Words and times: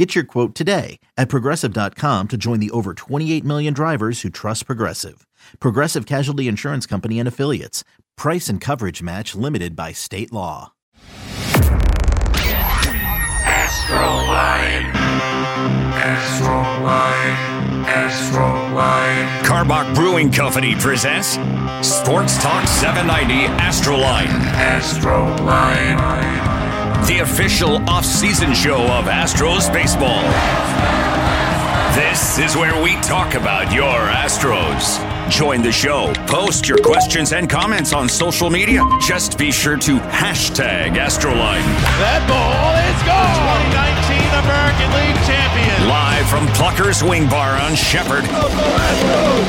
Get 0.00 0.14
your 0.14 0.24
quote 0.24 0.54
today 0.54 0.98
at 1.18 1.28
progressive.com 1.28 2.28
to 2.28 2.38
join 2.38 2.58
the 2.58 2.70
over 2.70 2.94
28 2.94 3.44
million 3.44 3.74
drivers 3.74 4.22
who 4.22 4.30
trust 4.30 4.64
Progressive. 4.64 5.26
Progressive 5.58 6.06
Casualty 6.06 6.48
Insurance 6.48 6.86
Company 6.86 7.18
and 7.18 7.28
Affiliates. 7.28 7.84
Price 8.16 8.48
and 8.48 8.62
coverage 8.62 9.02
match 9.02 9.34
limited 9.34 9.76
by 9.76 9.92
state 9.92 10.32
law. 10.32 10.72
Astroline. 13.44 14.90
Astroline. 16.00 17.84
Astroline. 17.84 19.42
Karbach 19.42 19.94
Brewing 19.94 20.32
Company 20.32 20.74
presents 20.76 21.32
Sports 21.86 22.42
Talk 22.42 22.66
790 22.66 23.48
Astroline, 23.58 24.28
Astroline. 24.54 26.69
The 27.06 27.20
official 27.20 27.76
off-season 27.88 28.54
show 28.54 28.82
of 28.82 29.06
Astros 29.06 29.72
baseball. 29.72 30.22
This 31.94 32.38
is 32.38 32.56
where 32.56 32.80
we 32.82 32.94
talk 33.02 33.34
about 33.34 33.72
your 33.72 33.84
Astros. 33.84 34.98
Join 35.30 35.62
the 35.62 35.72
show. 35.72 36.12
Post 36.26 36.68
your 36.68 36.78
questions 36.78 37.32
and 37.32 37.48
comments 37.48 37.92
on 37.92 38.08
social 38.08 38.50
media. 38.50 38.84
Just 39.00 39.38
be 39.38 39.50
sure 39.50 39.76
to 39.78 39.98
hashtag 39.98 40.96
Astroline. 40.96 41.62
That 41.98 42.22
ball 42.28 42.74
is 42.88 43.02
gone. 43.06 43.70
2019 43.74 44.19
American 44.32 44.90
League 44.92 45.16
champion. 45.26 45.88
Live 45.88 46.28
from 46.28 46.46
Plucker's 46.48 47.02
Wing 47.02 47.28
Bar 47.28 47.60
on 47.60 47.74
Shepherd. 47.74 48.24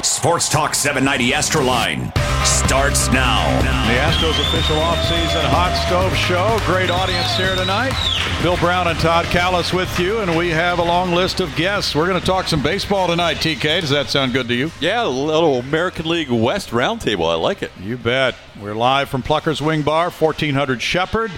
Sports 0.04 0.50
Talk 0.50 0.74
790 0.74 1.32
Astroline 1.34 2.12
starts 2.46 3.12
now. 3.12 3.48
The 3.88 3.98
Astros 3.98 4.40
official 4.48 4.78
offseason 4.78 5.44
hot 5.50 5.76
stove 5.88 6.16
show. 6.16 6.60
Great 6.66 6.90
audience 6.90 7.36
here 7.38 7.56
tonight. 7.56 7.94
Bill 8.42 8.58
Brown 8.58 8.88
and 8.88 9.00
Todd 9.00 9.26
Kalas 9.26 9.74
with 9.74 10.00
you, 10.00 10.20
and 10.20 10.36
we 10.36 10.50
have 10.50 10.80
a 10.80 10.84
long 10.84 11.12
list 11.12 11.40
of 11.42 11.56
guests. 11.56 11.94
We're 11.94 12.08
going 12.08 12.20
to 12.20 12.26
talk 12.26 12.48
some 12.48 12.64
baseball 12.64 13.08
tonight. 13.08 13.38
TK, 13.38 13.82
does 13.82 13.92
that 13.92 14.10
sound 14.10 14.34
good 14.34 14.48
to 14.48 14.56
you? 14.56 14.72
Yeah, 14.80 15.06
a 15.06 15.08
little 15.08 15.60
American 15.60 16.08
League 16.10 16.32
West 16.32 16.72
roundtable. 16.72 17.30
I 17.30 17.36
like 17.36 17.62
it. 17.62 17.72
You 17.80 17.98
bet. 17.98 18.36
We're 18.60 18.74
live 18.74 19.10
from 19.10 19.22
Plucker's 19.22 19.62
Wing 19.62 19.84
Bar, 19.84 20.10
1400 20.10 20.82
Shepherd 20.82 21.32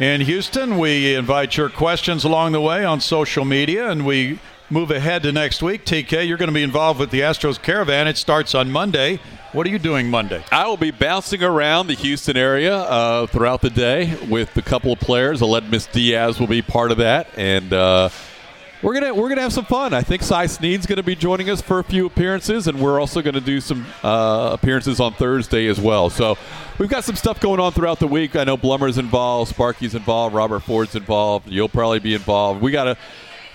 in 0.00 0.22
Houston. 0.22 0.78
We 0.78 1.14
invite 1.14 1.56
your 1.56 1.68
questions 1.68 2.24
along 2.24 2.52
the 2.52 2.60
way 2.60 2.84
on 2.84 3.00
social 3.00 3.44
media, 3.44 3.90
and 3.90 4.06
we 4.06 4.40
move 4.70 4.90
ahead 4.90 5.22
to 5.24 5.32
next 5.32 5.62
week. 5.62 5.84
TK, 5.84 6.26
you're 6.26 6.38
going 6.38 6.48
to 6.48 6.54
be 6.54 6.62
involved 6.62 6.98
with 6.98 7.10
the 7.10 7.20
Astros 7.20 7.60
Caravan. 7.60 8.08
It 8.08 8.16
starts 8.16 8.54
on 8.54 8.70
Monday. 8.70 9.20
What 9.52 9.66
are 9.66 9.70
you 9.70 9.78
doing 9.78 10.08
Monday? 10.08 10.42
I 10.50 10.66
will 10.66 10.76
be 10.76 10.90
bouncing 10.90 11.42
around 11.42 11.88
the 11.88 11.94
Houston 11.94 12.36
area 12.36 12.76
uh, 12.76 13.26
throughout 13.26 13.60
the 13.60 13.70
day 13.70 14.16
with 14.28 14.56
a 14.56 14.62
couple 14.62 14.92
of 14.92 15.00
players. 15.00 15.40
Aledmys 15.40 15.90
Diaz 15.92 16.40
will 16.40 16.46
be 16.46 16.62
part 16.62 16.92
of 16.92 16.98
that, 16.98 17.28
and 17.36 17.72
uh, 17.72 18.08
we're 18.82 18.94
gonna 18.94 19.12
we're 19.12 19.28
gonna 19.28 19.42
have 19.42 19.52
some 19.52 19.64
fun. 19.66 19.92
I 19.92 20.02
think 20.02 20.22
Cy 20.22 20.46
Sneed's 20.46 20.86
to 20.96 21.02
be 21.02 21.14
joining 21.14 21.50
us 21.50 21.60
for 21.60 21.78
a 21.80 21.84
few 21.84 22.06
appearances, 22.06 22.66
and 22.66 22.80
we're 22.80 22.98
also 22.98 23.20
to 23.34 23.40
do 23.40 23.60
some 23.60 23.86
uh, 24.02 24.50
appearances 24.52 25.00
on 25.00 25.12
Thursday 25.12 25.66
as 25.66 25.78
well. 25.78 26.08
So 26.08 26.38
we've 26.78 26.88
got 26.88 27.04
some 27.04 27.16
stuff 27.16 27.40
going 27.40 27.60
on 27.60 27.72
throughout 27.72 27.98
the 27.98 28.06
week. 28.06 28.36
I 28.36 28.44
know 28.44 28.56
Blummer's 28.56 28.96
involved, 28.96 29.54
Sparky's 29.54 29.94
involved, 29.94 30.34
Robert 30.34 30.60
Ford's 30.60 30.94
involved. 30.94 31.48
You'll 31.48 31.68
probably 31.68 31.98
be 31.98 32.14
involved. 32.14 32.62
We 32.62 32.70
got 32.70 32.84
to 32.84 32.96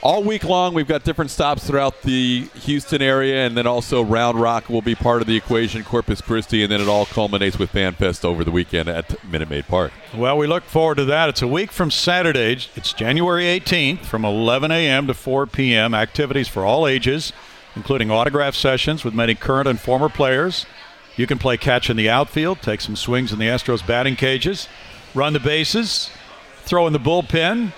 all 0.05 0.21
week 0.21 0.43
long, 0.43 0.75
we've 0.75 0.87
got 0.87 1.03
different 1.03 1.31
stops 1.31 1.65
throughout 1.65 2.03
the 2.03 2.41
Houston 2.61 3.01
area, 3.01 3.47
and 3.47 3.57
then 3.57 3.65
also 3.65 4.03
Round 4.03 4.39
Rock 4.39 4.69
will 4.69 4.83
be 4.83 4.93
part 4.93 5.21
of 5.21 5.27
the 5.27 5.35
equation, 5.35 5.83
Corpus 5.83 6.21
Christi, 6.21 6.61
and 6.61 6.71
then 6.71 6.79
it 6.79 6.87
all 6.87 7.07
culminates 7.07 7.57
with 7.57 7.71
FanFest 7.71 8.23
over 8.23 8.43
the 8.43 8.51
weekend 8.51 8.87
at 8.87 9.23
Minute 9.25 9.49
Maid 9.49 9.65
Park. 9.67 9.91
Well, 10.15 10.37
we 10.37 10.45
look 10.45 10.63
forward 10.63 10.97
to 10.97 11.05
that. 11.05 11.29
It's 11.29 11.41
a 11.41 11.47
week 11.47 11.71
from 11.71 11.89
Saturday. 11.89 12.51
It's 12.75 12.93
January 12.93 13.45
18th 13.45 14.05
from 14.05 14.23
11 14.23 14.69
a.m. 14.69 15.07
to 15.07 15.15
4 15.15 15.47
p.m. 15.47 15.95
Activities 15.95 16.47
for 16.47 16.63
all 16.63 16.85
ages, 16.85 17.33
including 17.75 18.11
autograph 18.11 18.53
sessions 18.53 19.03
with 19.03 19.15
many 19.15 19.33
current 19.33 19.67
and 19.67 19.79
former 19.79 20.07
players. 20.07 20.67
You 21.15 21.25
can 21.25 21.39
play 21.39 21.57
catch 21.57 21.89
in 21.89 21.97
the 21.97 22.11
outfield, 22.11 22.61
take 22.61 22.81
some 22.81 22.95
swings 22.95 23.33
in 23.33 23.39
the 23.39 23.47
Astros 23.47 23.85
batting 23.85 24.17
cages, 24.17 24.69
run 25.15 25.33
the 25.33 25.39
bases, 25.39 26.11
throw 26.57 26.85
in 26.85 26.93
the 26.93 26.99
bullpen, 26.99 27.73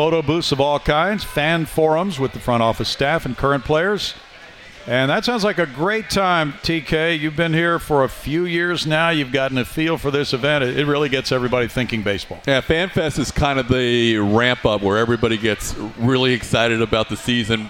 photo 0.00 0.22
booths 0.22 0.50
of 0.50 0.58
all 0.62 0.78
kinds, 0.78 1.24
fan 1.24 1.66
forums 1.66 2.18
with 2.18 2.32
the 2.32 2.38
front 2.38 2.62
office 2.62 2.88
staff 2.88 3.26
and 3.26 3.36
current 3.36 3.66
players. 3.66 4.14
And 4.86 5.10
that 5.10 5.26
sounds 5.26 5.44
like 5.44 5.58
a 5.58 5.66
great 5.66 6.08
time, 6.08 6.54
TK. 6.62 7.20
You've 7.20 7.36
been 7.36 7.52
here 7.52 7.78
for 7.78 8.02
a 8.02 8.08
few 8.08 8.46
years 8.46 8.86
now. 8.86 9.10
You've 9.10 9.30
gotten 9.30 9.58
a 9.58 9.64
feel 9.66 9.98
for 9.98 10.10
this 10.10 10.32
event. 10.32 10.64
It 10.64 10.86
really 10.86 11.10
gets 11.10 11.32
everybody 11.32 11.68
thinking 11.68 12.02
baseball. 12.02 12.40
Yeah, 12.48 12.62
FanFest 12.62 13.18
is 13.18 13.30
kind 13.30 13.58
of 13.58 13.68
the 13.68 14.16
ramp 14.16 14.64
up 14.64 14.80
where 14.80 14.96
everybody 14.96 15.36
gets 15.36 15.76
really 15.98 16.32
excited 16.32 16.80
about 16.80 17.10
the 17.10 17.16
season 17.18 17.68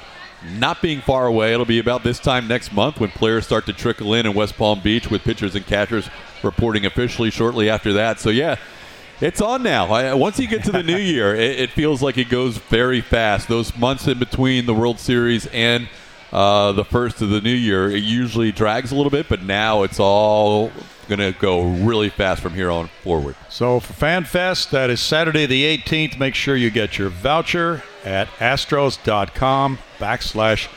not 0.56 0.80
being 0.80 1.00
far 1.00 1.26
away. 1.26 1.52
It'll 1.52 1.66
be 1.66 1.80
about 1.80 2.04
this 2.04 2.20
time 2.20 2.46
next 2.46 2.72
month 2.72 3.00
when 3.00 3.10
players 3.10 3.44
start 3.44 3.66
to 3.66 3.72
trickle 3.72 4.14
in 4.14 4.24
in 4.24 4.34
West 4.34 4.56
Palm 4.56 4.80
Beach 4.80 5.10
with 5.10 5.24
pitchers 5.24 5.56
and 5.56 5.66
catchers 5.66 6.08
reporting 6.44 6.86
officially 6.86 7.30
shortly 7.30 7.68
after 7.68 7.92
that. 7.94 8.20
So, 8.20 8.30
yeah, 8.30 8.54
it's 9.20 9.40
on 9.40 9.62
now. 9.62 9.86
I, 9.86 10.14
once 10.14 10.38
you 10.38 10.48
get 10.48 10.64
to 10.64 10.72
the 10.72 10.82
new 10.82 10.96
year, 10.96 11.34
it, 11.34 11.60
it, 11.60 11.70
feels 11.70 12.02
like 12.02 12.18
it 12.18 12.28
goes 12.28 12.58
very 12.58 13.00
fast. 13.00 13.48
Those 13.48 13.76
months 13.76 14.06
in 14.08 14.18
between 14.18 14.66
the 14.66 14.74
World 14.74 14.98
Series 14.98 15.46
and 15.46 15.88
uh, 16.32 16.72
the 16.72 16.84
first 16.84 17.20
of 17.22 17.30
the 17.30 17.40
new 17.40 17.54
year, 17.54 17.90
it 17.90 18.02
usually 18.02 18.52
drags 18.52 18.92
a 18.92 18.94
little 18.94 19.10
bit, 19.10 19.28
but 19.28 19.42
now 19.42 19.82
it's 19.82 20.00
all 20.00 20.70
going 21.08 21.18
to 21.18 21.38
go 21.40 21.62
really 21.62 22.08
fast 22.08 22.40
from 22.40 22.54
here 22.54 22.70
on 22.70 22.88
forward. 23.02 23.34
So 23.48 23.80
for 23.80 23.92
FanFest, 23.92 24.70
that 24.70 24.90
is 24.90 25.00
Saturday 25.00 25.44
the 25.44 25.76
18th. 25.76 26.18
Make 26.18 26.36
sure 26.36 26.54
you 26.54 26.70
get 26.70 26.98
your 26.98 27.08
voucher 27.08 27.82
at 28.04 28.28
astros.com 28.38 29.78
backslash 29.98 30.68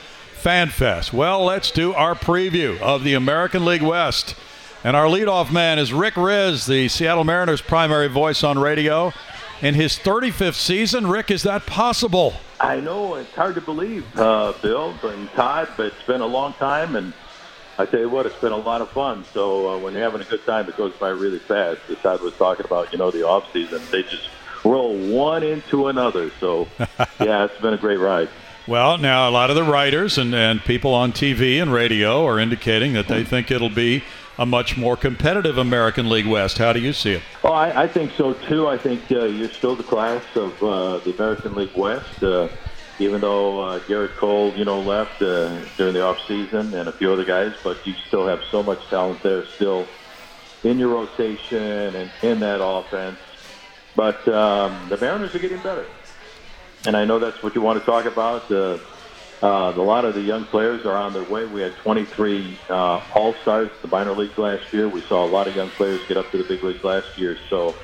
FanFest. 0.41 1.13
Well, 1.13 1.45
let's 1.45 1.71
do 1.71 1.93
our 1.93 2.15
preview 2.15 2.79
of 2.81 3.03
the 3.03 3.13
American 3.13 3.63
League 3.63 3.83
West. 3.83 4.35
And 4.85 4.97
our 4.97 5.05
leadoff 5.05 5.49
man 5.49 5.79
is 5.79 5.93
Rick 5.93 6.15
Rizzs, 6.15 6.67
the 6.67 6.89
Seattle 6.89 7.23
Mariners' 7.23 7.61
primary 7.61 8.09
voice 8.09 8.43
on 8.43 8.59
radio. 8.59 9.13
In 9.61 9.75
his 9.75 9.97
35th 9.97 10.55
season, 10.55 11.07
Rick, 11.07 11.31
is 11.31 11.43
that 11.43 11.65
possible? 11.65 12.33
I 12.59 12.81
know 12.81 13.15
it's 13.15 13.33
hard 13.33 13.55
to 13.55 13.61
believe, 13.61 14.05
uh, 14.19 14.51
Bill 14.61 14.93
and 15.03 15.29
Todd, 15.31 15.69
but 15.77 15.85
it's 15.85 16.03
been 16.03 16.19
a 16.19 16.25
long 16.25 16.51
time, 16.55 16.97
and 16.97 17.13
I 17.77 17.85
tell 17.85 18.01
you 18.01 18.09
what, 18.09 18.25
it's 18.25 18.35
been 18.41 18.51
a 18.51 18.57
lot 18.57 18.81
of 18.81 18.89
fun. 18.89 19.23
So 19.33 19.69
uh, 19.69 19.77
when 19.77 19.93
you're 19.93 20.03
having 20.03 20.19
a 20.19 20.25
good 20.25 20.45
time, 20.45 20.67
it 20.67 20.75
goes 20.75 20.93
by 20.97 21.09
really 21.09 21.39
fast. 21.39 21.79
As 21.89 21.97
Todd 21.99 22.19
was 22.19 22.35
talking 22.35 22.65
about, 22.65 22.91
you 22.91 22.97
know, 22.97 23.09
the 23.09 23.25
off 23.25 23.49
season, 23.53 23.81
they 23.89 24.03
just 24.03 24.27
roll 24.65 24.97
one 24.97 25.43
into 25.43 25.87
another. 25.87 26.29
So 26.41 26.67
yeah, 27.21 27.45
it's 27.45 27.61
been 27.61 27.73
a 27.73 27.77
great 27.77 27.99
ride. 27.99 28.27
Well, 28.67 28.97
now 28.97 29.29
a 29.29 29.31
lot 29.31 29.49
of 29.49 29.55
the 29.55 29.63
writers 29.63 30.17
and, 30.17 30.33
and 30.33 30.61
people 30.61 30.93
on 30.93 31.11
TV 31.11 31.61
and 31.61 31.71
radio 31.71 32.25
are 32.25 32.39
indicating 32.39 32.93
that 32.93 33.07
they 33.07 33.23
think 33.23 33.51
it'll 33.51 33.69
be 33.69 34.03
a 34.37 34.45
much 34.45 34.77
more 34.77 34.97
competitive 34.97 35.57
American 35.57 36.09
League 36.09 36.27
West. 36.27 36.57
How 36.57 36.73
do 36.73 36.79
you 36.79 36.93
see 36.93 37.13
it? 37.13 37.23
Oh, 37.43 37.51
I, 37.51 37.83
I 37.83 37.87
think 37.87 38.11
so 38.13 38.33
too. 38.33 38.67
I 38.67 38.77
think 38.77 39.01
uh, 39.11 39.25
you're 39.25 39.49
still 39.49 39.75
the 39.75 39.83
class 39.83 40.23
of 40.35 40.63
uh, 40.63 40.97
the 40.99 41.13
American 41.15 41.55
League 41.55 41.75
West. 41.75 42.23
Uh, 42.23 42.47
even 42.99 43.21
though 43.21 43.59
uh, 43.59 43.79
Gerrit 43.81 44.15
Cole, 44.17 44.53
you 44.53 44.65
know, 44.65 44.79
left 44.79 45.21
uh, 45.21 45.59
during 45.77 45.93
the 45.93 46.03
off 46.03 46.19
season 46.27 46.73
and 46.73 46.87
a 46.87 46.91
few 46.91 47.11
other 47.11 47.25
guys, 47.25 47.53
but 47.63 47.85
you 47.87 47.93
still 48.07 48.27
have 48.27 48.41
so 48.51 48.61
much 48.61 48.85
talent 48.87 49.21
there 49.23 49.45
still 49.45 49.87
in 50.63 50.77
your 50.77 50.89
rotation 50.89 51.95
and 51.95 52.11
in 52.21 52.39
that 52.39 52.63
offense. 52.63 53.17
But 53.95 54.27
um, 54.27 54.89
the 54.89 54.97
Mariners 54.97 55.33
are 55.35 55.39
getting 55.39 55.61
better, 55.61 55.85
and 56.85 56.95
I 56.95 57.05
know 57.05 57.19
that's 57.19 57.41
what 57.43 57.55
you 57.55 57.61
want 57.61 57.79
to 57.79 57.85
talk 57.85 58.05
about. 58.05 58.49
Uh, 58.51 58.77
uh, 59.43 59.73
a 59.75 59.83
lot 59.83 60.05
of 60.05 60.15
the 60.15 60.21
young 60.21 60.47
players 60.47 60.81
are 60.85 60.97
on 60.97 61.13
their 61.13 61.25
way. 61.25 61.45
We 61.45 61.61
had 61.61 61.73
23 61.83 62.61
uh, 62.69 62.73
All 62.73 63.35
Stars 63.43 63.69
the 63.83 63.89
minor 63.89 64.15
leagues 64.17 64.37
last 64.39 64.63
year. 64.73 64.89
We 64.89 65.03
saw 65.09 65.25
a 65.25 65.31
lot 65.31 65.49
of 65.49 65.55
young 65.55 65.71
players 65.77 66.01
get 66.07 66.17
up 66.17 66.31
to 66.31 66.39
the 66.39 66.45
big 66.49 66.63
leagues 66.63 66.83
last 66.83 67.07
year. 67.17 67.37
So 67.51 67.75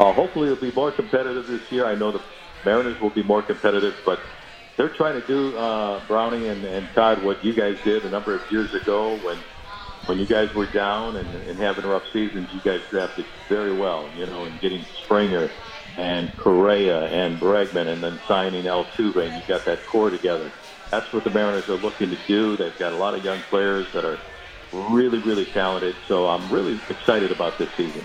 uh, 0.00 0.12
hopefully 0.12 0.48
it'll 0.50 0.60
be 0.60 0.72
more 0.72 0.92
competitive 0.92 1.48
this 1.48 1.62
year. 1.72 1.86
I 1.86 1.96
know 1.96 2.12
the 2.12 2.20
Mariners 2.64 3.00
will 3.02 3.14
be 3.14 3.24
more 3.24 3.42
competitive, 3.42 3.94
but 4.06 4.18
they're 4.78 4.94
trying 4.98 5.20
to 5.20 5.26
do 5.26 5.56
uh, 5.58 6.06
Brownie 6.06 6.48
and, 6.48 6.64
and 6.66 6.90
Todd 6.94 7.24
what 7.24 7.44
you 7.44 7.54
guys 7.56 7.76
did 7.84 8.04
a 8.04 8.10
number 8.10 8.36
of 8.36 8.42
years 8.52 8.70
ago 8.80 9.20
when 9.24 9.44
when 10.06 10.18
you 10.18 10.26
guys 10.28 10.48
were 10.56 10.70
down 10.72 11.16
and, 11.16 11.34
and 11.34 11.60
having 11.60 11.84
rough 11.86 12.04
seasons. 12.12 12.50
You 12.52 12.62
guys 12.62 12.80
drafted 12.90 13.26
very 13.48 13.76
well, 13.76 14.12
you 14.16 14.26
know, 14.26 14.46
and 14.46 14.60
getting 14.60 14.86
Springer 15.04 15.52
and 15.96 16.30
Correa 16.38 17.00
and 17.06 17.40
Bregman, 17.40 17.88
and 17.88 18.02
then 18.04 18.20
signing 18.28 18.64
Altuve, 18.66 19.18
and 19.18 19.36
you 19.36 19.42
got 19.48 19.66
that 19.66 19.86
core 19.90 20.10
together 20.10 20.52
that's 20.90 21.12
what 21.12 21.24
the 21.24 21.30
Mariners 21.30 21.68
are 21.68 21.76
looking 21.76 22.10
to 22.10 22.18
do. 22.26 22.56
They've 22.56 22.76
got 22.78 22.92
a 22.92 22.96
lot 22.96 23.14
of 23.14 23.24
young 23.24 23.40
players 23.50 23.86
that 23.92 24.04
are 24.04 24.18
really, 24.72 25.18
really 25.20 25.44
talented. 25.46 25.96
So 26.06 26.28
I'm 26.28 26.50
really 26.50 26.80
excited 26.88 27.32
about 27.32 27.58
this 27.58 27.70
season. 27.76 28.02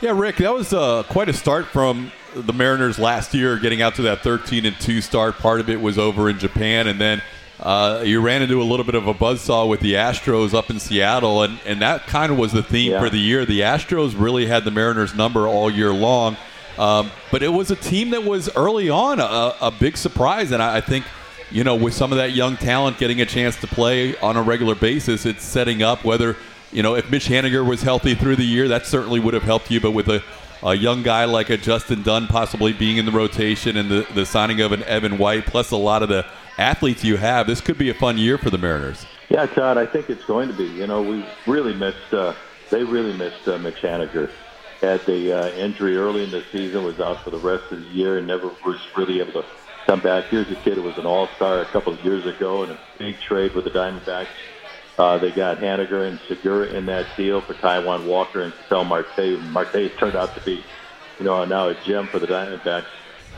Yeah, 0.00 0.12
Rick, 0.18 0.36
that 0.36 0.52
was 0.54 0.72
uh, 0.72 1.02
quite 1.04 1.28
a 1.28 1.32
start 1.32 1.66
from 1.66 2.10
the 2.34 2.52
Mariners 2.52 2.98
last 2.98 3.34
year, 3.34 3.58
getting 3.58 3.82
out 3.82 3.96
to 3.96 4.02
that 4.02 4.20
13 4.20 4.64
and 4.64 4.78
2 4.80 5.00
start. 5.00 5.36
Part 5.36 5.60
of 5.60 5.68
it 5.68 5.80
was 5.80 5.98
over 5.98 6.30
in 6.30 6.38
Japan, 6.38 6.86
and 6.86 6.98
then 6.98 7.20
uh, 7.58 8.02
you 8.04 8.20
ran 8.22 8.40
into 8.40 8.62
a 8.62 8.64
little 8.64 8.86
bit 8.86 8.94
of 8.94 9.06
a 9.08 9.12
buzzsaw 9.12 9.68
with 9.68 9.80
the 9.80 9.94
Astros 9.94 10.54
up 10.54 10.70
in 10.70 10.80
Seattle, 10.80 11.42
and, 11.42 11.58
and 11.66 11.82
that 11.82 12.06
kind 12.06 12.32
of 12.32 12.38
was 12.38 12.52
the 12.52 12.62
theme 12.62 12.92
Yeah. 12.92 13.00
for 13.00 13.10
the 13.10 13.18
year. 13.18 13.44
The 13.44 13.60
Astros 13.60 14.18
really 14.18 14.46
had 14.46 14.64
the 14.64 14.70
Mariners' 14.70 15.14
number 15.14 15.46
all 15.46 15.70
year 15.70 15.92
long, 15.92 16.38
um, 16.78 17.10
but 17.30 17.42
it 17.42 17.52
was 17.52 17.70
a 17.70 17.76
team 17.76 18.10
that 18.10 18.24
was 18.24 18.48
early 18.56 18.88
on 18.88 19.20
a, 19.20 19.54
a 19.60 19.70
big 19.70 19.98
surprise, 19.98 20.50
and 20.52 20.62
I, 20.62 20.76
I 20.78 20.80
think. 20.80 21.04
You 21.50 21.64
know, 21.64 21.74
with 21.74 21.94
some 21.94 22.12
of 22.12 22.18
that 22.18 22.32
young 22.32 22.56
talent 22.56 22.98
getting 22.98 23.20
a 23.20 23.26
chance 23.26 23.56
to 23.56 23.66
play 23.66 24.16
on 24.18 24.36
a 24.36 24.42
regular 24.42 24.74
basis, 24.74 25.26
it's 25.26 25.44
setting 25.44 25.82
up 25.82 26.04
whether 26.04 26.36
you 26.72 26.82
know, 26.82 26.94
if 26.94 27.10
Mitch 27.10 27.26
Haniger 27.26 27.66
was 27.66 27.82
healthy 27.82 28.14
through 28.14 28.36
the 28.36 28.44
year, 28.44 28.68
that 28.68 28.86
certainly 28.86 29.18
would 29.20 29.34
have 29.34 29.42
helped 29.42 29.70
you. 29.70 29.80
But 29.80 29.90
with 29.90 30.08
a, 30.08 30.22
a 30.62 30.74
young 30.74 31.02
guy 31.02 31.24
like 31.24 31.50
a 31.50 31.56
Justin 31.56 32.02
Dunn 32.02 32.26
possibly 32.26 32.72
being 32.72 32.96
in 32.96 33.06
the 33.06 33.12
rotation 33.12 33.76
and 33.76 33.90
the, 33.90 34.06
the 34.14 34.24
signing 34.24 34.60
of 34.60 34.72
an 34.72 34.84
Evan 34.84 35.18
White, 35.18 35.46
plus 35.46 35.70
a 35.70 35.76
lot 35.76 36.02
of 36.02 36.08
the 36.08 36.24
athletes 36.58 37.02
you 37.02 37.16
have, 37.16 37.46
this 37.46 37.60
could 37.60 37.78
be 37.78 37.90
a 37.90 37.94
fun 37.94 38.18
year 38.18 38.38
for 38.38 38.50
the 38.50 38.58
Mariners. 38.58 39.04
Yeah, 39.28 39.46
Todd, 39.46 39.78
I 39.78 39.86
think 39.86 40.10
it's 40.10 40.24
going 40.24 40.48
to 40.48 40.54
be. 40.54 40.66
You 40.66 40.86
know, 40.86 41.02
we 41.02 41.24
really 41.46 41.74
missed. 41.74 42.12
Uh, 42.12 42.34
they 42.70 42.84
really 42.84 43.16
missed 43.16 43.48
uh, 43.48 43.58
Mitch 43.58 43.76
Haniger. 43.76 44.30
Had 44.80 45.04
the 45.04 45.32
uh, 45.32 45.48
injury 45.50 45.96
early 45.96 46.24
in 46.24 46.30
the 46.30 46.42
season, 46.52 46.84
was 46.84 47.00
out 47.00 47.22
for 47.22 47.30
the 47.30 47.38
rest 47.38 47.70
of 47.70 47.82
the 47.82 47.88
year, 47.88 48.18
and 48.18 48.26
never 48.26 48.50
was 48.64 48.78
really 48.96 49.20
able 49.20 49.42
to 49.42 49.44
come 49.86 50.00
back. 50.00 50.24
Here's 50.26 50.50
a 50.50 50.56
kid 50.56 50.74
who 50.74 50.82
was 50.82 50.98
an 50.98 51.06
All-Star 51.06 51.60
a 51.60 51.66
couple 51.66 51.92
of 51.92 52.04
years 52.04 52.26
ago 52.26 52.64
in 52.64 52.70
a 52.70 52.78
big 52.98 53.18
trade 53.20 53.54
with 53.54 53.64
the 53.64 53.70
Diamondbacks. 53.70 54.28
Uh, 54.98 55.18
they 55.18 55.30
got 55.30 55.58
Haniger 55.58 56.06
and 56.06 56.20
Segura 56.28 56.66
in 56.66 56.86
that 56.86 57.06
deal 57.16 57.40
for 57.40 57.54
Taijuan 57.54 58.06
Walker 58.06 58.42
and 58.42 58.52
Sal 58.68 58.84
Marte. 58.84 59.40
Marte 59.40 59.96
turned 59.98 60.16
out 60.16 60.34
to 60.34 60.40
be, 60.42 60.62
you 61.18 61.24
know, 61.24 61.44
now 61.44 61.68
a 61.68 61.74
gem 61.84 62.06
for 62.06 62.18
the 62.18 62.26
Diamondbacks. 62.26 62.86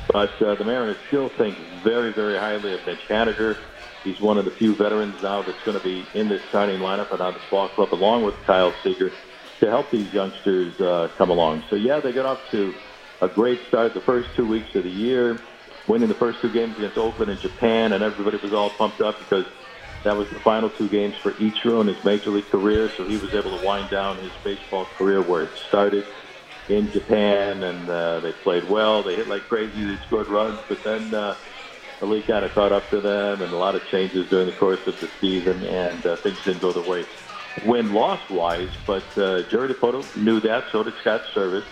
But 0.09 0.43
uh, 0.43 0.57
the 0.57 0.65
Mariners 0.65 0.97
still 1.07 1.29
think 1.29 1.57
very, 1.85 2.13
very 2.13 2.37
highly 2.37 2.75
of 2.75 2.85
Mitch 2.85 3.07
Haniger. 3.09 3.57
He's 4.03 4.21
one 4.21 4.39
of 4.39 4.45
the 4.45 4.51
few 4.51 4.75
veterans 4.75 5.23
now 5.23 5.43
that's 5.43 5.63
going 5.65 5.79
to 5.79 5.85
be 5.85 6.05
in 6.15 6.29
this 6.29 6.43
starting 6.49 6.81
lineup 6.81 7.13
and 7.13 7.21
on 7.21 7.35
this 7.35 7.43
ball 7.49 7.69
club, 7.69 7.95
along 7.95 8.25
with 8.25 8.35
Kyle 8.45 8.75
Seager, 8.83 9.13
to 9.61 9.71
help 9.71 9.91
these 9.93 10.13
youngsters 10.13 10.81
uh, 10.81 11.09
come 11.17 11.31
along. 11.31 11.63
So, 11.71 11.77
yeah, 11.77 12.01
they 12.01 12.13
got 12.13 12.27
off 12.27 12.41
to 12.51 12.75
a 13.21 13.29
great 13.29 13.61
start 13.69 13.95
the 13.95 14.01
first 14.01 14.31
two 14.35 14.47
weeks 14.49 14.75
of 14.75 14.83
the 14.83 14.91
year, 14.91 15.39
winning 15.87 16.09
the 16.09 16.15
first 16.15 16.41
two 16.41 16.51
games 16.51 16.77
against 16.77 16.97
Oakland 16.97 17.31
and 17.31 17.41
Japan, 17.41 17.93
and 17.93 18.03
everybody 18.03 18.39
was 18.43 18.53
all 18.53 18.71
pumped 18.71 19.01
up 19.01 19.19
because 19.19 19.47
that 20.05 20.17
was 20.17 20.29
the 20.33 20.41
final 20.41 20.71
two 20.71 20.89
games 20.89 21.15
for 21.23 21.33
Ichiro 21.35 21.81
in 21.81 21.87
his 21.87 22.03
major 22.05 22.31
league 22.31 22.51
career, 22.51 22.91
so 22.97 23.07
he 23.07 23.17
was 23.17 23.35
able 23.35 23.59
to 23.59 23.65
wind 23.65 23.91
down 23.91 24.19
his 24.23 24.33
baseball 24.45 24.87
career 24.97 25.23
where 25.23 25.45
it 25.45 25.51
started 25.69 26.05
in 26.69 26.91
Japan, 26.93 27.63
and 27.63 27.89
uh, 27.89 28.21
they 28.21 28.33
played 28.33 28.69
well. 28.69 29.03
They 29.03 29.17
hit 29.17 29.29
like 29.29 29.49
crazy. 29.49 29.85
They 29.85 30.03
scored 30.07 30.29
runs, 30.29 30.61
but 30.69 30.79
then 30.85 31.13
uh, 31.15 31.37
the 32.01 32.07
league 32.07 32.27
kind 32.27 32.45
of 32.45 32.53
caught 32.55 32.73
up 32.73 32.91
to 32.91 33.01
them, 33.01 33.43
and 33.43 33.53
a 33.53 33.57
lot 33.57 33.75
of 33.75 33.83
changes 33.91 34.29
during 34.31 34.47
the 34.47 34.57
course 34.57 34.81
of 34.87 34.95
the 35.01 35.09
season, 35.21 35.65
and 35.65 36.07
uh, 36.07 36.17
things 36.23 36.39
didn't 36.45 36.63
go 36.63 36.73
their 36.73 36.83
way 36.83 37.05
win-loss 37.61 38.21
wise. 38.31 38.71
But 38.87 39.17
uh, 39.17 39.43
Jerry 39.51 39.75
Dipoto 39.75 40.15
knew 40.17 40.41
that, 40.41 40.65
so 40.73 40.83
did 40.83 40.95
Scott 41.01 41.23
Servais. 41.37 41.65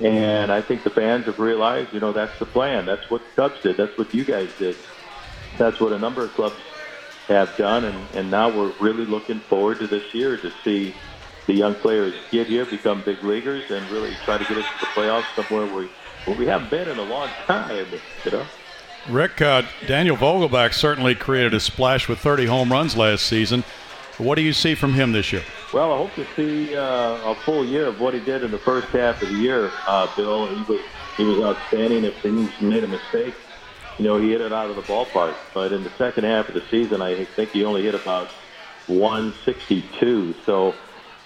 And 0.00 0.52
I 0.52 0.60
think 0.60 0.84
the 0.84 0.90
fans 0.90 1.24
have 1.26 1.38
realized, 1.38 1.92
you 1.92 2.00
know, 2.00 2.12
that's 2.12 2.38
the 2.38 2.46
plan. 2.46 2.84
That's 2.84 3.10
what 3.10 3.22
the 3.22 3.42
Cubs 3.42 3.62
did. 3.62 3.76
That's 3.76 3.96
what 3.96 4.12
you 4.12 4.24
guys 4.24 4.50
did. 4.58 4.76
That's 5.56 5.80
what 5.80 5.92
a 5.92 5.98
number 5.98 6.22
of 6.22 6.32
clubs 6.34 6.56
have 7.28 7.56
done. 7.56 7.84
And, 7.84 7.96
and 8.14 8.30
now 8.30 8.54
we're 8.54 8.72
really 8.80 9.06
looking 9.06 9.40
forward 9.40 9.78
to 9.78 9.86
this 9.86 10.12
year 10.14 10.36
to 10.36 10.52
see 10.62 10.94
the 11.46 11.54
young 11.54 11.74
players 11.74 12.14
get 12.30 12.46
here, 12.46 12.66
become 12.66 13.02
big 13.02 13.22
leaguers, 13.22 13.70
and 13.70 13.88
really 13.90 14.14
try 14.24 14.36
to 14.36 14.44
get 14.44 14.58
us 14.58 14.64
to 14.64 14.80
the 14.80 14.86
playoffs 14.86 15.34
somewhere 15.34 15.66
where, 15.74 15.88
where 16.24 16.36
we 16.36 16.46
haven't 16.46 16.70
been 16.70 16.88
in 16.88 16.98
a 16.98 17.04
long 17.04 17.28
time, 17.46 17.86
you 18.24 18.30
know? 18.30 18.44
Rick, 19.08 19.40
uh, 19.40 19.62
Daniel 19.86 20.16
Vogelbach 20.16 20.74
certainly 20.74 21.14
created 21.14 21.54
a 21.54 21.60
splash 21.60 22.08
with 22.08 22.18
30 22.18 22.46
home 22.46 22.72
runs 22.72 22.96
last 22.96 23.24
season. 23.24 23.62
What 24.18 24.36
do 24.36 24.42
you 24.42 24.54
see 24.54 24.74
from 24.74 24.94
him 24.94 25.12
this 25.12 25.30
year? 25.30 25.42
Well, 25.74 25.92
I 25.92 25.96
hope 25.98 26.14
to 26.14 26.26
see 26.34 26.74
uh, 26.74 27.32
a 27.32 27.34
full 27.34 27.66
year 27.66 27.86
of 27.86 28.00
what 28.00 28.14
he 28.14 28.20
did 28.20 28.42
in 28.42 28.50
the 28.50 28.58
first 28.58 28.88
half 28.88 29.20
of 29.22 29.28
the 29.28 29.34
year, 29.34 29.70
uh, 29.86 30.08
Bill. 30.16 30.46
He 30.46 30.62
was 30.72 30.80
he 31.18 31.24
was 31.24 31.38
outstanding. 31.40 32.04
If 32.04 32.18
things 32.20 32.50
made 32.60 32.82
a 32.82 32.88
mistake, 32.88 33.34
you 33.98 34.04
know, 34.04 34.18
he 34.18 34.30
hit 34.30 34.40
it 34.40 34.54
out 34.54 34.70
of 34.70 34.76
the 34.76 34.82
ballpark. 34.82 35.34
But 35.52 35.72
in 35.72 35.84
the 35.84 35.90
second 35.90 36.24
half 36.24 36.48
of 36.48 36.54
the 36.54 36.62
season, 36.70 37.02
I 37.02 37.24
think 37.24 37.50
he 37.50 37.64
only 37.64 37.82
hit 37.82 37.94
about 37.94 38.28
162. 38.86 40.34
So 40.46 40.74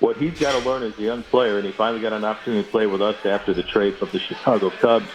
what 0.01 0.17
he's 0.17 0.39
got 0.41 0.61
to 0.61 0.69
learn 0.69 0.83
as 0.83 0.99
a 0.99 1.03
young 1.03 1.23
player, 1.23 1.59
and 1.59 1.67
he 1.67 1.73
finally 1.73 2.03
got 2.03 2.13
an 2.13 2.25
opportunity 2.25 2.65
to 2.65 2.71
play 2.71 2.87
with 2.87 3.03
us 3.03 3.25
after 3.25 3.55
the 3.55 3.63
trade 3.63 3.97
from 3.99 4.09
the 4.11 4.19
Chicago 4.19 4.71
Cubs, 4.71 5.07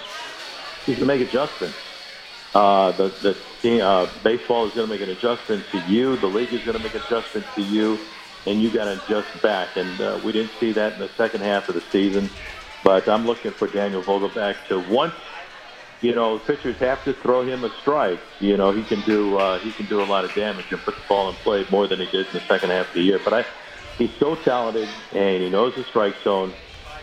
is 0.88 0.98
to 1.00 1.06
make 1.06 1.20
adjustments. 1.20 1.76
Uh, 2.56 2.98
the 2.98 3.10
the 3.64 3.82
uh, 3.82 4.24
baseball 4.24 4.68
is 4.70 4.76
going 4.76 4.88
to 4.90 4.94
make 4.94 5.02
an 5.02 5.12
adjustment 5.12 5.66
to 5.72 5.80
you. 5.80 6.18
The 6.22 6.28
league 6.28 6.54
is 6.54 6.62
going 6.64 6.76
to 6.76 6.80
make 6.84 6.96
an 6.96 7.04
adjustment 7.04 7.48
to 7.56 7.62
you, 7.64 8.08
and 8.48 8.62
you 8.64 8.72
got 8.74 8.86
to 8.86 8.94
adjust 9.04 9.42
back. 9.44 9.78
And 9.78 10.02
uh, 10.02 10.20
we 10.24 10.34
didn't 10.34 10.54
see 10.60 10.74
that 10.74 10.94
in 10.96 11.00
the 11.00 11.10
second 11.18 11.44
half 11.44 11.70
of 11.70 11.76
the 11.76 11.84
season. 11.94 12.38
But 12.84 13.10
I'm 13.10 13.28
looking 13.28 13.54
for 13.60 13.70
Daniel 13.70 14.04
Vogelbach 14.06 14.68
to 14.70 14.80
once, 14.80 15.16
you 16.02 16.16
know, 16.16 16.40
pitchers 16.40 16.78
have 16.82 17.06
to 17.06 17.14
throw 17.24 17.44
him 17.48 17.66
a 17.66 17.70
strike. 17.82 18.22
You 18.40 18.58
know, 18.58 18.74
he 18.76 18.86
can 18.86 19.04
do 19.06 19.38
uh, 19.38 19.60
he 19.64 19.74
can 19.74 19.88
do 19.88 20.04
a 20.04 20.06
lot 20.08 20.26
of 20.26 20.36
damage 20.36 20.68
and 20.72 20.84
put 20.86 20.96
the 20.98 21.04
ball 21.10 21.30
in 21.32 21.38
play 21.44 21.66
more 21.72 21.90
than 21.90 22.00
he 22.00 22.08
did 22.08 22.28
in 22.28 22.34
the 22.34 22.46
second 22.50 22.72
half 22.72 22.88
of 22.90 22.96
the 22.96 23.04
year. 23.04 23.22
But 23.24 23.34
I, 23.36 23.42
he's 24.00 24.12
so 24.20 24.38
talented 24.46 24.90
and 25.14 25.44
he 25.44 25.50
knows 25.50 25.74
the 25.78 25.86
strike 25.90 26.16
zone. 26.24 26.56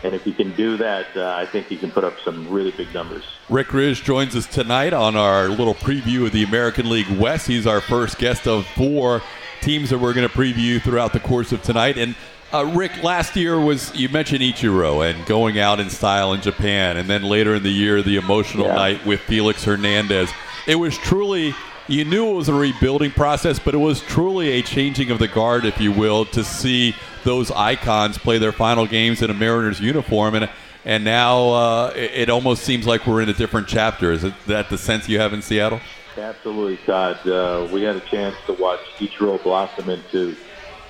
And 0.03 0.13
if 0.13 0.23
he 0.23 0.33
can 0.33 0.53
do 0.55 0.75
that, 0.77 1.15
uh, 1.15 1.33
I 1.37 1.45
think 1.45 1.67
he 1.67 1.77
can 1.77 1.89
put 1.89 2.03
up 2.03 2.19
some 2.25 2.49
really 2.49 2.71
big 2.71 2.93
numbers. 2.93 3.23
Rick 3.49 3.67
Rizzs 3.69 4.03
joins 4.03 4.35
us 4.35 4.45
tonight 4.45 4.91
on 4.93 5.15
our 5.15 5.47
little 5.47 5.75
preview 5.75 6.25
of 6.25 6.33
the 6.33 6.43
American 6.43 6.89
League 6.89 7.09
West. 7.17 7.47
He's 7.47 7.65
our 7.65 7.79
first 7.79 8.17
guest 8.17 8.45
of 8.47 8.65
four 8.67 9.21
teams 9.61 9.89
that 9.91 9.99
we're 9.99 10.13
going 10.13 10.27
to 10.27 10.33
preview 10.33 10.81
throughout 10.81 11.13
the 11.13 11.21
course 11.21 11.53
of 11.53 11.61
tonight. 11.63 11.97
And 11.97 12.15
uh, 12.53 12.65
Rick, 12.65 13.01
last 13.01 13.35
year 13.37 13.57
was 13.59 13.95
you 13.95 14.09
mentioned 14.09 14.41
Ichiro 14.41 15.09
and 15.09 15.25
going 15.25 15.57
out 15.57 15.79
in 15.79 15.89
style 15.89 16.33
in 16.33 16.41
Japan, 16.41 16.97
and 16.97 17.09
then 17.09 17.23
later 17.23 17.55
in 17.55 17.63
the 17.63 17.71
year 17.71 18.01
the 18.01 18.17
emotional 18.17 18.67
Yeah. 18.67 18.75
night 18.75 19.05
with 19.05 19.21
Felix 19.21 19.63
Hernandez. 19.63 20.29
It 20.67 20.75
was 20.75 20.97
truly. 20.97 21.55
You 21.87 22.05
knew 22.05 22.29
it 22.29 22.33
was 22.33 22.47
a 22.47 22.53
rebuilding 22.53 23.11
process, 23.11 23.59
but 23.59 23.73
it 23.73 23.77
was 23.77 23.99
truly 23.99 24.51
a 24.51 24.61
changing 24.61 25.11
of 25.11 25.19
the 25.19 25.27
guard, 25.27 25.65
if 25.65 25.81
you 25.81 25.91
will, 25.91 26.23
to 26.25 26.43
see 26.43 26.95
those 27.25 27.51
icons 27.51 28.17
play 28.17 28.37
their 28.37 28.53
final 28.53 28.87
games 28.87 29.21
in 29.21 29.29
a 29.29 29.33
Mariners 29.33 29.81
uniform. 29.81 30.35
And 30.35 30.49
and 30.85 31.03
now 31.03 31.49
uh, 31.49 31.93
it, 31.95 32.11
it 32.13 32.29
almost 32.29 32.63
seems 32.63 32.85
like 32.85 33.05
we're 33.05 33.21
in 33.21 33.29
a 33.29 33.33
different 33.33 33.67
chapter. 33.67 34.11
Is 34.11 34.23
it 34.23 34.33
that 34.47 34.69
the 34.69 34.77
sense 34.77 35.09
you 35.09 35.19
have 35.19 35.33
in 35.33 35.41
Seattle? 35.41 35.81
Absolutely, 36.17 36.77
Todd. 36.85 37.27
Uh, 37.27 37.67
we 37.71 37.81
had 37.81 37.95
a 37.95 38.01
chance 38.01 38.35
to 38.45 38.53
watch 38.53 38.79
Ichiro 38.97 39.41
blossom 39.41 39.89
into 39.89 40.35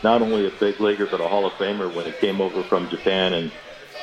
not 0.03 0.21
only 0.21 0.47
a 0.47 0.51
big 0.51 0.79
leaguer 0.79 1.05
but 1.05 1.21
a 1.21 1.27
Hall 1.27 1.45
of 1.45 1.53
Famer 1.53 1.93
when 1.93 2.05
he 2.05 2.11
came 2.11 2.41
over 2.41 2.61
from 2.63 2.89
Japan 2.89 3.33
in 3.33 3.51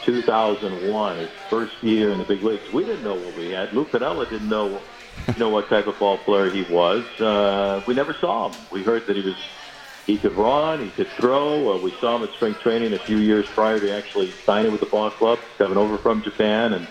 2001, 0.04 1.18
his 1.18 1.28
first 1.48 1.74
year 1.82 2.10
in 2.10 2.18
the 2.18 2.24
big 2.24 2.42
leagues. 2.42 2.72
We 2.72 2.84
didn't 2.84 3.04
know 3.04 3.14
what 3.14 3.36
we 3.36 3.50
had. 3.50 3.72
Lou 3.72 3.84
Piniella 3.84 4.28
didn't 4.28 4.48
know, 4.48 4.80
know, 5.38 5.50
what 5.50 5.68
type 5.70 5.86
of 5.86 5.98
ball 5.98 6.24
player 6.24 6.52
he 6.52 6.62
was. 6.68 7.04
Uh, 7.20 7.84
we 7.86 7.94
never 7.94 8.14
saw 8.20 8.48
him. 8.48 8.66
We 8.70 8.82
heard 8.82 9.04
that 9.06 9.16
he 9.16 9.22
was 9.22 9.36
he 10.06 10.18
could 10.18 10.36
run, 10.36 10.84
he 10.84 10.90
could 10.90 11.14
throw. 11.16 11.76
Uh, 11.76 11.82
we 11.82 11.92
saw 12.00 12.16
him 12.16 12.24
at 12.24 12.34
spring 12.34 12.56
training 12.62 12.94
a 12.94 13.04
few 13.06 13.18
years 13.18 13.46
prior 13.54 13.80
to 13.80 13.92
actually 13.92 14.34
signing 14.44 14.72
with 14.72 14.80
the 14.80 14.86
ball 14.86 15.10
club, 15.12 15.38
coming 15.58 15.78
over 15.78 15.98
from 15.98 16.22
Japan, 16.24 16.72
and 16.72 16.88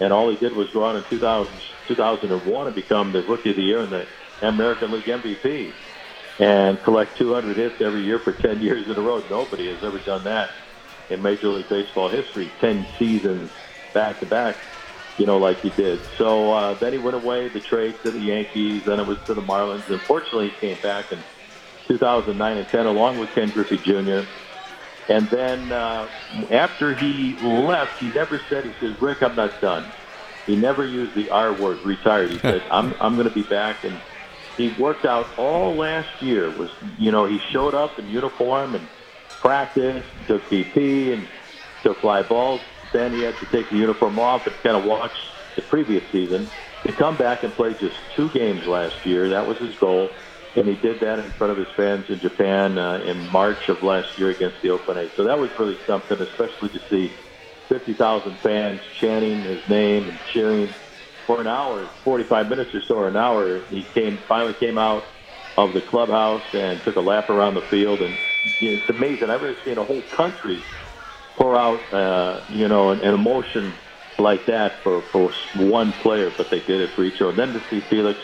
and 0.00 0.12
all 0.12 0.30
he 0.30 0.36
did 0.36 0.54
was 0.54 0.68
go 0.72 0.84
out 0.86 0.96
in 0.96 1.04
2000, 1.10 1.60
2001 1.88 2.66
and 2.66 2.74
become 2.74 3.12
the 3.12 3.22
rookie 3.22 3.50
of 3.50 3.56
the 3.56 3.62
year 3.62 3.82
and 3.82 3.92
the 3.92 4.04
American 4.46 4.92
League 4.92 5.04
MVP 5.04 5.74
and 6.38 6.82
collect 6.84 7.18
200 7.18 7.56
hits 7.58 7.76
every 7.84 8.02
year 8.04 8.18
for 8.24 8.32
10 8.32 8.60
years 8.62 8.86
in 8.88 8.96
a 8.96 9.00
row. 9.00 9.26
Nobody 9.28 9.68
has 9.68 9.78
ever 9.84 9.98
done 9.98 10.24
that 10.24 10.48
in 11.10 11.20
Major 11.20 11.48
League 11.48 11.68
Baseball 11.68 12.10
history, 12.10 12.50
10 12.60 12.86
seasons 12.98 13.50
back 13.92 14.20
to 14.20 14.26
back, 14.26 14.56
you 15.16 15.26
know, 15.26 15.38
like 15.38 15.58
he 15.62 15.70
did. 15.70 16.00
So 16.18 16.52
uh, 16.52 16.78
then 16.80 16.92
he 16.92 16.98
went 16.98 17.16
away, 17.16 17.48
the 17.52 17.60
trade 17.60 17.96
to 18.04 18.12
the 18.12 18.20
Yankees, 18.20 18.84
then 18.86 19.00
it 19.00 19.06
was 19.06 19.18
to 19.28 19.34
the 19.34 19.42
Marlins. 19.42 19.84
Unfortunately, 19.90 20.50
he 20.60 20.68
came 20.68 20.82
back 20.82 21.06
in 21.12 21.24
2009 21.90 22.58
and 22.58 22.68
10 22.70 22.86
along 22.86 23.18
with 23.18 23.30
Ken 23.34 23.50
Griffey 23.54 23.78
Jr. 23.78 24.30
And 25.08 25.28
then 25.30 25.72
uh, 25.72 26.08
after 26.52 26.96
he 26.98 27.38
left, 27.42 27.92
he 28.00 28.10
never 28.12 28.40
said, 28.50 28.64
he 28.64 28.72
says, 28.80 28.96
Rick, 29.00 29.18
I'm 29.22 29.36
not 29.36 29.60
done. 29.60 29.92
He 30.46 30.56
never 30.56 30.84
used 30.86 31.16
the 31.16 31.30
R 31.30 31.60
word, 31.60 31.80
retired. 31.84 32.32
He 32.32 32.40
said, 32.48 32.62
I'm, 32.70 32.94
I'm 33.00 33.16
going 33.16 33.28
to 33.28 33.34
be 33.34 33.42
back. 33.44 33.84
And 33.84 34.02
he 34.56 34.76
worked 34.78 35.06
out 35.06 35.34
all 35.38 35.78
last 35.78 36.08
year. 36.20 36.50
Was 36.56 36.70
You 36.98 37.12
know, 37.12 37.26
he 37.26 37.38
showed 37.52 37.74
up 37.74 37.98
in 37.98 38.08
uniform 38.08 38.74
and 38.76 38.88
practiced, 39.40 40.08
took 40.28 40.50
BP 40.50 41.12
and 41.12 41.28
took 41.84 42.00
fly 42.00 42.22
balls. 42.22 42.62
Then 42.92 43.12
he 43.14 43.22
had 43.22 43.40
to 43.40 43.46
take 43.46 43.70
the 43.70 43.76
uniform 43.76 44.18
off 44.18 44.42
and 44.46 44.56
kind 44.64 44.76
of 44.76 44.84
watch 44.84 45.12
the 45.56 45.62
previous 45.62 46.04
season. 46.12 46.52
To 46.86 46.92
come 46.94 47.18
back 47.18 47.44
and 47.44 47.54
play 47.56 47.72
just 47.80 47.96
two 48.16 48.30
games 48.34 48.62
last 48.66 48.94
year, 49.04 49.30
that 49.30 49.46
was 49.46 49.58
his 49.60 49.76
goal. 49.80 50.16
and 50.56 50.68
he 50.68 50.76
did 50.76 51.00
that 51.00 51.20
in 51.20 51.32
front 51.38 51.52
of 51.52 51.58
his 51.58 51.68
fans 51.76 52.06
in 52.10 52.20
Japan 52.20 52.78
uh, 52.78 53.00
in 53.06 53.30
March 53.30 53.62
of 53.68 53.82
last 53.82 54.08
year 54.18 54.30
against 54.30 54.58
the 54.62 54.70
Oakland 54.70 55.00
A's. 55.00 55.10
So 55.16 55.24
that 55.24 55.38
was 55.38 55.50
really 55.58 55.76
something, 55.86 56.18
especially 56.20 56.70
to 56.70 56.80
see 56.90 57.16
50,000 57.70 58.38
fans 58.42 58.80
chanting 59.00 59.44
his 59.44 59.60
name 59.68 60.08
and 60.08 60.20
cheering 60.34 60.74
for 61.26 61.40
an 61.40 61.46
hour, 61.48 61.92
45 62.04 62.48
minutes 62.48 62.70
or 62.74 62.82
so, 62.88 62.96
or 62.96 63.08
an 63.08 63.16
hour. 63.16 63.66
He 63.70 63.88
came 63.94 64.24
finally 64.28 64.54
came 64.60 64.78
out 64.78 65.04
of 65.56 65.74
the 65.74 65.82
clubhouse 65.90 66.44
and 66.54 66.82
took 66.84 66.96
a 66.96 67.00
lap 67.00 67.30
around 67.30 67.54
the 67.54 67.68
field, 67.70 68.02
and 68.02 68.18
it's 68.60 68.88
amazing. 68.90 69.24
I've 69.30 69.40
never 69.42 69.54
seen 69.64 69.78
a 69.78 69.84
whole 69.84 70.08
country 70.16 70.64
pour 71.40 71.56
out, 71.56 71.92
uh, 71.92 72.44
you 72.48 72.68
know, 72.68 72.90
an, 72.90 73.00
an 73.00 73.14
emotion 73.14 73.78
like 74.18 74.46
that 74.46 74.82
for 74.82 75.04
for 75.10 75.32
one 75.54 75.94
player, 76.02 76.30
but 76.36 76.48
they 76.50 76.60
did 76.60 76.80
it 76.80 76.90
for 76.94 77.04
each 77.04 77.20
other. 77.20 77.30
And 77.30 77.38
then 77.38 77.52
to 77.54 77.60
see 77.70 77.80
Felix 77.88 78.20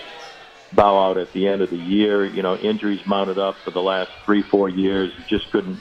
bow 0.73 1.11
out 1.11 1.17
at 1.17 1.33
the 1.33 1.49
end 1.49 1.63
of 1.63 1.71
the 1.71 1.79
year, 1.79 2.27
you 2.27 2.43
know, 2.43 2.57
injuries 2.57 3.01
mounted 3.07 3.39
up 3.39 3.63
for 3.65 3.71
the 3.71 3.81
last 3.81 4.11
three, 4.25 4.45
four 4.51 4.69
years. 4.69 5.13
He 5.17 5.25
just 5.25 5.51
couldn't 5.51 5.81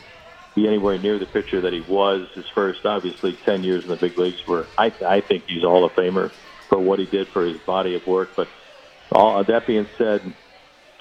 be 0.56 0.68
anywhere 0.68 0.98
near 0.98 1.20
the 1.20 1.26
pitcher 1.26 1.62
that 1.62 1.74
he 1.74 1.82
was. 1.82 2.28
His 2.36 2.46
first, 2.54 2.80
obviously, 2.86 3.38
10 3.46 3.64
years 3.64 3.84
in 3.84 3.90
the 3.90 3.98
big 3.98 4.18
leagues 4.18 4.38
were, 4.48 4.70
I, 4.78 4.94
I 5.06 5.22
think 5.22 5.44
he's 5.48 5.64
a 5.64 5.68
Hall 5.68 5.86
of 5.86 5.92
Famer 5.94 6.32
for 6.70 6.80
what 6.80 7.00
he 7.00 7.06
did 7.08 7.28
for 7.34 7.46
his 7.46 7.58
body 7.66 7.96
of 7.96 8.06
work. 8.08 8.30
But 8.38 8.48
all 9.12 9.44
that 9.44 9.68
being 9.68 9.88
said, 9.98 10.34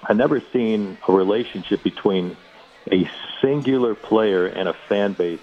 I've 0.03 0.17
never 0.17 0.43
seen 0.53 0.99
a 1.07 1.13
relationship 1.13 1.85
between 1.85 2.37
a 2.91 3.09
singular 3.43 3.95
player 3.95 4.47
and 4.47 4.69
a 4.69 4.75
fan 4.89 5.15
base 5.17 5.41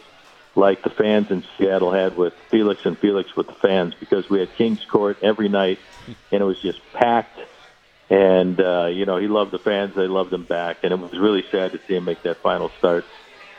like 0.55 0.83
the 0.83 0.89
fans 0.89 1.31
in 1.31 1.43
Seattle 1.57 1.91
had 1.91 2.17
with 2.17 2.33
Felix 2.49 2.85
and 2.85 2.97
Felix 2.97 3.35
with 3.35 3.47
the 3.47 3.53
fans 3.53 3.93
because 3.99 4.29
we 4.29 4.39
had 4.39 4.53
King's 4.55 4.83
Court 4.85 5.17
every 5.21 5.49
night 5.49 5.79
and 6.31 6.41
it 6.41 6.45
was 6.45 6.61
just 6.61 6.79
packed. 6.93 7.39
And, 8.09 8.59
uh, 8.59 8.87
you 8.87 9.05
know, 9.05 9.17
he 9.17 9.27
loved 9.27 9.51
the 9.51 9.59
fans. 9.59 9.95
They 9.95 10.07
loved 10.07 10.33
him 10.33 10.43
back. 10.43 10.79
And 10.83 10.91
it 10.91 10.99
was 10.99 11.17
really 11.17 11.45
sad 11.49 11.71
to 11.71 11.79
see 11.87 11.95
him 11.95 12.03
make 12.03 12.23
that 12.23 12.37
final 12.37 12.69
start 12.77 13.05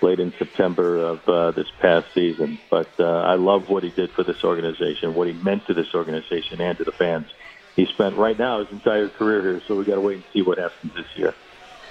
late 0.03 0.21
in 0.21 0.33
September 0.39 0.99
of 0.99 1.29
uh, 1.29 1.51
this 1.53 1.69
past 1.81 2.09
season. 2.13 2.59
But 2.69 2.89
uh, 2.99 3.05
I 3.05 3.37
love 3.37 3.71
what 3.71 3.83
he 3.83 3.91
did 3.91 4.11
for 4.11 4.23
this 4.23 4.45
organization, 4.45 5.15
what 5.15 5.29
he 5.29 5.33
meant 5.33 5.67
to 5.69 5.75
this 5.75 5.95
organization 5.95 6.61
and 6.61 6.77
to 6.77 6.85
the 6.85 6.93
fans. 6.93 7.29
He 7.77 7.87
spent 7.87 8.17
right 8.17 8.39
now 8.39 8.59
his 8.59 8.71
entire 8.71 9.09
career 9.09 9.41
here, 9.41 9.63
so 9.67 9.77
we 9.77 9.85
got 9.85 9.95
to 9.95 10.03
wait 10.03 10.17
and 10.17 10.25
see 10.35 10.43
what 10.43 10.59
happens 10.59 10.93
this 10.95 11.07
year. 11.17 11.35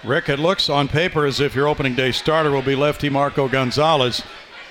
Rick, 0.03 0.29
it 0.29 0.37
looks 0.39 0.69
on 0.69 0.87
paper 0.87 1.25
as 1.25 1.39
if 1.39 1.55
your 1.55 1.67
opening 1.67 1.95
day 1.95 2.11
starter 2.11 2.51
will 2.51 2.61
be 2.61 2.75
lefty 2.75 3.09
Marco 3.09 3.47
Gonzalez, 3.47 4.23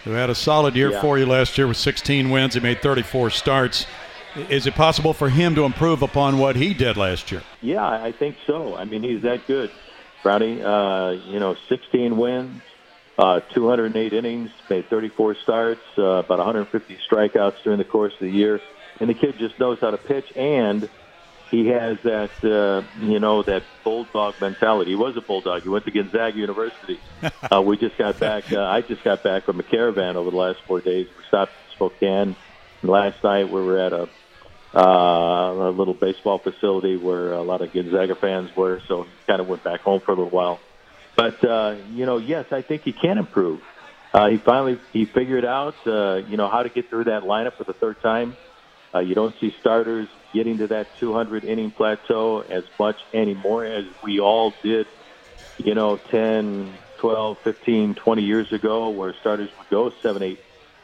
who 0.04 0.12
had 0.12 0.30
a 0.30 0.34
solid 0.34 0.76
year 0.76 0.90
Yeah. 0.92 1.00
for 1.00 1.18
you 1.18 1.26
last 1.26 1.56
year 1.58 1.66
with 1.66 1.76
16 1.76 2.30
wins. 2.30 2.54
He 2.54 2.60
made 2.60 2.80
34 2.82 3.30
starts. 3.30 3.86
Is 4.48 4.66
it 4.66 4.74
possible 4.74 5.12
for 5.12 5.28
him 5.28 5.54
to 5.56 5.64
improve 5.64 6.02
upon 6.02 6.38
what 6.38 6.56
he 6.56 6.72
did 6.72 6.96
last 6.96 7.32
year? 7.32 7.42
Yeah, 7.62 7.84
I 7.86 8.12
think 8.12 8.36
so. 8.46 8.76
I 8.76 8.84
mean, 8.84 9.02
he's 9.02 9.22
that 9.22 9.46
good. 9.46 9.70
Brownie, 10.22 10.62
uh, 10.62 11.10
you 11.10 11.40
know, 11.40 11.56
16 11.68 12.16
wins, 12.16 12.62
uh, 13.18 13.40
208 13.52 14.12
innings, 14.12 14.50
made 14.68 14.88
34 14.88 15.34
starts, 15.36 15.80
uh, 15.98 16.02
about 16.02 16.38
150 16.38 16.96
strikeouts 17.10 17.62
during 17.64 17.78
the 17.78 17.84
course 17.84 18.12
of 18.14 18.20
the 18.20 18.30
year. 18.30 18.60
And 19.00 19.08
the 19.10 19.14
kid 19.14 19.36
just 19.38 19.58
knows 19.58 19.78
how 19.80 19.90
to 19.90 19.96
pitch, 19.96 20.30
and 20.36 20.88
he 21.50 21.66
has 21.68 21.98
that, 22.04 22.30
uh, 22.44 22.82
you 23.04 23.18
know, 23.18 23.42
that 23.42 23.64
bulldog 23.82 24.40
mentality. 24.40 24.92
He 24.92 24.96
was 24.96 25.16
a 25.16 25.20
bulldog. 25.20 25.62
He 25.62 25.68
went 25.68 25.84
to 25.84 25.90
Gonzaga 25.90 26.36
University. 26.36 27.00
uh, 27.50 27.60
we 27.60 27.76
just 27.76 27.98
got 27.98 28.20
back. 28.20 28.52
Uh, 28.52 28.62
I 28.62 28.82
just 28.82 29.02
got 29.02 29.22
back 29.22 29.44
from 29.44 29.58
a 29.58 29.64
caravan 29.64 30.16
over 30.16 30.30
the 30.30 30.36
last 30.36 30.60
four 30.66 30.80
days. 30.80 31.08
We 31.16 31.24
stopped 31.26 31.52
in 31.52 31.74
Spokane. 31.74 32.36
And 32.82 32.90
last 32.90 33.22
night 33.24 33.50
we 33.50 33.60
were 33.60 33.78
at 33.78 33.92
a 33.92 34.08
uh, 34.72 35.70
a 35.70 35.70
little 35.72 35.94
baseball 35.94 36.38
facility 36.38 36.96
where 36.96 37.32
a 37.32 37.42
lot 37.42 37.60
of 37.60 37.72
Gonzaga 37.72 38.14
fans 38.14 38.54
were, 38.56 38.80
so 38.86 39.04
kind 39.26 39.40
of 39.40 39.48
went 39.48 39.64
back 39.64 39.80
home 39.80 40.00
for 40.00 40.12
a 40.12 40.14
little 40.14 40.30
while. 40.30 40.60
But 41.16 41.44
uh, 41.44 41.76
you 41.90 42.06
know, 42.06 42.18
yes, 42.18 42.46
I 42.52 42.62
think 42.62 42.82
he 42.82 42.92
can 42.92 43.18
improve. 43.18 43.60
Uh, 44.14 44.28
he 44.28 44.36
finally 44.38 44.80
he 44.92 45.06
figured 45.06 45.44
out 45.44 45.74
uh, 45.86 46.22
you 46.28 46.36
know 46.36 46.48
how 46.48 46.62
to 46.62 46.68
get 46.68 46.88
through 46.88 47.04
that 47.04 47.24
lineup 47.24 47.54
for 47.54 47.64
the 47.64 47.72
third 47.72 48.00
time. 48.00 48.36
Uh, 48.94 49.00
you 49.00 49.14
don't 49.14 49.34
see 49.40 49.50
starters 49.60 50.08
getting 50.32 50.58
to 50.58 50.66
that 50.68 50.86
200 50.98 51.44
inning 51.44 51.70
plateau 51.70 52.40
as 52.40 52.64
much 52.78 52.96
anymore 53.14 53.64
as 53.64 53.84
we 54.02 54.20
all 54.20 54.54
did, 54.62 54.86
you 55.58 55.74
know, 55.74 55.98
10, 56.10 56.78
12, 57.00 57.36
15, 57.44 57.94
20 57.94 58.22
years 58.22 58.52
ago, 58.52 58.90
where 58.90 59.14
starters 59.20 59.48
would 59.58 59.68
go 59.68 59.90
seven, 60.02 60.22
eight, 60.22 60.40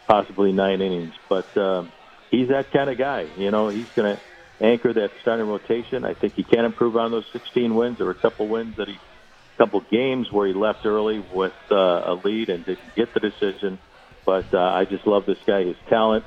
possibly 0.08 0.52
nine 0.52 0.80
innings. 0.80 1.14
But 1.28 1.56
um, 1.56 1.92
he's 2.30 2.48
that 2.48 2.72
kind 2.72 2.90
of 2.90 2.98
guy. 2.98 3.26
You 3.36 3.50
know, 3.50 3.68
he's 3.68 3.88
going 3.94 4.16
to 4.16 4.22
anchor 4.64 4.92
that 4.92 5.10
starting 5.20 5.46
rotation. 5.46 6.04
I 6.04 6.14
think 6.14 6.34
he 6.34 6.44
can 6.44 6.64
improve 6.64 6.96
on 6.96 7.10
those 7.10 7.26
16 7.32 7.74
wins. 7.74 7.98
There 7.98 8.06
were 8.06 8.12
a 8.12 8.20
couple 8.20 8.48
wins 8.48 8.76
that 8.76 8.88
he, 8.88 8.94
a 8.94 9.58
couple 9.58 9.80
games 9.90 10.28
where 10.30 10.46
he 10.46 10.54
left 10.54 10.86
early 10.86 11.18
with 11.18 11.52
uh, 11.70 11.74
a 11.74 12.20
lead 12.24 12.48
and 12.50 12.64
didn't 12.64 12.94
get 12.94 13.12
the 13.14 13.20
decision. 13.20 13.78
But 14.24 14.52
uh, 14.52 14.58
I 14.58 14.84
just 14.84 15.06
love 15.06 15.24
this 15.26 15.38
guy. 15.46 15.64
His 15.64 15.76
talent, 15.88 16.24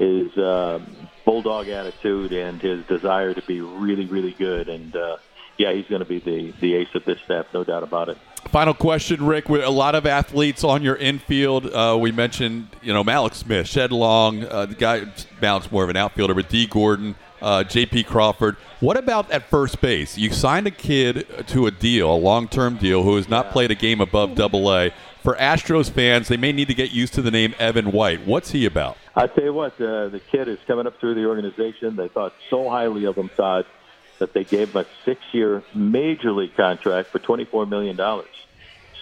his 0.00 0.36
um, 0.38 0.86
bulldog 1.24 1.68
attitude, 1.68 2.32
and 2.32 2.60
his 2.60 2.84
desire 2.86 3.34
to 3.34 3.42
be 3.42 3.60
really, 3.60 4.06
really 4.06 4.32
good. 4.32 4.68
And 4.68 4.96
uh, 4.96 5.18
yeah, 5.58 5.72
he's 5.72 5.86
going 5.86 6.00
to 6.00 6.08
be 6.08 6.18
the 6.18 6.52
the 6.60 6.74
ace 6.74 6.88
of 6.94 7.04
this 7.04 7.20
staff, 7.20 7.46
no 7.54 7.62
doubt 7.62 7.82
about 7.82 8.08
it. 8.08 8.18
Final 8.48 8.72
question, 8.72 9.24
Rick. 9.24 9.48
With 9.48 9.62
a 9.62 9.70
lot 9.70 9.94
of 9.94 10.06
athletes 10.06 10.64
on 10.64 10.82
your 10.82 10.96
infield, 10.96 11.66
uh, 11.66 11.96
we 12.00 12.10
mentioned 12.10 12.68
you 12.82 12.92
know 12.92 13.04
Mallex 13.04 13.34
Smith, 13.34 13.68
Shed 13.68 13.92
Long, 13.92 14.44
uh, 14.44 14.66
the 14.66 14.74
guy 14.74 15.04
Mallex's 15.40 15.70
more 15.70 15.84
of 15.84 15.90
an 15.90 15.96
outfielder, 15.96 16.34
but 16.34 16.48
Dee 16.48 16.66
Gordon, 16.66 17.14
uh, 17.42 17.62
J.P. 17.64 18.04
Crawford. 18.04 18.56
What 18.80 18.96
about 18.96 19.30
at 19.30 19.42
first 19.50 19.82
base? 19.82 20.16
You 20.16 20.32
signed 20.32 20.66
a 20.66 20.70
kid 20.70 21.26
to 21.48 21.66
a 21.66 21.70
deal, 21.70 22.10
a 22.10 22.16
long-term 22.16 22.78
deal, 22.78 23.02
who 23.02 23.16
has 23.16 23.28
not 23.28 23.50
played 23.50 23.70
a 23.70 23.74
game 23.74 24.00
above 24.00 24.34
Double 24.34 24.72
A. 24.72 24.90
For 25.22 25.34
Astros 25.34 25.90
fans, 25.90 26.28
they 26.28 26.38
may 26.38 26.50
need 26.50 26.68
to 26.68 26.74
get 26.74 26.92
used 26.92 27.12
to 27.14 27.22
the 27.22 27.30
name 27.30 27.54
Evan 27.58 27.92
White. 27.92 28.26
What's 28.26 28.52
he 28.52 28.64
about? 28.64 28.96
I 29.20 29.26
tell 29.26 29.44
you 29.44 29.52
what, 29.52 29.78
uh, 29.78 30.08
the 30.08 30.18
kid 30.32 30.48
is 30.48 30.58
coming 30.66 30.86
up 30.86 30.98
through 30.98 31.14
the 31.14 31.26
organization. 31.26 31.94
They 31.94 32.08
thought 32.08 32.32
so 32.48 32.70
highly 32.70 33.04
of 33.04 33.16
him, 33.16 33.28
Todd, 33.36 33.66
that 34.18 34.32
they 34.32 34.44
gave 34.44 34.70
him 34.70 34.78
a 34.78 34.86
six-year 35.04 35.62
major 35.74 36.32
league 36.32 36.56
contract 36.56 37.10
for 37.10 37.18
twenty-four 37.18 37.66
million 37.66 37.96
dollars. 37.96 38.30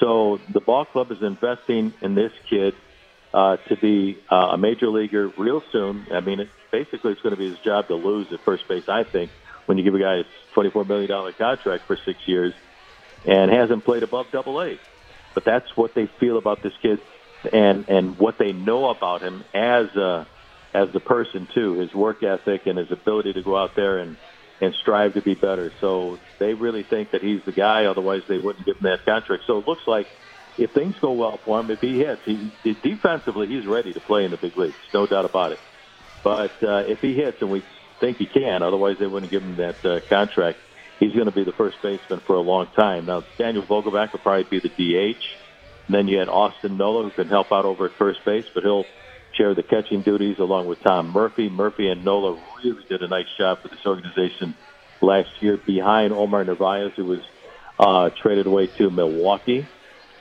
So 0.00 0.40
the 0.48 0.60
ball 0.60 0.86
club 0.86 1.12
is 1.12 1.22
investing 1.22 1.94
in 2.00 2.16
this 2.16 2.32
kid 2.50 2.74
uh, 3.32 3.58
to 3.68 3.76
be 3.76 4.18
uh, 4.28 4.54
a 4.54 4.58
major 4.58 4.88
leaguer 4.88 5.28
real 5.38 5.62
soon. 5.70 6.06
I 6.10 6.18
mean, 6.18 6.40
it, 6.40 6.48
basically, 6.72 7.12
it's 7.12 7.22
going 7.22 7.36
to 7.36 7.38
be 7.38 7.50
his 7.50 7.60
job 7.60 7.86
to 7.86 7.94
lose 7.94 8.32
at 8.32 8.40
first 8.40 8.66
base. 8.66 8.88
I 8.88 9.04
think 9.04 9.30
when 9.66 9.78
you 9.78 9.84
give 9.84 9.94
a 9.94 10.00
guy 10.00 10.14
a 10.16 10.24
twenty-four 10.52 10.84
million 10.84 11.08
dollar 11.08 11.30
contract 11.30 11.84
for 11.86 11.96
six 11.96 12.18
years 12.26 12.54
and 13.24 13.52
hasn't 13.52 13.84
played 13.84 14.02
above 14.02 14.26
Double 14.32 14.60
A, 14.62 14.80
but 15.34 15.44
that's 15.44 15.76
what 15.76 15.94
they 15.94 16.06
feel 16.18 16.38
about 16.38 16.60
this 16.60 16.72
kid 16.82 16.98
and 17.52 17.88
and 17.88 18.18
what 18.18 18.36
they 18.38 18.52
know 18.52 18.88
about 18.90 19.22
him 19.22 19.44
as 19.54 19.86
a 19.96 20.26
as 20.74 20.88
the 20.92 21.00
person 21.00 21.48
too, 21.54 21.78
his 21.78 21.94
work 21.94 22.22
ethic 22.22 22.62
and 22.66 22.78
his 22.78 22.90
ability 22.92 23.32
to 23.32 23.42
go 23.42 23.56
out 23.56 23.70
there 23.76 23.98
and 23.98 24.16
and 24.60 24.74
strive 24.82 25.14
to 25.14 25.22
be 25.22 25.34
better. 25.34 25.72
So 25.80 26.18
they 26.40 26.54
really 26.54 26.82
think 26.82 27.12
that 27.12 27.22
he's 27.22 27.44
the 27.46 27.52
guy. 27.52 27.84
Otherwise, 27.84 28.22
they 28.28 28.38
wouldn't 28.38 28.66
give 28.66 28.76
him 28.76 28.82
that 28.82 29.04
contract. 29.04 29.44
So 29.46 29.58
it 29.58 29.68
looks 29.68 29.82
like 29.86 30.08
if 30.56 30.72
things 30.72 30.96
go 31.00 31.12
well 31.12 31.40
for 31.44 31.60
him, 31.60 31.70
if 31.70 31.78
he 31.80 31.98
hits, 31.98 32.22
he, 32.24 32.52
defensively 32.82 33.46
he's 33.46 33.66
ready 33.66 33.92
to 33.94 34.00
play 34.00 34.24
in 34.24 34.32
the 34.32 34.36
big 34.36 34.56
leagues, 34.56 34.74
no 34.92 35.06
doubt 35.06 35.24
about 35.24 35.52
it. 35.52 35.60
But 36.24 36.58
uh, 36.62 36.82
if 36.88 36.98
he 37.00 37.14
hits, 37.14 37.38
and 37.40 37.50
we 37.50 37.62
think 38.00 38.18
he 38.18 38.26
can, 38.26 38.62
otherwise 38.62 38.96
they 38.98 39.06
wouldn't 39.06 39.30
give 39.30 39.42
him 39.42 39.56
that 39.56 39.84
uh, 39.84 40.00
contract. 40.08 40.58
He's 40.98 41.12
going 41.12 41.26
to 41.26 41.32
be 41.32 41.44
the 41.44 41.52
first 41.52 41.76
baseman 41.80 42.20
for 42.26 42.34
a 42.34 42.40
long 42.40 42.66
time. 42.76 43.06
Now 43.06 43.24
Daniel 43.38 43.64
Vogelbach 43.64 44.12
will 44.12 44.18
probably 44.18 44.44
be 44.50 44.60
the 44.60 44.68
DH. 44.68 45.22
And 45.88 45.94
then 45.94 46.06
you 46.06 46.18
had 46.18 46.28
Austin 46.28 46.76
Nola 46.76 47.04
who 47.04 47.10
can 47.10 47.28
help 47.28 47.50
out 47.50 47.64
over 47.64 47.86
at 47.86 47.92
first 47.92 48.22
base, 48.24 48.44
but 48.52 48.62
he'll 48.62 48.84
share 49.32 49.54
the 49.54 49.62
catching 49.62 50.02
duties 50.02 50.38
along 50.38 50.66
with 50.66 50.80
Tom 50.80 51.10
Murphy. 51.10 51.48
Murphy 51.48 51.88
and 51.88 52.04
Nola 52.04 52.38
really 52.62 52.84
did 52.88 53.02
a 53.02 53.08
nice 53.08 53.26
job 53.38 53.60
for 53.62 53.68
this 53.68 53.84
organization 53.86 54.54
last 55.00 55.30
year 55.40 55.56
behind 55.56 56.12
Omar 56.12 56.44
Narvaez, 56.44 56.92
who 56.94 57.06
was 57.06 57.20
uh, 57.78 58.10
traded 58.10 58.46
away 58.46 58.66
to 58.66 58.90
Milwaukee. 58.90 59.66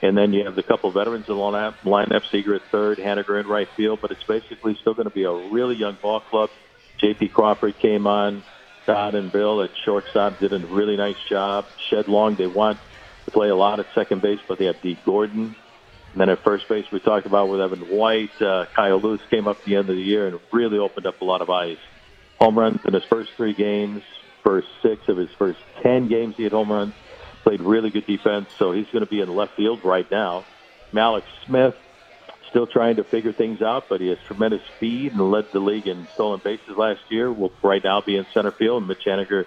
And 0.00 0.16
then 0.16 0.32
you 0.32 0.44
have 0.44 0.54
the 0.54 0.62
couple 0.62 0.90
veterans 0.90 1.28
in 1.28 1.34
the 1.34 1.40
lineup, 1.40 1.74
lineup 1.82 2.22
Seager 2.30 2.54
at 2.54 2.62
third, 2.70 2.98
Haniger 2.98 3.38
in 3.38 3.46
right 3.46 3.68
field, 3.76 3.98
but 4.00 4.10
it's 4.10 4.22
basically 4.22 4.76
still 4.80 4.94
going 4.94 5.08
to 5.08 5.14
be 5.14 5.24
a 5.24 5.32
really 5.32 5.76
young 5.76 5.98
ball 6.00 6.20
club. 6.20 6.50
J.P. 6.98 7.28
Crawford 7.28 7.78
came 7.78 8.06
on. 8.06 8.42
Todd 8.86 9.14
and 9.14 9.30
Bill 9.30 9.60
at 9.62 9.70
shortstop 9.84 10.38
did 10.38 10.52
a 10.52 10.58
really 10.60 10.96
nice 10.96 11.18
job. 11.28 11.66
Shed 11.90 12.08
Long, 12.08 12.36
they 12.36 12.46
want 12.46 12.78
to 13.28 13.32
play 13.32 13.48
a 13.48 13.56
lot 13.56 13.80
at 13.80 13.86
second 13.94 14.22
base, 14.22 14.40
but 14.46 14.58
they 14.58 14.66
have 14.66 14.80
Dee 14.80 14.98
Gordon. 15.04 15.54
And 16.12 16.20
then 16.20 16.30
at 16.30 16.38
first 16.42 16.68
base, 16.68 16.86
we 16.90 17.00
talked 17.00 17.26
about 17.26 17.48
with 17.48 17.60
Evan 17.60 17.80
White. 17.80 18.40
Uh, 18.40 18.66
Kyle 18.74 18.98
Lewis 18.98 19.20
came 19.30 19.46
up 19.46 19.58
at 19.58 19.64
the 19.64 19.76
end 19.76 19.90
of 19.90 19.96
the 19.96 20.02
year 20.02 20.26
and 20.26 20.40
really 20.52 20.78
opened 20.78 21.06
up 21.06 21.20
a 21.20 21.24
lot 21.24 21.42
of 21.42 21.50
eyes. 21.50 21.78
Home 22.40 22.58
runs 22.58 22.84
in 22.84 22.94
his 22.94 23.04
first 23.04 23.32
three 23.36 23.52
games, 23.52 24.02
first 24.42 24.68
six 24.82 25.08
of 25.08 25.16
his 25.16 25.30
first 25.30 25.58
ten 25.82 26.08
games, 26.08 26.36
he 26.36 26.44
had 26.44 26.52
home 26.52 26.72
runs. 26.72 26.94
Played 27.42 27.60
really 27.60 27.90
good 27.90 28.06
defense, 28.06 28.48
so 28.58 28.72
he's 28.72 28.86
going 28.86 29.04
to 29.04 29.10
be 29.10 29.20
in 29.20 29.34
left 29.34 29.54
field 29.56 29.84
right 29.84 30.10
now. 30.10 30.44
Mallex 30.92 31.22
Smith 31.46 31.74
still 32.50 32.66
trying 32.66 32.96
to 32.96 33.04
figure 33.04 33.32
things 33.32 33.62
out, 33.62 33.84
but 33.88 34.00
he 34.00 34.08
has 34.08 34.18
tremendous 34.26 34.62
speed 34.76 35.12
and 35.12 35.30
led 35.30 35.50
the 35.52 35.60
league 35.60 35.86
in 35.86 36.06
stolen 36.14 36.40
bases 36.42 36.76
last 36.76 37.00
year. 37.10 37.30
Will 37.30 37.52
right 37.62 37.82
now 37.84 38.00
be 38.00 38.16
in 38.16 38.26
center 38.32 38.50
field, 38.50 38.82
and 38.82 38.88
Mitch 38.88 39.04
Haniger 39.06 39.46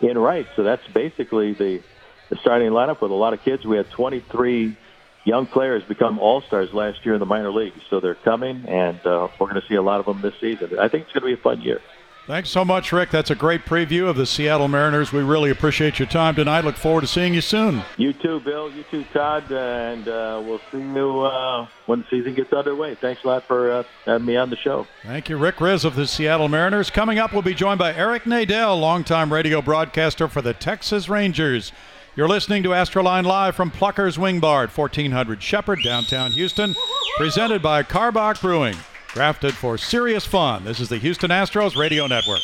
in 0.00 0.16
right. 0.16 0.46
So 0.56 0.62
that's 0.62 0.86
basically 0.88 1.52
the 1.52 1.82
the 2.28 2.36
starting 2.36 2.70
lineup 2.70 3.00
with 3.00 3.10
a 3.10 3.14
lot 3.14 3.32
of 3.32 3.42
kids. 3.42 3.64
We 3.64 3.76
had 3.76 3.90
23 3.90 4.76
young 5.24 5.46
players 5.46 5.82
become 5.84 6.18
all 6.18 6.40
stars 6.42 6.72
last 6.72 7.04
year 7.04 7.14
in 7.14 7.20
the 7.20 7.26
minor 7.26 7.50
leagues, 7.50 7.80
so 7.90 8.00
they're 8.00 8.14
coming, 8.14 8.64
and 8.66 8.98
uh, 9.06 9.28
we're 9.38 9.48
going 9.48 9.60
to 9.60 9.68
see 9.68 9.74
a 9.74 9.82
lot 9.82 10.00
of 10.00 10.06
them 10.06 10.20
this 10.22 10.34
season. 10.40 10.78
I 10.78 10.88
think 10.88 11.04
it's 11.04 11.12
going 11.12 11.22
to 11.22 11.26
be 11.26 11.32
a 11.34 11.42
fun 11.42 11.60
year. 11.60 11.80
Thanks 12.28 12.50
so 12.50 12.62
much, 12.62 12.92
Rick. 12.92 13.10
That's 13.10 13.30
a 13.30 13.34
great 13.34 13.64
preview 13.64 14.06
of 14.06 14.16
the 14.16 14.26
Seattle 14.26 14.68
Mariners. 14.68 15.12
We 15.12 15.22
really 15.22 15.48
appreciate 15.48 15.98
your 15.98 16.08
time 16.08 16.34
tonight. 16.34 16.62
Look 16.62 16.76
forward 16.76 17.00
to 17.00 17.06
seeing 17.06 17.32
you 17.32 17.40
soon. 17.40 17.82
You 17.96 18.12
too, 18.12 18.40
Bill. 18.40 18.70
You 18.70 18.84
too, 18.90 19.02
Todd. 19.14 19.50
And 19.50 20.06
uh, 20.06 20.42
we'll 20.44 20.60
see 20.70 20.76
you 20.78 21.20
uh, 21.20 21.66
when 21.86 22.00
the 22.00 22.06
season 22.10 22.34
gets 22.34 22.52
underway. 22.52 22.96
Thanks 22.96 23.24
a 23.24 23.28
lot 23.28 23.44
for 23.44 23.72
uh, 23.72 23.82
having 24.04 24.26
me 24.26 24.36
on 24.36 24.50
the 24.50 24.56
show. 24.56 24.86
Thank 25.04 25.30
you, 25.30 25.38
Rick 25.38 25.56
Rizzs 25.56 25.86
of 25.86 25.96
the 25.96 26.06
Seattle 26.06 26.48
Mariners. 26.48 26.90
Coming 26.90 27.18
up, 27.18 27.32
we'll 27.32 27.40
be 27.40 27.54
joined 27.54 27.78
by 27.78 27.94
Eric 27.94 28.24
Nadel, 28.24 28.78
longtime 28.78 29.32
radio 29.32 29.62
broadcaster 29.62 30.28
for 30.28 30.42
the 30.42 30.52
Texas 30.52 31.08
Rangers. 31.08 31.72
You're 32.18 32.26
listening 32.28 32.64
to 32.64 32.70
Astroline 32.70 33.22
Live 33.22 33.54
from 33.54 33.70
Pluckers 33.70 34.18
Wing 34.18 34.40
Bar 34.40 34.64
at 34.64 34.76
1400 34.76 35.40
Shepherd, 35.40 35.78
downtown 35.84 36.32
Houston, 36.32 36.74
presented 37.16 37.62
by 37.62 37.84
Karbach 37.84 38.40
Brewing. 38.40 38.74
Crafted 39.06 39.52
for 39.52 39.78
serious 39.78 40.26
fun. 40.26 40.64
This 40.64 40.80
is 40.80 40.88
the 40.88 40.96
Houston 40.98 41.30
Astros 41.30 41.76
Radio 41.76 42.08
Network. 42.08 42.40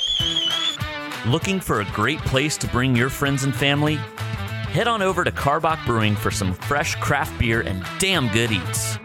Looking 1.27 1.59
for 1.59 1.81
a 1.81 1.85
great 1.87 2.21
place 2.21 2.57
to 2.59 2.69
bring 2.69 2.95
your 2.95 3.11
friends 3.11 3.43
and 3.43 3.53
family? 3.53 3.97
Head 3.97 4.87
on 4.87 5.03
over 5.03 5.25
to 5.25 5.33
Karbach 5.33 5.85
Brewing 5.85 6.15
for 6.15 6.31
some 6.31 6.55
fresh 6.55 6.95
craft 7.01 7.37
beer 7.41 7.63
and 7.63 7.85
damn 7.99 8.29
good 8.29 8.53
eats. 8.53 8.97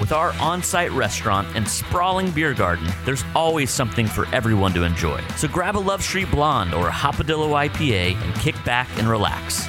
With 0.00 0.12
our 0.12 0.34
on 0.34 0.62
site 0.62 0.92
restaurant 0.92 1.48
and 1.56 1.66
sprawling 1.66 2.30
beer 2.32 2.52
garden, 2.52 2.88
there's 3.06 3.24
always 3.34 3.70
something 3.70 4.06
for 4.06 4.26
everyone 4.34 4.74
to 4.74 4.82
enjoy. 4.82 5.22
So 5.36 5.48
grab 5.48 5.78
a 5.78 5.78
Love 5.78 6.02
Street 6.02 6.30
Blonde 6.30 6.74
or 6.74 6.88
a 6.88 6.92
Hopadillo 6.92 7.68
IPA 7.68 8.22
and 8.22 8.34
kick 8.34 8.62
back 8.66 8.86
and 8.98 9.08
relax. 9.08 9.66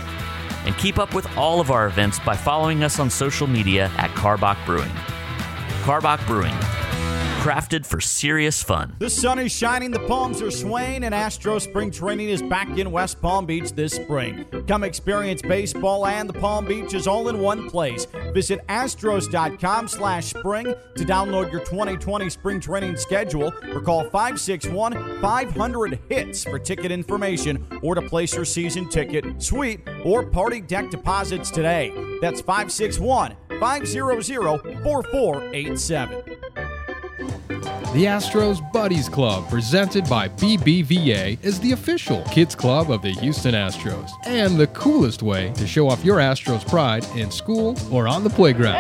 And 0.66 0.78
keep 0.78 1.00
up 1.00 1.14
with 1.14 1.28
all 1.38 1.60
of 1.60 1.72
our 1.72 1.88
events 1.88 2.20
by 2.20 2.36
following 2.36 2.84
us 2.84 3.00
on 3.00 3.10
social 3.10 3.48
media 3.48 3.92
at 3.98 4.12
Karbach 4.12 4.64
Brewing. 4.66 4.92
Karbach 5.84 6.26
Brewing, 6.28 6.54
crafted 7.40 7.86
for 7.86 8.02
serious 8.02 8.62
fun. 8.62 8.98
The 9.00 9.10
sun 9.10 9.40
is 9.40 9.54
shining, 9.54 9.92
the 9.92 10.02
palms 10.02 10.42
are 10.42 10.52
swaying, 10.52 11.06
and 11.06 11.16
Astro 11.16 11.58
Spring 11.58 11.90
Training 11.90 12.28
is 12.28 12.42
back 12.42 12.78
in 12.78 12.92
West 12.92 13.22
Palm 13.22 13.46
Beach 13.46 13.72
this 13.72 13.94
spring. 13.94 14.44
Come 14.68 14.84
experience 14.84 15.42
baseball 15.42 16.06
and 16.06 16.28
the 16.28 16.34
Palm 16.34 16.66
Beaches 16.66 17.08
all 17.08 17.30
in 17.30 17.40
one 17.40 17.70
place. 17.70 18.08
Visit 18.34 18.60
astros.com 18.68 19.88
slash 19.88 20.26
spring 20.26 20.76
to 20.98 21.06
download 21.06 21.50
your 21.50 21.62
2020 21.62 22.30
spring 22.30 22.60
training 22.60 22.98
schedule 22.98 23.54
or 23.74 23.80
call 23.80 24.04
561-500-HITS 24.10 26.44
for 26.44 26.60
ticket 26.60 26.92
information 26.92 27.66
or 27.82 27.96
to 27.96 28.02
place 28.02 28.36
your 28.36 28.44
season 28.44 28.90
ticket, 28.90 29.42
suite, 29.42 29.80
or 30.04 30.26
party 30.26 30.60
deck 30.60 30.90
deposits 30.90 31.50
today. 31.50 31.94
That's 32.22 32.42
561 32.42 33.38
500 33.62 34.24
4487. 34.24 36.49
The 37.50 38.06
Astros 38.06 38.62
Buddies 38.72 39.10
Club, 39.10 39.50
presented 39.50 40.08
by 40.08 40.30
BBVA, 40.30 41.44
is 41.44 41.60
the 41.60 41.72
official 41.72 42.24
kids 42.26 42.54
club 42.54 42.92
of 42.92 43.02
the 43.02 43.10
Houston 43.10 43.56
Astros 43.56 44.12
and 44.28 44.60
the 44.60 44.68
coolest 44.68 45.24
way 45.24 45.52
to 45.56 45.66
show 45.66 45.90
off 45.90 46.06
your 46.06 46.20
Astros 46.20 46.68
pride 46.68 47.04
in 47.16 47.32
school 47.32 47.76
or 47.92 48.08
on 48.08 48.24
the 48.24 48.30
playground. 48.30 48.78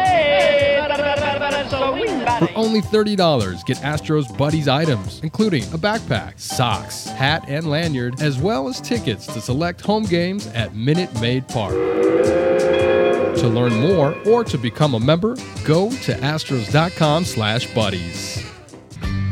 For 2.37 2.49
only 2.55 2.81
$30, 2.81 3.65
get 3.65 3.77
Astros 3.77 4.37
Buddies 4.37 4.67
items, 4.67 5.19
including 5.23 5.63
a 5.73 5.77
backpack, 5.79 6.39
socks, 6.39 7.05
hat, 7.05 7.43
and 7.47 7.67
lanyard, 7.67 8.21
as 8.21 8.37
well 8.37 8.69
as 8.69 8.79
tickets 8.79 9.25
to 9.25 9.41
select 9.41 9.81
home 9.81 10.03
games 10.03 10.45
at 10.47 10.75
Minute 10.75 11.11
Maid 11.19 11.47
Park. 11.47 11.73
To 11.73 13.47
learn 13.47 13.73
more 13.73 14.15
or 14.27 14.43
to 14.43 14.57
become 14.59 14.93
a 14.93 14.99
member, 14.99 15.35
go 15.65 15.89
to 15.89 16.13
astros.com 16.13 17.25
slash 17.25 17.73
buddies. 17.73 18.45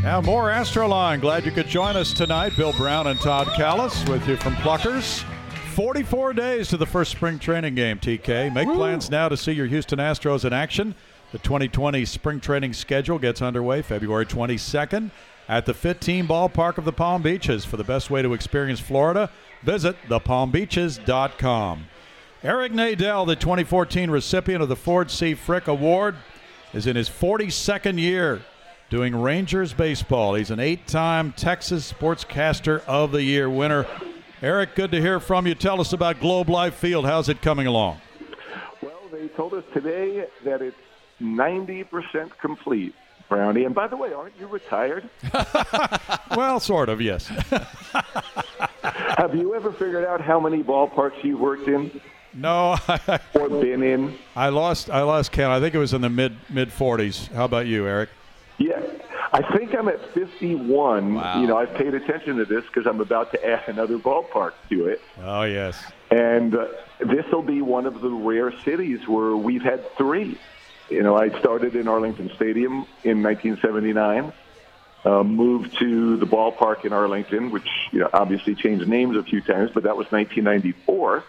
Now, 0.07 0.21
more 0.21 0.43
Astroline. 0.45 1.19
Glad 1.19 1.45
you 1.45 1.51
could 1.51 1.67
join 1.67 1.97
us 1.97 2.13
tonight. 2.13 2.55
Bill 2.55 2.71
Brown 2.71 3.07
and 3.07 3.19
Todd 3.19 3.48
Kalas 3.48 4.07
with 4.09 4.25
you 4.25 4.37
from 4.37 4.55
Pluckers. 4.55 5.22
44 5.74 6.31
days 6.31 6.70
to 6.70 6.77
the 6.77 6.85
first 6.85 7.11
spring 7.11 7.37
training 7.37 7.75
game, 7.75 8.00
TK. 8.00 8.53
Make 8.53 8.70
plans 8.70 9.09
now 9.09 9.27
to 9.27 9.35
see 9.35 9.51
your 9.51 9.65
Houston 9.65 10.00
Astros 10.00 10.46
in 10.46 10.53
action. 10.53 10.96
The 11.33 11.39
2020 11.39 12.05
spring 12.05 12.39
training 12.39 12.72
schedule 12.72 13.20
gets 13.20 13.41
underway 13.41 13.81
February 13.81 14.25
22nd 14.25 15.11
at 15.50 15.65
the 15.65 15.74
FITTEAM 15.74 16.25
ballpark 16.25 16.77
of 16.77 16.85
the 16.85 16.93
Palm 16.93 17.22
Beaches. 17.22 17.65
For 17.65 17.75
the 17.75 17.83
best 17.83 18.09
way 18.09 18.22
to 18.22 18.33
experience 18.33 18.79
Florida, 18.79 19.29
visit 19.61 19.98
thepalmbeaches.com. 20.07 21.85
Eric 22.43 22.72
Nadel, 22.72 23.27
the 23.27 23.35
2014 23.35 24.09
recipient 24.09 24.63
of 24.63 24.70
the 24.70 24.77
Ford 24.77 25.11
C. 25.11 25.33
Frick 25.33 25.67
Award, 25.67 26.15
is 26.74 26.87
in 26.87 26.96
his 26.96 27.09
42nd 27.09 28.00
year 28.00 28.41
doing 28.89 29.15
Rangers 29.15 29.73
baseball. 29.73 30.35
He's 30.35 30.51
an 30.51 30.59
eight 30.59 30.87
time 30.87 31.33
Texas 31.33 31.91
Sportscaster 31.91 32.83
of 32.85 33.11
the 33.11 33.23
Year 33.23 33.50
winner. 33.50 33.85
Eric, 34.41 34.75
good 34.75 34.91
to 34.91 35.01
hear 35.01 35.19
from 35.19 35.47
you. 35.47 35.55
Tell 35.55 35.81
us 35.81 35.93
about 35.93 36.19
Globe 36.19 36.50
Life 36.50 36.75
Field. 36.75 37.05
How's 37.05 37.27
it 37.27 37.41
coming 37.41 37.67
along? 37.67 38.00
Well, 38.81 39.00
they 39.11 39.27
told 39.29 39.53
us 39.53 39.63
today 39.73 40.27
that 40.43 40.61
it's 40.61 40.77
90% 41.21 42.31
complete, 42.39 42.93
Brownie. 43.29 43.65
And 43.65 43.73
by 43.73 43.87
the 43.87 43.97
way, 43.97 44.13
aren't 44.13 44.39
you 44.39 44.47
retired? 44.47 45.09
well, 46.35 46.59
sort 46.59 46.89
of, 46.89 47.01
yes. 47.01 47.27
Have 49.17 49.35
you 49.35 49.55
ever 49.55 49.71
figured 49.71 50.05
out 50.05 50.21
how 50.21 50.39
many 50.39 50.63
ballparks 50.63 51.23
you 51.23 51.37
worked 51.37 51.67
in? 51.67 52.00
No, 52.33 52.77
or 53.33 53.50
been 53.50 53.81
in. 53.81 54.15
I 54.35 54.50
lost. 54.50 54.91
I 54.91 55.01
lost 55.01 55.31
count. 55.31 55.51
I 55.51 55.59
think 55.59 55.73
it 55.73 55.79
was 55.79 55.93
in 55.93 56.01
the 56.01 56.09
mid 56.09 56.37
mid 56.50 56.69
40s. 56.69 57.31
How 57.33 57.45
about 57.45 57.65
you, 57.65 57.87
Eric? 57.87 58.09
Yeah, 58.57 58.81
I 59.33 59.55
think 59.55 59.75
I'm 59.75 59.87
at 59.87 60.13
51. 60.13 61.13
Wow. 61.13 61.41
You 61.41 61.48
know, 61.48 61.57
I've 61.57 61.74
paid 61.75 61.93
attention 61.93 62.37
to 62.37 62.46
this 62.46 62.65
because 62.65 62.87
I'm 62.87 63.00
about 63.01 63.31
to 63.33 63.46
add 63.46 63.63
another 63.67 64.00
ballpark 64.00 64.53
to 64.70 64.87
it. 64.87 65.01
Oh 65.24 65.43
yes. 65.43 65.79
And 66.09 66.55
uh, 66.55 66.67
this 67.00 67.25
will 67.31 67.43
be 67.43 67.61
one 67.61 67.85
of 67.85 68.01
the 68.01 68.09
rare 68.09 68.51
cities 68.63 69.07
where 69.07 69.35
we've 69.35 69.61
had 69.61 69.96
three. 69.96 70.39
You 70.89 71.03
know, 71.03 71.17
I 71.17 71.37
started 71.39 71.75
in 71.75 71.87
Arlington 71.87 72.31
Stadium 72.35 72.87
in 73.03 73.22
1979. 73.22 74.33
Uh, 75.05 75.24
moved 75.24 75.77
to 75.77 76.17
the 76.17 76.25
ballpark 76.25 76.83
in 76.83 76.91
Arlington, 76.91 77.51
which 77.51 77.67
you 77.91 78.00
know 78.00 78.09
obviously 78.11 78.55
changed 78.55 78.87
names 78.87 79.15
a 79.15 79.24
few 79.24 79.41
times, 79.41 79.70
but 79.74 79.83
that 79.83 79.96
was 79.96 80.07
1994. 80.11 81.24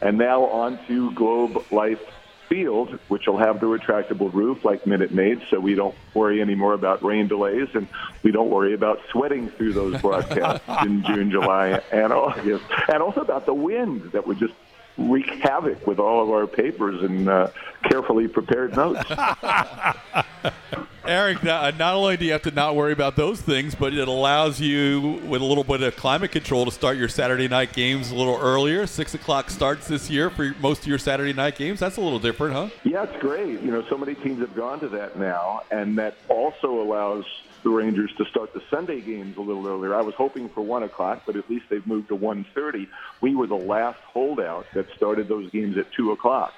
And 0.00 0.16
now 0.16 0.44
on 0.44 0.78
to 0.86 1.12
Globe 1.12 1.70
Life 1.70 2.00
Field, 2.48 2.98
which 3.08 3.26
will 3.26 3.38
have 3.38 3.60
the 3.60 3.66
retractable 3.66 4.32
roof 4.32 4.64
like 4.64 4.86
Minute 4.86 5.12
Maid, 5.12 5.42
so 5.50 5.58
we 5.60 5.74
don't 5.74 5.94
worry 6.14 6.40
anymore 6.40 6.74
about 6.74 7.02
rain 7.02 7.28
delays 7.28 7.68
and 7.74 7.88
we 8.22 8.30
don't 8.32 8.50
worry 8.50 8.74
about 8.74 9.00
sweating 9.10 9.48
through 9.50 9.72
those 9.72 10.00
broadcasts 10.00 10.66
in 10.82 11.02
June, 11.04 11.30
July, 11.30 11.80
and 11.92 12.12
August. 12.12 12.64
And 12.88 13.02
also 13.02 13.20
about 13.20 13.46
the 13.46 13.54
wind 13.54 14.12
that 14.12 14.26
would 14.26 14.38
just 14.38 14.54
wreak 14.98 15.26
havoc 15.42 15.86
with 15.86 15.98
all 15.98 16.22
of 16.22 16.30
our 16.30 16.46
papers 16.46 17.02
and 17.02 17.28
uh, 17.28 17.48
carefully 17.84 18.28
prepared 18.28 18.76
notes. 18.76 19.02
Eric, 21.06 21.44
not, 21.44 21.78
not 21.78 21.94
only 21.94 22.16
do 22.16 22.24
you 22.24 22.32
have 22.32 22.42
to 22.42 22.50
not 22.50 22.74
worry 22.74 22.92
about 22.92 23.14
those 23.14 23.40
things, 23.40 23.76
but 23.76 23.94
it 23.94 24.08
allows 24.08 24.60
you, 24.60 25.20
with 25.26 25.40
a 25.40 25.44
little 25.44 25.62
bit 25.62 25.80
of 25.82 25.94
climate 25.94 26.32
control, 26.32 26.64
to 26.64 26.70
start 26.72 26.96
your 26.96 27.08
Saturday 27.08 27.46
night 27.46 27.72
games 27.72 28.10
a 28.10 28.14
little 28.14 28.36
earlier. 28.36 28.86
Six 28.88 29.14
o'clock 29.14 29.48
starts 29.50 29.86
this 29.86 30.10
year 30.10 30.30
for 30.30 30.52
most 30.60 30.82
of 30.82 30.88
your 30.88 30.98
Saturday 30.98 31.32
night 31.32 31.56
games. 31.56 31.78
That's 31.78 31.96
a 31.96 32.00
little 32.00 32.18
different, 32.18 32.54
huh? 32.54 32.68
Yeah, 32.82 33.04
it's 33.04 33.20
great. 33.20 33.60
You 33.60 33.70
know, 33.70 33.84
so 33.88 33.96
many 33.96 34.16
teams 34.16 34.40
have 34.40 34.56
gone 34.56 34.80
to 34.80 34.88
that 34.88 35.16
now, 35.16 35.62
and 35.70 35.96
that 35.98 36.16
also 36.28 36.80
allows 36.82 37.24
the 37.66 37.72
Rangers 37.72 38.12
to 38.16 38.24
start 38.26 38.54
the 38.54 38.62
Sunday 38.70 39.00
games 39.00 39.36
a 39.36 39.40
little 39.40 39.66
earlier. 39.66 39.92
I 39.92 40.00
was 40.00 40.14
hoping 40.14 40.48
for 40.50 40.60
one 40.60 40.84
o'clock, 40.84 41.22
but 41.26 41.34
at 41.34 41.50
least 41.50 41.64
they've 41.68 41.84
moved 41.84 42.08
to 42.08 42.14
one 42.14 42.46
thirty. 42.54 42.86
We 43.20 43.34
were 43.34 43.48
the 43.48 43.56
last 43.56 43.98
holdout 44.04 44.66
that 44.74 44.86
started 44.96 45.26
those 45.26 45.50
games 45.50 45.76
at 45.76 45.86
two 45.96 46.12
o'clock. 46.12 46.54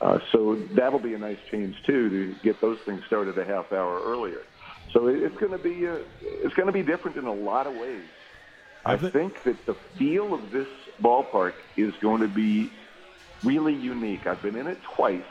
Uh, 0.00 0.18
so 0.32 0.56
that'll 0.72 0.98
be 0.98 1.14
a 1.14 1.18
nice 1.18 1.38
change 1.48 1.76
too 1.86 2.10
to 2.10 2.34
get 2.42 2.60
those 2.60 2.78
things 2.84 3.04
started 3.06 3.38
a 3.38 3.44
half 3.44 3.72
hour 3.72 4.02
earlier. 4.02 4.42
So 4.92 5.06
it's 5.06 5.36
going 5.36 5.52
to 5.52 5.58
be 5.58 5.86
uh, 5.86 5.98
it's 6.20 6.54
going 6.54 6.66
to 6.66 6.72
be 6.72 6.82
different 6.82 7.16
in 7.16 7.26
a 7.26 7.32
lot 7.32 7.68
of 7.68 7.76
ways. 7.76 8.02
I 8.84 8.96
think 8.96 9.44
that 9.44 9.64
the 9.64 9.74
feel 9.96 10.34
of 10.34 10.50
this 10.50 10.66
ballpark 11.00 11.54
is 11.76 11.94
going 12.02 12.22
to 12.22 12.28
be 12.28 12.72
really 13.44 13.74
unique. 13.74 14.26
I've 14.26 14.42
been 14.42 14.56
in 14.56 14.66
it 14.66 14.78
twice, 14.96 15.22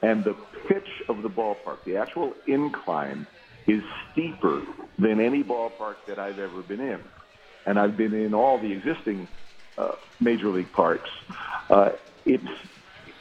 and 0.00 0.22
the 0.22 0.36
pitch 0.68 1.02
of 1.08 1.22
the 1.22 1.28
ballpark, 1.28 1.78
the 1.84 1.96
actual 1.96 2.34
incline, 2.46 3.26
is 3.66 3.82
steeper 4.10 4.62
than 4.98 5.20
any 5.20 5.42
ballpark 5.42 5.96
that 6.06 6.18
I've 6.18 6.38
ever 6.38 6.62
been 6.62 6.80
in. 6.80 7.00
And 7.66 7.78
I've 7.78 7.96
been 7.96 8.14
in 8.14 8.34
all 8.34 8.58
the 8.58 8.72
existing 8.72 9.28
uh, 9.78 9.92
major 10.20 10.48
league 10.48 10.72
parks. 10.72 11.10
Uh, 11.70 11.90
it's 12.24 12.44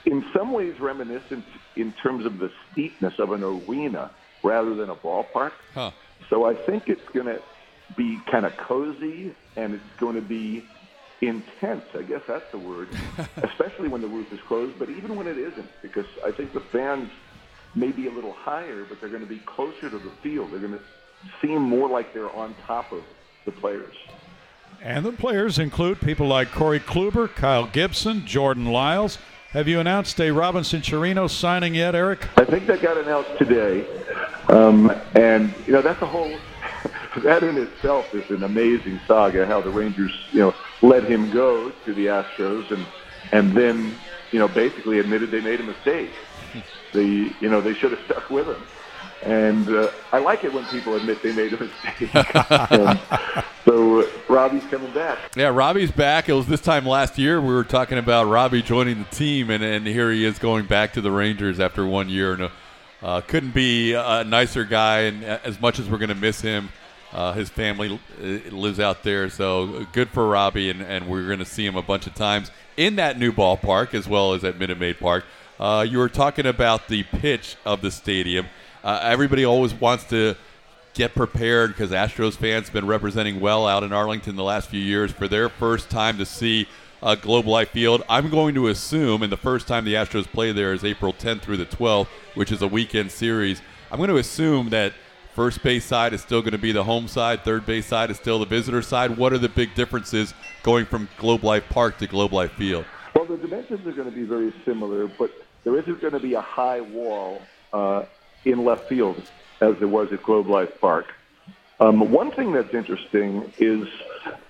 in 0.05 0.25
some 0.33 0.51
ways 0.51 0.79
reminiscent 0.79 1.45
in 1.75 1.93
terms 1.93 2.25
of 2.25 2.39
the 2.39 2.51
steepness 2.71 3.19
of 3.19 3.31
an 3.31 3.43
arena 3.43 4.11
rather 4.43 4.73
than 4.73 4.89
a 4.89 4.95
ballpark. 4.95 5.51
Huh. 5.73 5.91
So 6.29 6.45
I 6.45 6.55
think 6.55 6.89
it's 6.89 7.07
going 7.13 7.27
to 7.27 7.41
be 7.95 8.19
kind 8.29 8.45
of 8.45 8.55
cozy 8.57 9.35
and 9.55 9.73
it's 9.73 9.83
going 9.99 10.15
to 10.15 10.21
be 10.21 10.65
intense. 11.21 11.83
I 11.93 12.01
guess 12.01 12.21
that's 12.27 12.49
the 12.51 12.57
word, 12.57 12.89
especially 13.37 13.87
when 13.87 14.01
the 14.01 14.07
roof 14.07 14.31
is 14.33 14.39
closed, 14.41 14.79
but 14.79 14.89
even 14.89 15.15
when 15.15 15.27
it 15.27 15.37
isn't, 15.37 15.69
because 15.81 16.05
I 16.25 16.31
think 16.31 16.53
the 16.53 16.59
fans 16.59 17.11
may 17.75 17.91
be 17.91 18.07
a 18.07 18.11
little 18.11 18.33
higher, 18.33 18.85
but 18.87 18.99
they're 18.99 19.09
going 19.09 19.21
to 19.23 19.27
be 19.29 19.39
closer 19.39 19.89
to 19.89 19.97
the 19.97 20.11
field. 20.21 20.51
They're 20.51 20.59
going 20.59 20.73
to 20.73 20.81
seem 21.41 21.61
more 21.61 21.89
like 21.89 22.13
they're 22.13 22.33
on 22.35 22.55
top 22.65 22.91
of 22.91 23.03
the 23.45 23.51
players. 23.51 23.95
And 24.81 25.05
the 25.05 25.11
players 25.11 25.59
include 25.59 26.01
people 26.01 26.27
like 26.27 26.51
Corey 26.51 26.79
Kluber, 26.79 27.33
Kyle 27.33 27.67
Gibson, 27.67 28.25
Jordan 28.25 28.65
Lyles. 28.65 29.19
Have 29.51 29.67
you 29.67 29.79
announced 29.79 30.19
a 30.19 30.31
Robinson 30.31 30.81
Chirinos 30.81 31.31
signing 31.31 31.75
yet, 31.75 31.93
Eric? 31.93 32.25
I 32.37 32.45
think 32.45 32.67
that 32.67 32.81
got 32.81 32.97
announced 32.97 33.37
today, 33.37 33.85
um, 34.47 34.89
and 35.13 35.53
you 35.67 35.73
know 35.73 35.81
that's 35.81 36.01
a 36.01 36.05
whole. 36.05 36.33
that 37.23 37.43
in 37.43 37.57
itself 37.57 38.15
is 38.15 38.29
an 38.31 38.43
amazing 38.43 38.99
saga. 39.05 39.45
How 39.45 39.59
the 39.59 39.69
Rangers, 39.69 40.17
you 40.31 40.39
know, 40.39 40.55
let 40.81 41.03
him 41.03 41.29
go 41.31 41.69
to 41.69 41.93
the 41.93 42.05
Astros, 42.05 42.71
and 42.71 42.85
and 43.33 43.51
then 43.51 43.93
you 44.31 44.39
know 44.39 44.47
basically 44.47 44.99
admitted 44.99 45.31
they 45.31 45.41
made 45.41 45.59
a 45.59 45.63
mistake. 45.63 46.11
They 46.93 47.31
you 47.39 47.49
know 47.49 47.61
they 47.61 47.73
should 47.73 47.91
have 47.91 48.03
stuck 48.05 48.29
with 48.29 48.47
him. 48.47 48.61
And 49.23 49.69
uh, 49.69 49.91
I 50.11 50.17
like 50.17 50.43
it 50.43 50.51
when 50.51 50.65
people 50.65 50.95
admit 50.95 51.21
they 51.21 51.31
made 51.31 51.53
a 51.53 51.59
mistake. 51.59 52.09
so 53.65 54.01
uh, 54.01 54.07
Robbie's 54.27 54.63
coming 54.65 54.91
back. 54.93 55.19
Yeah, 55.35 55.49
Robbie's 55.49 55.91
back. 55.91 56.27
It 56.27 56.33
was 56.33 56.47
this 56.47 56.61
time 56.61 56.87
last 56.87 57.19
year 57.19 57.39
we 57.39 57.53
were 57.53 57.63
talking 57.63 57.99
about 57.99 58.27
Robbie 58.27 58.63
joining 58.63 58.97
the 58.97 59.09
team, 59.15 59.51
and, 59.51 59.63
and 59.63 59.85
here 59.85 60.11
he 60.11 60.25
is 60.25 60.39
going 60.39 60.65
back 60.65 60.93
to 60.93 61.01
the 61.01 61.11
Rangers 61.11 61.59
after 61.59 61.85
one 61.85 62.09
year. 62.09 62.33
And 62.33 62.51
uh, 63.03 63.21
couldn't 63.21 63.53
be 63.53 63.93
a 63.93 64.23
nicer 64.23 64.63
guy. 64.63 65.01
And 65.01 65.23
as 65.23 65.59
much 65.61 65.79
as 65.79 65.89
we're 65.89 65.97
going 65.97 66.09
to 66.09 66.15
miss 66.15 66.41
him, 66.41 66.69
uh, 67.13 67.33
his 67.33 67.49
family 67.49 67.99
uh, 68.21 68.25
lives 68.55 68.79
out 68.79 69.03
there, 69.03 69.29
so 69.29 69.85
good 69.91 70.09
for 70.09 70.27
Robbie, 70.27 70.69
and, 70.69 70.81
and 70.81 71.07
we're 71.07 71.27
going 71.27 71.39
to 71.39 71.45
see 71.45 71.65
him 71.65 71.75
a 71.75 71.81
bunch 71.81 72.07
of 72.07 72.15
times 72.15 72.51
in 72.77 72.95
that 72.95 73.19
new 73.19 73.33
ballpark 73.33 73.93
as 73.93 74.07
well 74.07 74.33
as 74.33 74.43
at 74.45 74.57
Minute 74.57 74.79
Maid 74.79 74.97
Park. 74.99 75.25
Uh, 75.61 75.85
you 75.87 75.99
were 75.99 76.09
talking 76.09 76.47
about 76.47 76.87
the 76.87 77.03
pitch 77.03 77.55
of 77.67 77.83
the 77.83 77.91
stadium. 77.91 78.47
Uh, 78.83 78.99
everybody 79.03 79.45
always 79.45 79.75
wants 79.75 80.03
to 80.05 80.35
get 80.95 81.13
prepared 81.13 81.69
because 81.69 81.91
Astros 81.91 82.35
fans 82.35 82.71
been 82.71 82.87
representing 82.87 83.39
well 83.39 83.67
out 83.67 83.83
in 83.83 83.93
Arlington 83.93 84.35
the 84.35 84.43
last 84.43 84.71
few 84.71 84.81
years 84.81 85.11
for 85.11 85.27
their 85.27 85.49
first 85.49 85.91
time 85.91 86.17
to 86.17 86.25
see 86.25 86.67
uh, 87.03 87.13
Globe 87.13 87.45
Life 87.45 87.69
Field. 87.69 88.01
I'm 88.09 88.31
going 88.31 88.55
to 88.55 88.69
assume, 88.69 89.21
and 89.21 89.31
the 89.31 89.37
first 89.37 89.67
time 89.67 89.85
the 89.85 89.93
Astros 89.93 90.25
play 90.25 90.51
there 90.51 90.73
is 90.73 90.83
April 90.83 91.13
10th 91.13 91.41
through 91.41 91.57
the 91.57 91.67
12th, 91.67 92.07
which 92.33 92.51
is 92.51 92.63
a 92.63 92.67
weekend 92.67 93.11
series. 93.11 93.61
I'm 93.91 93.97
going 93.97 94.09
to 94.09 94.17
assume 94.17 94.69
that 94.71 94.93
first 95.35 95.61
base 95.61 95.85
side 95.85 96.13
is 96.13 96.21
still 96.21 96.41
going 96.41 96.53
to 96.53 96.57
be 96.57 96.71
the 96.71 96.83
home 96.83 97.07
side, 97.07 97.43
third 97.43 97.67
base 97.67 97.85
side 97.85 98.09
is 98.09 98.17
still 98.17 98.39
the 98.39 98.47
visitor 98.47 98.81
side. 98.81 99.15
What 99.15 99.31
are 99.31 99.37
the 99.37 99.49
big 99.49 99.75
differences 99.75 100.33
going 100.63 100.87
from 100.87 101.07
Globe 101.19 101.43
Life 101.43 101.69
Park 101.69 101.99
to 101.99 102.07
Globe 102.07 102.33
Life 102.33 102.53
Field? 102.53 102.85
Well, 103.13 103.25
the 103.25 103.37
dimensions 103.37 103.85
are 103.85 103.91
going 103.91 104.09
to 104.09 104.15
be 104.15 104.23
very 104.23 104.51
similar, 104.65 105.05
but 105.07 105.31
there 105.63 105.77
isn't 105.77 106.01
going 106.01 106.13
to 106.13 106.19
be 106.19 106.33
a 106.33 106.41
high 106.41 106.81
wall 106.81 107.41
uh, 107.73 108.03
in 108.45 108.63
left 108.65 108.89
field 108.89 109.21
as 109.61 109.75
there 109.79 109.87
was 109.87 110.11
at 110.11 110.23
Globe 110.23 110.47
Life 110.47 110.79
Park. 110.79 111.13
Um, 111.79 112.11
one 112.11 112.31
thing 112.31 112.51
that's 112.51 112.73
interesting 112.73 113.51
is 113.57 113.87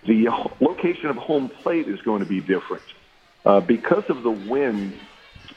the 0.06 0.28
location 0.60 1.08
of 1.08 1.16
home 1.16 1.50
plate 1.50 1.88
is 1.88 2.02
going 2.02 2.22
to 2.22 2.28
be 2.28 2.42
different. 2.42 2.84
Uh, 3.46 3.60
because 3.62 4.04
of 4.10 4.24
the 4.24 4.32
wind 4.32 4.94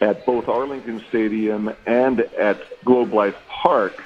at 0.00 0.24
both 0.24 0.48
Arlington 0.48 1.04
Stadium 1.08 1.72
and 1.86 2.20
at 2.20 2.60
Globe 2.84 3.12
Life 3.12 3.36
Park, 3.48 4.02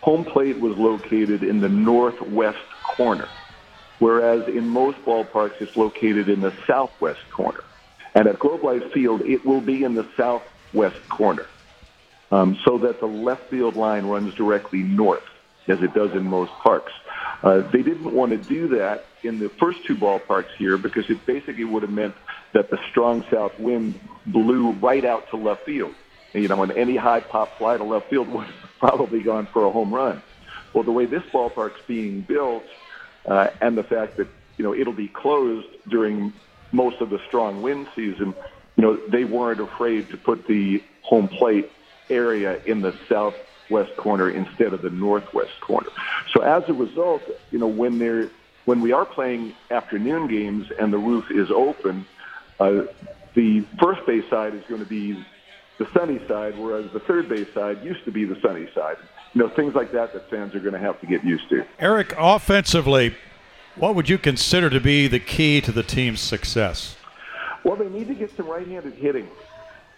home 0.00 0.24
plate 0.24 0.58
was 0.60 0.76
located 0.76 1.42
in 1.42 1.60
the 1.60 1.68
northwest 1.68 2.58
corner, 2.96 3.28
whereas 3.98 4.46
in 4.48 4.66
most 4.66 4.98
ballparks 5.04 5.60
it's 5.60 5.76
located 5.76 6.28
in 6.28 6.40
the 6.40 6.52
southwest 6.66 7.20
corner. 7.30 7.64
And 8.14 8.26
at 8.26 8.38
Globe 8.38 8.64
Life 8.64 8.92
Field, 8.92 9.22
it 9.22 9.44
will 9.44 9.60
be 9.60 9.84
in 9.84 9.94
the 9.94 10.06
southwest 10.70 11.08
corner 11.08 11.46
um, 12.30 12.58
so 12.64 12.78
that 12.78 13.00
the 13.00 13.06
left 13.06 13.50
field 13.50 13.76
line 13.76 14.06
runs 14.06 14.34
directly 14.34 14.80
north, 14.80 15.22
as 15.68 15.82
it 15.82 15.94
does 15.94 16.12
in 16.12 16.24
most 16.24 16.52
parks. 16.62 16.92
Uh, 17.42 17.60
they 17.70 17.82
didn't 17.82 18.12
want 18.12 18.30
to 18.30 18.36
do 18.36 18.68
that 18.68 19.06
in 19.22 19.38
the 19.38 19.48
first 19.60 19.84
two 19.86 19.94
ballparks 19.94 20.50
here 20.58 20.76
because 20.76 21.08
it 21.10 21.24
basically 21.26 21.64
would 21.64 21.82
have 21.82 21.90
meant 21.90 22.14
that 22.52 22.70
the 22.70 22.78
strong 22.90 23.24
south 23.30 23.58
wind 23.58 23.98
blew 24.26 24.72
right 24.72 25.04
out 25.04 25.28
to 25.30 25.36
left 25.36 25.64
field. 25.64 25.94
You 26.32 26.46
know, 26.46 26.62
and 26.62 26.70
any 26.72 26.96
high 26.96 27.20
pop 27.20 27.58
fly 27.58 27.76
to 27.76 27.84
left 27.84 28.08
field 28.10 28.28
would 28.32 28.46
have 28.46 28.70
probably 28.78 29.22
gone 29.22 29.46
for 29.52 29.64
a 29.64 29.70
home 29.70 29.92
run. 29.92 30.22
Well, 30.72 30.84
the 30.84 30.92
way 30.92 31.06
this 31.06 31.24
ballpark's 31.32 31.80
being 31.88 32.20
built, 32.20 32.64
uh, 33.26 33.48
and 33.60 33.76
the 33.76 33.82
fact 33.82 34.18
that 34.18 34.28
you 34.56 34.64
know 34.64 34.74
it'll 34.74 34.92
be 34.92 35.08
closed 35.08 35.66
during 35.88 36.32
most 36.72 37.00
of 37.00 37.10
the 37.10 37.18
strong 37.26 37.62
wind 37.62 37.88
season, 37.96 38.34
you 38.80 38.86
know, 38.86 38.96
they 39.08 39.24
weren't 39.24 39.60
afraid 39.60 40.08
to 40.08 40.16
put 40.16 40.46
the 40.46 40.82
home 41.02 41.28
plate 41.28 41.70
area 42.08 42.62
in 42.64 42.80
the 42.80 42.94
southwest 43.10 43.94
corner 43.98 44.30
instead 44.30 44.72
of 44.72 44.80
the 44.80 44.88
northwest 44.88 45.60
corner. 45.60 45.90
So 46.32 46.40
as 46.40 46.66
a 46.66 46.72
result, 46.72 47.20
you 47.50 47.58
know, 47.58 47.66
when 47.66 47.98
they're 47.98 48.30
when 48.64 48.80
we 48.80 48.92
are 48.92 49.04
playing 49.04 49.52
afternoon 49.70 50.28
games 50.28 50.70
and 50.78 50.90
the 50.94 50.96
roof 50.96 51.30
is 51.30 51.50
open, 51.50 52.06
uh, 52.58 52.84
the 53.34 53.60
first 53.78 54.06
base 54.06 54.24
side 54.30 54.54
is 54.54 54.64
going 54.66 54.80
to 54.80 54.88
be 54.88 55.22
the 55.76 55.86
sunny 55.92 56.18
side, 56.26 56.56
whereas 56.56 56.90
the 56.92 57.00
third 57.00 57.28
base 57.28 57.52
side 57.52 57.84
used 57.84 58.06
to 58.06 58.10
be 58.10 58.24
the 58.24 58.40
sunny 58.40 58.66
side. 58.74 58.96
You 59.34 59.42
know, 59.42 59.50
things 59.50 59.74
like 59.74 59.92
that 59.92 60.14
that 60.14 60.30
fans 60.30 60.54
are 60.54 60.60
going 60.60 60.72
to 60.72 60.78
have 60.78 60.98
to 61.02 61.06
get 61.06 61.22
used 61.22 61.50
to. 61.50 61.66
Eric, 61.78 62.14
offensively, 62.16 63.14
what 63.76 63.94
would 63.94 64.08
you 64.08 64.16
consider 64.16 64.70
to 64.70 64.80
be 64.80 65.06
the 65.06 65.20
key 65.20 65.60
to 65.60 65.70
the 65.70 65.82
team's 65.82 66.22
success? 66.22 66.96
Well, 67.64 67.76
they 67.76 67.88
need 67.88 68.08
to 68.08 68.14
get 68.14 68.36
some 68.36 68.46
right-handed 68.46 68.94
hitting. 68.94 69.28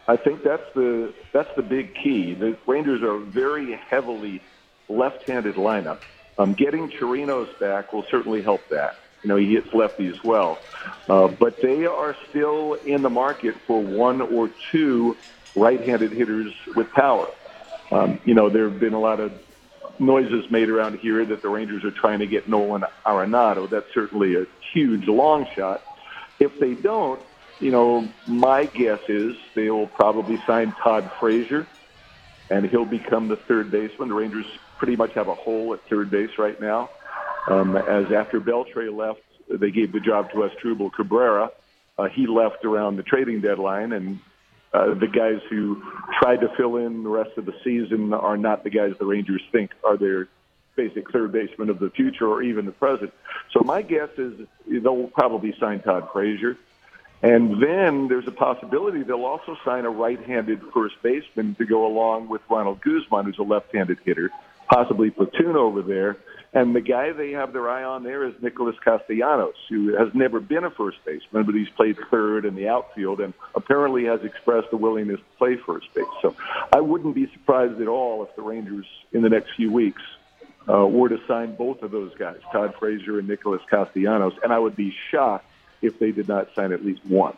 I 0.08 0.16
think 0.16 0.42
that's 0.42 0.64
the 0.74 1.12
that's 1.32 1.54
the 1.54 1.62
big 1.62 1.94
key. 1.94 2.34
The 2.34 2.56
Rangers 2.66 3.02
are 3.02 3.14
a 3.14 3.20
very 3.20 3.72
heavily 3.72 4.42
left-handed 4.88 5.54
lineup. 5.54 6.00
Um, 6.38 6.54
getting 6.54 6.90
Chirinos 6.90 7.56
back 7.60 7.92
will 7.92 8.04
certainly 8.10 8.42
help 8.42 8.66
that. 8.70 8.96
You 9.22 9.28
know, 9.28 9.36
he 9.36 9.54
hits 9.54 9.72
lefty 9.72 10.08
as 10.08 10.22
well. 10.24 10.58
Uh, 11.08 11.28
but 11.28 11.60
they 11.62 11.86
are 11.86 12.16
still 12.28 12.74
in 12.74 13.02
the 13.02 13.10
market 13.10 13.54
for 13.66 13.80
one 13.80 14.20
or 14.20 14.50
two 14.72 15.16
right-handed 15.54 16.10
hitters 16.10 16.52
with 16.74 16.90
power. 16.90 17.28
Um, 17.92 18.18
you 18.24 18.34
know, 18.34 18.48
there 18.48 18.68
have 18.68 18.80
been 18.80 18.94
a 18.94 19.00
lot 19.00 19.20
of 19.20 19.32
noises 19.98 20.50
made 20.50 20.68
around 20.68 20.98
here 20.98 21.24
that 21.24 21.42
the 21.42 21.48
Rangers 21.48 21.84
are 21.84 21.90
trying 21.92 22.18
to 22.18 22.26
get 22.26 22.48
Nolan 22.48 22.84
Arenado. 23.06 23.70
That's 23.70 23.92
certainly 23.94 24.34
a 24.34 24.46
huge 24.72 25.06
long 25.06 25.46
shot. 25.54 25.82
If 26.40 26.58
they 26.58 26.74
don't, 26.74 27.20
you 27.62 27.70
know, 27.70 28.08
my 28.26 28.64
guess 28.64 28.98
is 29.08 29.36
they 29.54 29.70
will 29.70 29.86
probably 29.86 30.36
sign 30.46 30.74
Todd 30.82 31.10
Frazier, 31.20 31.66
and 32.50 32.68
he'll 32.68 32.84
become 32.84 33.28
the 33.28 33.36
third 33.36 33.70
baseman. 33.70 34.08
The 34.08 34.14
Rangers 34.14 34.46
pretty 34.78 34.96
much 34.96 35.14
have 35.14 35.28
a 35.28 35.34
hole 35.34 35.72
at 35.72 35.80
third 35.88 36.10
base 36.10 36.30
right 36.38 36.60
now. 36.60 36.90
Um, 37.48 37.76
as 37.76 38.12
after 38.12 38.40
Beltre 38.40 38.92
left, 38.92 39.20
they 39.48 39.70
gave 39.70 39.92
the 39.92 40.00
job 40.00 40.30
to 40.32 40.38
Asdrubal 40.38 40.92
Cabrera. 40.92 41.50
Uh, 41.96 42.08
he 42.08 42.26
left 42.26 42.64
around 42.64 42.96
the 42.96 43.04
trading 43.04 43.40
deadline, 43.40 43.92
and 43.92 44.18
uh, 44.74 44.94
the 44.94 45.06
guys 45.06 45.40
who 45.48 45.80
tried 46.20 46.40
to 46.40 46.48
fill 46.56 46.76
in 46.76 47.04
the 47.04 47.08
rest 47.08 47.30
of 47.36 47.46
the 47.46 47.54
season 47.62 48.12
are 48.12 48.36
not 48.36 48.64
the 48.64 48.70
guys 48.70 48.94
the 48.98 49.06
Rangers 49.06 49.42
think 49.52 49.70
are 49.84 49.96
their 49.96 50.26
basic 50.74 51.10
third 51.12 51.30
baseman 51.30 51.70
of 51.70 51.78
the 51.78 51.90
future 51.90 52.26
or 52.26 52.42
even 52.42 52.66
the 52.66 52.72
present. 52.72 53.12
So 53.52 53.60
my 53.60 53.82
guess 53.82 54.08
is 54.16 54.32
they'll 54.66 55.08
probably 55.08 55.54
sign 55.60 55.80
Todd 55.80 56.08
Frazier. 56.12 56.56
And 57.22 57.62
then 57.62 58.08
there's 58.08 58.26
a 58.26 58.32
possibility 58.32 59.04
they'll 59.04 59.24
also 59.24 59.56
sign 59.64 59.84
a 59.84 59.90
right-handed 59.90 60.60
first 60.74 60.96
baseman 61.02 61.54
to 61.54 61.64
go 61.64 61.86
along 61.86 62.28
with 62.28 62.42
Ronald 62.50 62.80
Guzman, 62.80 63.26
who's 63.26 63.38
a 63.38 63.44
left-handed 63.44 63.98
hitter, 64.04 64.30
possibly 64.68 65.10
platoon 65.10 65.56
over 65.56 65.82
there. 65.82 66.16
And 66.52 66.74
the 66.74 66.80
guy 66.80 67.12
they 67.12 67.30
have 67.30 67.52
their 67.52 67.68
eye 67.70 67.84
on 67.84 68.02
there 68.02 68.24
is 68.24 68.34
Nicholas 68.42 68.76
Castellanos, 68.84 69.54
who 69.70 69.96
has 69.96 70.12
never 70.14 70.40
been 70.40 70.64
a 70.64 70.70
first 70.70 70.98
baseman, 71.04 71.44
but 71.44 71.54
he's 71.54 71.70
played 71.70 71.96
third 72.10 72.44
in 72.44 72.56
the 72.56 72.68
outfield 72.68 73.20
and 73.20 73.32
apparently 73.54 74.04
has 74.04 74.22
expressed 74.22 74.68
a 74.72 74.76
willingness 74.76 75.18
to 75.18 75.38
play 75.38 75.56
first 75.56 75.94
base. 75.94 76.04
So 76.20 76.34
I 76.72 76.80
wouldn't 76.80 77.14
be 77.14 77.30
surprised 77.32 77.80
at 77.80 77.88
all 77.88 78.22
if 78.24 78.34
the 78.36 78.42
Rangers 78.42 78.86
in 79.12 79.22
the 79.22 79.30
next 79.30 79.54
few 79.54 79.72
weeks 79.72 80.02
uh, 80.68 80.86
were 80.86 81.08
to 81.08 81.20
sign 81.26 81.54
both 81.54 81.82
of 81.82 81.90
those 81.90 82.14
guys, 82.16 82.38
Todd 82.50 82.74
Frazier 82.78 83.18
and 83.18 83.28
Nicholas 83.28 83.62
Castellanos. 83.70 84.34
And 84.42 84.52
I 84.52 84.58
would 84.58 84.76
be 84.76 84.94
shocked 85.10 85.46
if 85.82 85.98
they 85.98 86.12
did 86.12 86.28
not 86.28 86.48
sign 86.54 86.72
at 86.72 86.84
least 86.84 87.04
one. 87.06 87.36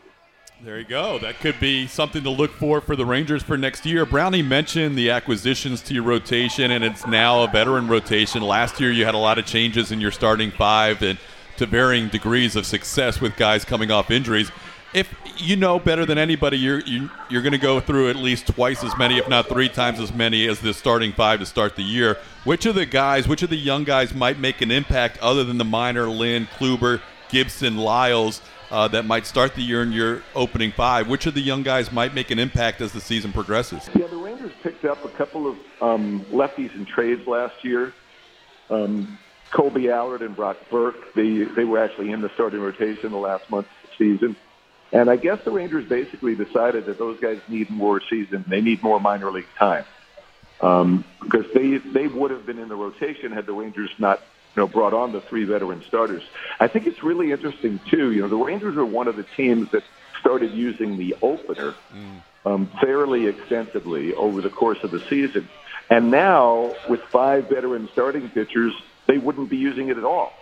There 0.62 0.78
you 0.78 0.84
go. 0.84 1.18
That 1.18 1.40
could 1.40 1.58
be 1.60 1.86
something 1.86 2.22
to 2.22 2.30
look 2.30 2.52
for 2.52 2.80
for 2.80 2.96
the 2.96 3.04
Rangers 3.04 3.42
for 3.42 3.58
next 3.58 3.84
year. 3.84 4.06
Brownie 4.06 4.40
mentioned 4.40 4.96
the 4.96 5.10
acquisitions 5.10 5.82
to 5.82 5.94
your 5.94 6.04
rotation, 6.04 6.70
and 6.70 6.84
it's 6.84 7.06
now 7.06 7.42
a 7.42 7.48
veteran 7.48 7.88
rotation. 7.88 8.40
Last 8.40 8.80
year, 8.80 8.90
you 8.90 9.04
had 9.04 9.14
a 9.14 9.18
lot 9.18 9.38
of 9.38 9.44
changes 9.44 9.90
in 9.90 10.00
your 10.00 10.12
starting 10.12 10.50
five, 10.50 11.02
and 11.02 11.18
to 11.56 11.66
varying 11.66 12.08
degrees 12.08 12.56
of 12.56 12.66
success 12.66 13.20
with 13.20 13.36
guys 13.36 13.64
coming 13.64 13.90
off 13.90 14.10
injuries. 14.10 14.50
If 14.92 15.12
you 15.38 15.56
know 15.56 15.80
better 15.80 16.06
than 16.06 16.18
anybody, 16.18 16.56
you're 16.56 16.80
you, 16.80 17.06
are 17.06 17.10
you 17.28 17.38
are 17.40 17.42
going 17.42 17.52
to 17.52 17.58
go 17.58 17.80
through 17.80 18.10
at 18.10 18.16
least 18.16 18.46
twice 18.46 18.84
as 18.84 18.96
many, 18.96 19.18
if 19.18 19.28
not 19.28 19.48
three 19.48 19.68
times 19.68 19.98
as 19.98 20.14
many, 20.14 20.46
as 20.46 20.60
the 20.60 20.72
starting 20.72 21.12
five 21.12 21.40
to 21.40 21.46
start 21.46 21.74
the 21.74 21.82
year. 21.82 22.16
Which 22.44 22.64
of 22.64 22.76
the 22.76 22.86
guys, 22.86 23.26
which 23.26 23.42
of 23.42 23.50
the 23.50 23.56
young 23.56 23.82
guys, 23.82 24.14
might 24.14 24.38
make 24.38 24.60
an 24.60 24.70
impact 24.70 25.18
other 25.18 25.42
than 25.42 25.58
the 25.58 25.64
minor 25.64 26.08
Lynn 26.08 26.46
Kluber, 26.46 27.00
Gibson, 27.34 27.76
Lyles 27.76 28.40
uh, 28.70 28.86
that 28.86 29.06
might 29.06 29.26
start 29.26 29.56
the 29.56 29.60
year 29.60 29.82
in 29.82 29.90
your 29.90 30.22
opening 30.36 30.70
five. 30.70 31.08
Which 31.08 31.26
of 31.26 31.34
the 31.34 31.40
young 31.40 31.64
guys 31.64 31.90
might 31.90 32.14
make 32.14 32.30
an 32.30 32.38
impact 32.38 32.80
as 32.80 32.92
the 32.92 33.00
season 33.00 33.32
progresses? 33.32 33.90
Yeah, 33.92 34.06
the 34.06 34.16
Rangers 34.16 34.52
picked 34.62 34.84
up 34.84 35.04
a 35.04 35.08
couple 35.08 35.48
of 35.48 35.56
um, 35.82 36.24
lefties 36.30 36.72
in 36.76 36.86
trades 36.86 37.26
last 37.26 37.64
year. 37.64 37.92
Um, 38.70 39.18
Kolby 39.50 39.92
Allard 39.92 40.22
and 40.22 40.36
Brock 40.36 40.58
Burke, 40.70 41.12
they, 41.14 41.42
they 41.42 41.64
were 41.64 41.82
actually 41.82 42.12
in 42.12 42.20
the 42.20 42.30
starting 42.34 42.60
rotation 42.60 43.10
the 43.10 43.18
last 43.18 43.50
month 43.50 43.66
of 43.66 43.90
the 43.90 44.12
season. 44.12 44.36
And 44.92 45.10
I 45.10 45.16
guess 45.16 45.42
the 45.44 45.50
Rangers 45.50 45.88
basically 45.88 46.36
decided 46.36 46.86
that 46.86 46.98
those 46.98 47.18
guys 47.18 47.40
need 47.48 47.68
more 47.68 48.00
season. 48.08 48.44
They 48.46 48.60
need 48.60 48.80
more 48.80 49.00
minor 49.00 49.32
league 49.32 49.48
time. 49.58 49.84
Um, 50.60 51.04
because 51.20 51.46
they, 51.52 51.78
they 51.78 52.06
would 52.06 52.30
have 52.30 52.46
been 52.46 52.60
in 52.60 52.68
the 52.68 52.76
rotation 52.76 53.32
had 53.32 53.46
the 53.46 53.54
Rangers 53.54 53.90
not 53.98 54.20
you 54.56 54.62
know, 54.62 54.68
brought 54.68 54.94
on 54.94 55.12
the 55.12 55.20
three 55.28 55.44
veteran 55.44 55.82
starters. 55.88 56.22
I 56.60 56.68
think 56.68 56.86
it's 56.86 57.02
really 57.02 57.32
interesting, 57.32 57.80
too. 57.90 58.12
You 58.12 58.22
know, 58.22 58.28
the 58.28 58.36
Rangers 58.36 58.76
are 58.76 58.84
one 58.84 59.08
of 59.08 59.16
the 59.16 59.26
teams 59.36 59.68
that 59.72 59.82
started 60.20 60.52
using 60.52 60.96
the 60.96 61.14
opener 61.22 61.74
um, 62.46 62.70
fairly 62.80 63.26
extensively 63.26 64.14
over 64.14 64.40
the 64.40 64.50
course 64.50 64.78
of 64.82 64.90
the 64.90 65.00
season. 65.10 65.48
And 65.90 66.10
now, 66.10 66.74
with 66.88 67.00
five 67.12 67.48
veteran 67.48 67.88
starting 67.92 68.30
pitchers, 68.30 68.72
they 69.06 69.18
wouldn't 69.18 69.50
be 69.50 69.56
using 69.56 69.88
it 69.88 69.98
at 69.98 70.04
all. 70.04 70.32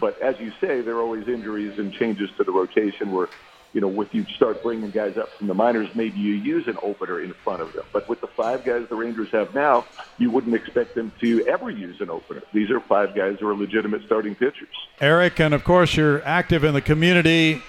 But 0.00 0.20
as 0.20 0.34
you 0.40 0.50
say, 0.60 0.80
there 0.80 0.96
are 0.96 1.02
always 1.02 1.26
injuries 1.28 1.78
and 1.78 1.92
changes 1.92 2.28
to 2.36 2.44
the 2.44 2.52
rotation 2.52 3.12
where, 3.12 3.28
you 3.76 3.82
know, 3.82 4.00
if 4.00 4.14
you 4.14 4.24
start 4.36 4.62
bringing 4.62 4.90
guys 4.90 5.18
up 5.18 5.28
from 5.36 5.48
the 5.48 5.54
minors, 5.54 5.94
maybe 5.94 6.18
you 6.18 6.32
use 6.32 6.66
an 6.66 6.78
opener 6.82 7.20
in 7.20 7.34
front 7.34 7.60
of 7.60 7.74
them. 7.74 7.84
But 7.92 8.08
with 8.08 8.22
the 8.22 8.26
five 8.26 8.64
guys 8.64 8.88
the 8.88 8.94
Rangers 8.94 9.28
have 9.32 9.54
now, 9.54 9.84
you 10.16 10.30
wouldn't 10.30 10.54
expect 10.54 10.94
them 10.94 11.12
to 11.20 11.46
ever 11.46 11.68
use 11.68 12.00
an 12.00 12.08
opener. 12.08 12.42
These 12.54 12.70
are 12.70 12.80
five 12.80 13.14
guys 13.14 13.36
who 13.38 13.46
are 13.46 13.54
legitimate 13.54 14.02
starting 14.06 14.34
pitchers. 14.34 14.74
Eric, 14.98 15.38
and 15.40 15.52
of 15.52 15.62
course, 15.62 15.94
you're 15.94 16.24
active 16.24 16.64
in 16.64 16.72
the 16.72 16.80
community. 16.80 17.60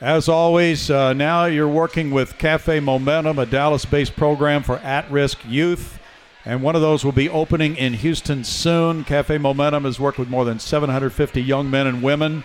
As 0.00 0.28
always, 0.28 0.88
uh, 0.88 1.14
now 1.14 1.46
you're 1.46 1.66
working 1.66 2.12
with 2.12 2.38
Cafe 2.38 2.78
Momentum, 2.78 3.40
a 3.40 3.44
Dallas 3.44 3.84
based 3.84 4.14
program 4.14 4.62
for 4.62 4.76
at 4.78 5.10
risk 5.10 5.40
youth. 5.48 5.98
And 6.44 6.62
one 6.62 6.76
of 6.76 6.80
those 6.80 7.04
will 7.04 7.10
be 7.10 7.28
opening 7.28 7.74
in 7.74 7.94
Houston 7.94 8.44
soon. 8.44 9.02
Cafe 9.02 9.36
Momentum 9.38 9.82
has 9.82 9.98
worked 9.98 10.18
with 10.18 10.28
more 10.28 10.44
than 10.44 10.60
750 10.60 11.42
young 11.42 11.68
men 11.68 11.88
and 11.88 12.04
women 12.04 12.44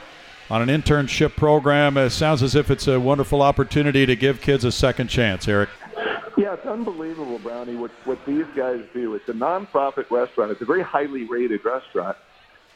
on 0.52 0.62
an 0.62 0.82
internship 0.82 1.38
program. 1.38 1.96
It 1.96 2.10
sounds 2.10 2.44
as 2.44 2.56
if 2.56 2.70
it's 2.70 2.86
a 2.86 3.00
wonderful 3.00 3.42
opportunity 3.42 4.06
to 4.06 4.18
give 4.18 4.42
kids 4.42 4.66
a 4.66 4.72
second 4.72 5.08
chance, 5.08 5.48
Eric. 5.48 5.70
Yeah, 6.38 6.56
it's 6.56 6.66
unbelievable, 6.66 7.40
Brownie, 7.40 7.76
what, 7.76 7.92
what 8.04 8.20
these 8.26 8.46
guys 8.54 8.84
do. 8.94 9.16
It's 9.16 9.30
a 9.30 9.34
nonprofit 9.34 10.12
restaurant. 10.12 10.52
It's 10.52 10.62
a 10.62 10.66
very 10.66 10.84
highly 10.84 11.24
rated 11.24 11.64
restaurant. 11.64 12.18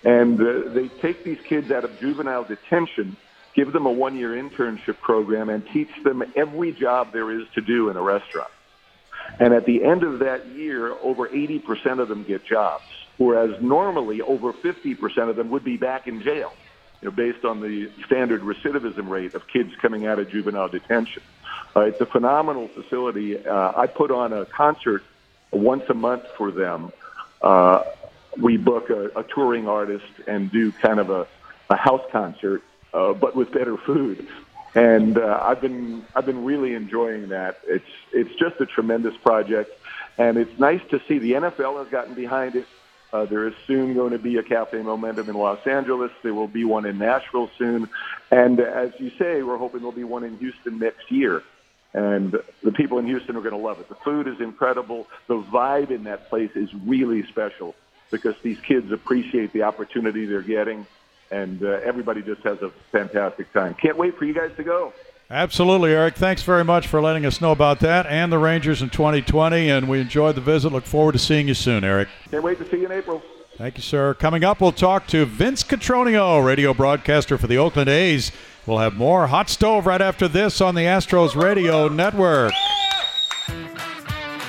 And 0.06 0.40
uh, 0.40 0.70
they 0.70 0.88
take 1.02 1.26
these 1.26 1.40
kids 1.50 1.70
out 1.70 1.84
of 1.84 2.00
juvenile 2.00 2.46
detention, 2.46 3.18
give 3.56 3.74
them 3.74 3.86
a 3.86 3.92
one 3.92 4.16
year 4.16 4.42
internship 4.42 5.02
program, 5.02 5.50
and 5.50 5.68
teach 5.74 5.90
them 6.06 6.24
every 6.38 6.72
job 6.72 7.12
there 7.12 7.30
is 7.30 7.46
to 7.56 7.62
do 7.62 7.90
in 7.90 7.98
a 7.98 8.02
restaurant. 8.02 8.52
And 9.40 9.54
at 9.54 9.66
the 9.66 9.84
end 9.84 10.04
of 10.04 10.20
that 10.20 10.46
year, 10.48 10.94
over 11.02 11.28
80% 11.28 12.00
of 12.00 12.08
them 12.08 12.24
get 12.24 12.46
jobs, 12.46 12.86
whereas 13.18 13.62
normally 13.62 14.22
over 14.22 14.54
50% 14.54 15.30
of 15.30 15.36
them 15.36 15.50
would 15.50 15.66
be 15.66 15.76
back 15.76 16.08
in 16.08 16.22
jail, 16.22 16.54
you 17.06 17.12
know, 17.12 17.16
based 17.16 17.46
on 17.46 17.62
the 17.62 17.92
standard 18.08 18.42
recidivism 18.42 19.08
rate 19.08 19.36
of 19.36 19.48
kids 19.48 19.72
coming 19.80 20.08
out 20.08 20.18
of 20.18 20.28
juvenile 20.28 20.70
detention. 20.70 21.22
Uh, 21.76 21.82
it's 21.82 22.02
a 22.02 22.06
phenomenal 22.08 22.68
facility. 22.70 23.46
Uh, 23.46 23.74
I 23.80 23.86
put 23.86 24.10
on 24.10 24.34
a 24.34 24.46
concert 24.48 25.04
once 25.52 25.84
a 25.88 25.94
month 25.94 26.24
for 26.36 26.50
them. 26.50 26.92
Uh, 27.44 27.84
we 28.42 28.58
book 28.58 28.90
a, 28.90 29.12
a 29.20 29.24
touring 29.24 29.68
artist 29.68 30.12
and 30.26 30.52
do 30.52 30.72
kind 30.72 31.00
of 31.00 31.12
a, 31.12 31.28
a 31.70 31.76
house 31.76 32.02
concert, 32.12 32.64
uh, 32.92 33.14
but 33.14 33.36
with 33.36 33.52
better 33.52 33.78
food 33.78 34.28
and 34.74 35.18
uh, 35.18 35.40
I've 35.42 35.62
been 35.62 36.04
I've 36.16 36.26
been 36.26 36.44
really 36.44 36.74
enjoying 36.74 37.30
that. 37.30 37.60
It's 37.66 37.86
it's 38.12 38.34
just 38.36 38.60
a 38.60 38.66
tremendous 38.66 39.16
project, 39.16 39.72
and 40.18 40.38
it's 40.38 40.60
nice 40.60 40.82
to 40.90 41.02
see 41.08 41.18
the 41.18 41.32
NFL 41.34 41.80
has 41.82 41.88
gotten 41.88 42.14
behind 42.14 42.56
it. 42.58 42.68
Uh, 43.16 43.26
there 43.26 43.48
is 43.48 43.54
soon 43.66 43.94
going 43.94 44.12
to 44.12 44.20
be 44.20 44.36
a 44.36 44.44
Cafe 44.44 44.82
Momentum 44.82 45.30
in 45.30 45.36
Los 45.36 45.66
Angeles. 45.66 46.12
There 46.22 46.34
will 46.34 46.50
be 46.50 46.66
one 46.66 46.86
in 46.86 46.98
Nashville 46.98 47.50
soon, 47.58 47.88
and 48.30 48.60
as 48.60 48.92
you 49.00 49.10
say, 49.18 49.42
we're 49.42 49.58
hoping 49.58 49.80
there'll 49.80 49.94
be 49.94 50.04
one 50.04 50.26
in 50.26 50.38
Houston 50.38 50.80
next 50.80 51.10
year. 51.10 51.42
And 51.94 52.36
the 52.62 52.74
people 52.74 53.00
in 53.00 53.06
Houston 53.06 53.38
are 53.38 53.42
going 53.42 53.54
to 53.54 53.58
love 53.58 53.80
it. 53.80 53.88
The 53.88 53.96
food 53.96 54.28
is 54.28 54.42
incredible. 54.42 55.08
The 55.28 55.42
vibe 55.42 55.92
in 55.92 56.04
that 56.04 56.30
place 56.30 56.52
is 56.56 56.70
really 56.86 57.26
special 57.28 57.74
because 58.12 58.36
these 58.44 58.58
kids 58.68 58.92
appreciate 58.92 59.54
the 59.54 59.64
opportunity 59.64 60.26
they're 60.26 60.42
getting 60.42 60.86
and 61.32 61.64
uh, 61.64 61.80
everybody 61.84 62.22
just 62.22 62.42
has 62.42 62.62
a 62.62 62.70
fantastic 62.92 63.52
time. 63.54 63.76
Can't 63.76 63.98
wait 63.98 64.18
for 64.18 64.26
you 64.26 64.34
guys 64.34 64.52
to 64.58 64.64
go. 64.64 64.94
Absolutely, 65.30 65.92
Eric. 65.92 66.16
Thanks 66.16 66.44
very 66.44 66.64
much 66.64 66.88
for 66.88 67.02
letting 67.02 67.26
us 67.26 67.42
know 67.42 67.52
about 67.52 67.80
that 67.80 68.06
and 68.06 68.32
the 68.32 68.38
Rangers 68.38 68.82
in 68.82 68.90
2020. 68.92 69.70
And 69.70 69.90
we 69.90 70.00
enjoyed 70.00 70.36
the 70.36 70.42
visit. 70.42 70.72
Look 70.72 70.86
forward 70.86 71.14
to 71.14 71.20
seeing 71.20 71.48
you 71.48 71.56
soon, 71.56 71.84
Eric. 71.84 72.10
Can't 72.30 72.44
wait 72.44 72.60
to 72.60 72.70
see 72.70 72.78
you 72.78 72.86
in 72.86 72.92
April. 72.92 73.24
Thank 73.58 73.78
you, 73.78 73.84
sir. 73.84 74.14
Coming 74.14 74.44
up, 74.44 74.60
we'll 74.60 74.72
talk 74.74 75.08
to 75.08 75.26
Vince 75.26 75.64
Cotroneo, 75.64 76.46
radio 76.46 76.74
broadcaster 76.74 77.38
for 77.38 77.48
the 77.48 77.58
Oakland 77.58 77.90
A's. 77.90 78.32
We'll 78.66 78.80
have 78.80 78.96
more 78.96 79.28
hot 79.28 79.50
stove 79.50 79.88
right 79.88 80.02
after 80.02 80.28
this 80.28 80.60
on 80.60 80.76
the 80.76 80.82
Astros 80.82 81.42
Radio 81.42 81.88
Network. 81.88 82.52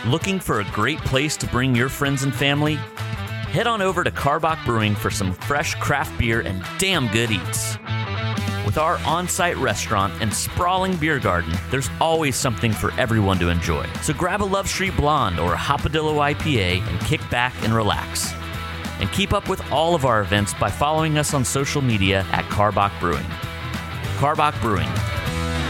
Looking 0.07 0.41
for 0.41 0.61
a 0.61 0.65
great 0.73 0.99
place 0.99 1.37
to 1.39 1.47
bring 1.47 1.75
your 1.75 1.89
friends 1.89 2.23
and 2.23 2.35
family? 2.35 2.75
Head 3.51 3.67
on 3.67 3.81
over 3.81 4.05
to 4.05 4.11
Karbach 4.11 4.65
Brewing 4.67 4.95
for 4.95 5.11
some 5.11 5.33
fresh 5.33 5.75
craft 5.77 6.19
beer 6.19 6.41
and 6.41 6.63
damn 6.79 7.09
good 7.09 7.31
eats. 7.31 7.77
With 8.67 8.79
our 8.79 8.99
on 9.07 9.29
site 9.29 9.57
restaurant 9.59 10.13
and 10.21 10.35
sprawling 10.35 10.97
beer 10.97 11.21
garden, 11.21 11.55
there's 11.71 11.89
always 12.01 12.35
something 12.35 12.73
for 12.73 12.93
everyone 12.99 13.39
to 13.39 13.49
enjoy. 13.49 13.87
So 14.03 14.13
grab 14.13 14.43
a 14.43 14.45
Love 14.45 14.69
Street 14.69 14.97
Blonde 14.97 15.39
or 15.39 15.55
a 15.55 15.57
Hopadillo 15.57 16.35
IPA 16.35 16.85
and 16.85 17.01
kick 17.03 17.21
back 17.31 17.55
and 17.63 17.73
relax. 17.73 18.35
And 18.99 19.09
keep 19.13 19.33
up 19.33 19.49
with 19.49 19.63
all 19.71 19.95
of 19.95 20.05
our 20.05 20.21
events 20.21 20.53
by 20.53 20.69
following 20.69 21.17
us 21.17 21.33
on 21.33 21.45
social 21.45 21.81
media 21.81 22.27
at 22.33 22.45
Karbach 22.47 22.99
Brewing. 22.99 23.27
Karbach 24.19 24.61
Brewing, 24.61 24.91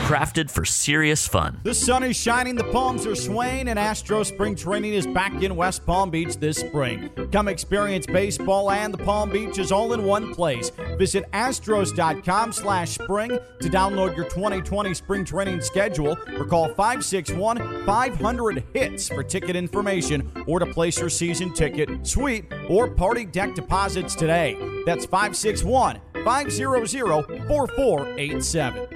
crafted 0.07 0.49
for 0.49 0.65
serious 0.65 1.27
fun. 1.27 1.61
The 1.65 1.75
sun 1.75 2.05
is 2.05 2.15
shining, 2.15 2.55
the 2.55 2.63
palms 2.63 3.09
are 3.09 3.17
swaying, 3.17 3.67
and 3.67 3.77
Astro 3.77 4.23
Spring 4.23 4.55
Training 4.55 4.93
is 4.93 5.05
back 5.05 5.43
in 5.43 5.57
West 5.57 5.85
Palm 5.85 6.11
Beach 6.11 6.37
this 6.37 6.59
spring. 6.59 7.11
Come 7.33 7.49
experience 7.49 8.07
baseball 8.07 8.71
and 8.71 8.95
the 8.95 9.03
Palm 9.03 9.31
Beaches 9.31 9.73
all 9.73 9.95
in 9.95 10.05
one 10.05 10.33
place. 10.33 10.71
Visit 10.97 11.29
astros.com 11.33 12.53
slash 12.53 12.91
spring 12.91 13.31
to 13.31 13.69
download 13.69 14.15
your 14.15 14.27
2020 14.27 14.95
spring 14.95 15.25
training 15.25 15.61
schedule 15.61 16.17
or 16.39 16.45
call 16.45 16.69
561-500-HITS 16.69 19.09
for 19.09 19.25
ticket 19.25 19.57
information 19.57 20.31
or 20.47 20.61
to 20.61 20.67
place 20.67 21.01
your 21.01 21.11
season 21.11 21.53
ticket, 21.53 22.07
suite, 22.07 22.45
or 22.69 22.89
party 22.89 23.25
deck 23.25 23.57
deposits 23.57 24.15
today. 24.15 24.57
That's 24.87 25.05
561 25.05 26.01
500 26.25 26.87
4487. 26.87 28.96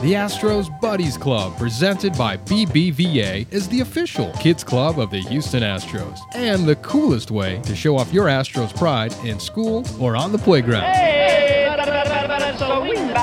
The 0.00 0.14
Astros 0.14 0.68
Buddies 0.80 1.16
Club, 1.18 1.58
presented 1.58 2.16
by 2.16 2.38
BBVA, 2.38 3.46
is 3.52 3.68
the 3.68 3.80
official 3.80 4.32
kids 4.40 4.64
club 4.64 4.98
of 4.98 5.10
the 5.10 5.20
Houston 5.20 5.62
Astros 5.62 6.18
and 6.34 6.66
the 6.66 6.76
coolest 6.76 7.30
way 7.30 7.60
to 7.64 7.76
show 7.76 7.98
off 7.98 8.12
your 8.12 8.26
Astros 8.26 8.74
pride 8.74 9.14
in 9.24 9.38
school 9.38 9.84
or 10.00 10.16
on 10.16 10.32
the 10.32 10.38
playground. 10.38 10.94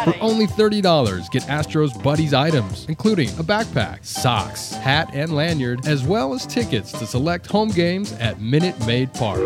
For 0.04 0.16
only 0.22 0.46
$30, 0.46 1.32
get 1.32 1.44
Astros 1.44 2.02
Buddies 2.04 2.34
items, 2.34 2.86
including 2.88 3.30
a 3.30 3.44
backpack, 3.44 4.06
socks, 4.06 4.72
hat, 4.72 5.10
and 5.14 5.36
lanyard, 5.36 5.88
as 5.88 6.04
well 6.04 6.34
as 6.34 6.46
tickets 6.46 6.92
to 6.94 7.08
select 7.08 7.48
home 7.48 7.70
games 7.70 8.14
at 8.14 8.40
Minute 8.40 8.80
Maid 8.86 9.14
Park. 9.14 9.40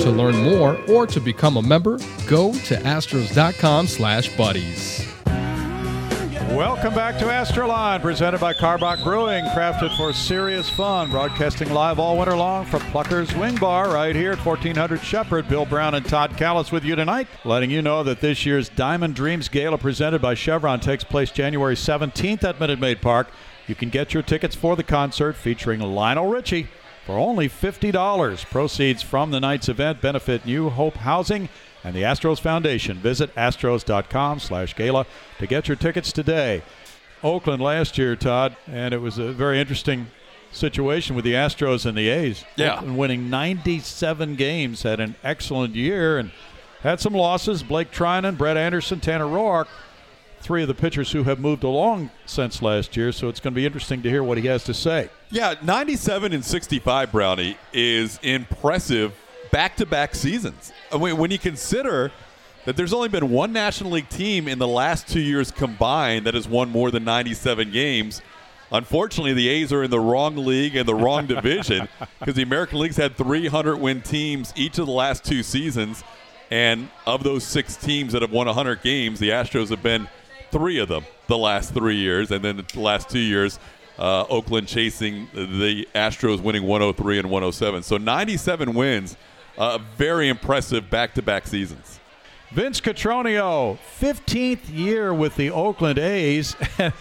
To 0.00 0.10
learn 0.10 0.36
more 0.42 0.76
or 0.88 1.06
to 1.06 1.20
become 1.20 1.56
a 1.56 1.62
member, 1.62 1.98
go 2.26 2.52
to 2.52 2.76
astros.com 2.76 3.86
slash 3.86 4.36
buddies. 4.36 5.08
Welcome 6.54 6.94
back 6.94 7.18
to 7.18 7.24
Astroline, 7.24 8.00
presented 8.00 8.40
by 8.40 8.52
Karbach 8.52 9.02
Brewing, 9.02 9.44
crafted 9.46 9.96
for 9.96 10.12
serious 10.12 10.70
fun. 10.70 11.10
Broadcasting 11.10 11.70
live 11.70 11.98
all 11.98 12.16
winter 12.16 12.36
long 12.36 12.64
from 12.64 12.80
Plucker's 12.92 13.34
Wing 13.34 13.56
Bar 13.56 13.90
right 13.92 14.14
here 14.14 14.30
at 14.30 14.44
1400 14.44 15.00
Shepherd. 15.00 15.48
Bill 15.48 15.64
Brown 15.64 15.94
and 15.94 16.06
Todd 16.06 16.32
Kalas 16.32 16.70
with 16.70 16.84
you 16.84 16.94
tonight, 16.94 17.26
letting 17.44 17.70
you 17.70 17.82
know 17.82 18.04
that 18.04 18.20
this 18.20 18.46
year's 18.46 18.68
Diamond 18.68 19.16
Dreams 19.16 19.48
Gala 19.48 19.78
presented 19.78 20.22
by 20.22 20.34
Chevron 20.34 20.78
takes 20.78 21.02
place 21.02 21.32
January 21.32 21.74
17th 21.74 22.44
at 22.44 22.60
Minute 22.60 22.78
Maid 22.78 23.02
Park. 23.02 23.28
You 23.66 23.74
can 23.74 23.88
get 23.88 24.14
your 24.14 24.22
tickets 24.22 24.54
for 24.54 24.76
the 24.76 24.84
concert 24.84 25.34
featuring 25.34 25.80
Lionel 25.80 26.28
Richie 26.28 26.68
for 27.04 27.18
only 27.18 27.48
$50. 27.48 28.44
Proceeds 28.50 29.02
from 29.02 29.30
the 29.30 29.40
night's 29.40 29.68
event 29.68 30.00
benefit 30.00 30.46
New 30.46 30.70
Hope 30.70 30.96
Housing 30.96 31.48
and 31.82 31.94
the 31.94 32.02
Astros 32.02 32.40
Foundation. 32.40 32.96
Visit 32.98 33.34
astros.com 33.34 34.40
slash 34.40 34.74
gala 34.74 35.06
to 35.38 35.46
get 35.46 35.68
your 35.68 35.76
tickets 35.76 36.12
today. 36.12 36.62
Oakland 37.22 37.62
last 37.62 37.96
year, 37.98 38.16
Todd, 38.16 38.56
and 38.66 38.92
it 38.92 38.98
was 38.98 39.18
a 39.18 39.32
very 39.32 39.58
interesting 39.60 40.08
situation 40.52 41.16
with 41.16 41.24
the 41.24 41.32
Astros 41.32 41.86
and 41.86 41.96
the 41.96 42.08
A's. 42.08 42.44
Yeah. 42.56 42.76
Oakland 42.76 42.98
winning 42.98 43.30
97 43.30 44.36
games, 44.36 44.82
had 44.82 45.00
an 45.00 45.14
excellent 45.22 45.74
year, 45.74 46.18
and 46.18 46.30
had 46.82 47.00
some 47.00 47.14
losses. 47.14 47.62
Blake 47.62 47.90
Treinen, 47.90 48.36
Brett 48.36 48.56
Anderson, 48.56 49.00
Tanner 49.00 49.24
Roark, 49.26 49.66
three 50.44 50.62
of 50.62 50.68
the 50.68 50.74
pitchers 50.74 51.10
who 51.10 51.24
have 51.24 51.40
moved 51.40 51.64
along 51.64 52.10
since 52.26 52.60
last 52.60 52.96
year. 52.96 53.10
So 53.10 53.28
it's 53.28 53.40
going 53.40 53.54
to 53.54 53.56
be 53.56 53.66
interesting 53.66 54.02
to 54.02 54.10
hear 54.10 54.22
what 54.22 54.38
he 54.38 54.46
has 54.46 54.62
to 54.64 54.74
say. 54.74 55.08
Yeah, 55.30 55.54
97 55.62 56.32
and 56.32 56.44
65, 56.44 57.10
Brownie, 57.10 57.56
is 57.72 58.20
impressive 58.22 59.14
back 59.50 59.76
to 59.76 59.86
back 59.86 60.14
seasons. 60.14 60.72
I 60.92 60.98
mean, 60.98 61.16
when 61.16 61.30
you 61.30 61.38
consider 61.38 62.12
that 62.64 62.76
there's 62.76 62.92
only 62.92 63.08
been 63.08 63.30
one 63.30 63.52
National 63.52 63.92
League 63.92 64.08
team 64.08 64.48
in 64.48 64.58
the 64.58 64.68
last 64.68 65.08
two 65.08 65.20
years 65.20 65.50
combined 65.50 66.26
that 66.26 66.34
has 66.34 66.48
won 66.48 66.70
more 66.70 66.90
than 66.90 67.04
97 67.04 67.70
games. 67.70 68.22
Unfortunately, 68.72 69.34
the 69.34 69.48
A's 69.48 69.72
are 69.72 69.82
in 69.82 69.90
the 69.90 70.00
wrong 70.00 70.36
league 70.36 70.74
and 70.74 70.88
the 70.88 70.94
wrong 70.94 71.26
division 71.26 71.88
because 72.18 72.34
the 72.34 72.42
American 72.42 72.78
League's 72.78 72.96
had 72.96 73.16
300 73.16 73.76
win 73.76 74.02
teams 74.02 74.52
each 74.56 74.78
of 74.78 74.86
the 74.86 74.92
last 74.92 75.24
two 75.24 75.42
seasons. 75.42 76.02
And 76.50 76.88
of 77.06 77.22
those 77.22 77.44
six 77.44 77.76
teams 77.76 78.12
that 78.12 78.22
have 78.22 78.32
won 78.32 78.46
100 78.46 78.82
games, 78.82 79.18
the 79.18 79.30
Astros 79.30 79.70
have 79.70 79.82
been 79.82 80.08
three 80.54 80.78
of 80.78 80.88
them 80.88 81.04
the 81.26 81.36
last 81.36 81.74
three 81.74 81.96
years. 81.96 82.30
And 82.30 82.44
then 82.44 82.64
the 82.72 82.80
last 82.80 83.10
two 83.10 83.18
years, 83.18 83.58
uh, 83.98 84.24
Oakland 84.30 84.68
chasing 84.68 85.28
the 85.34 85.86
Astros 85.94 86.40
winning 86.40 86.62
103 86.62 87.18
and 87.18 87.30
107. 87.30 87.82
So 87.82 87.96
97 87.96 88.72
wins, 88.72 89.16
uh, 89.58 89.78
very 89.96 90.28
impressive 90.28 90.88
back 90.88 91.14
to 91.14 91.22
back 91.22 91.48
seasons. 91.48 91.98
Vince 92.52 92.80
Cotroneo, 92.80 93.78
15th 94.00 94.72
year 94.72 95.12
with 95.12 95.34
the 95.34 95.50
Oakland 95.50 95.98
A's. 95.98 96.54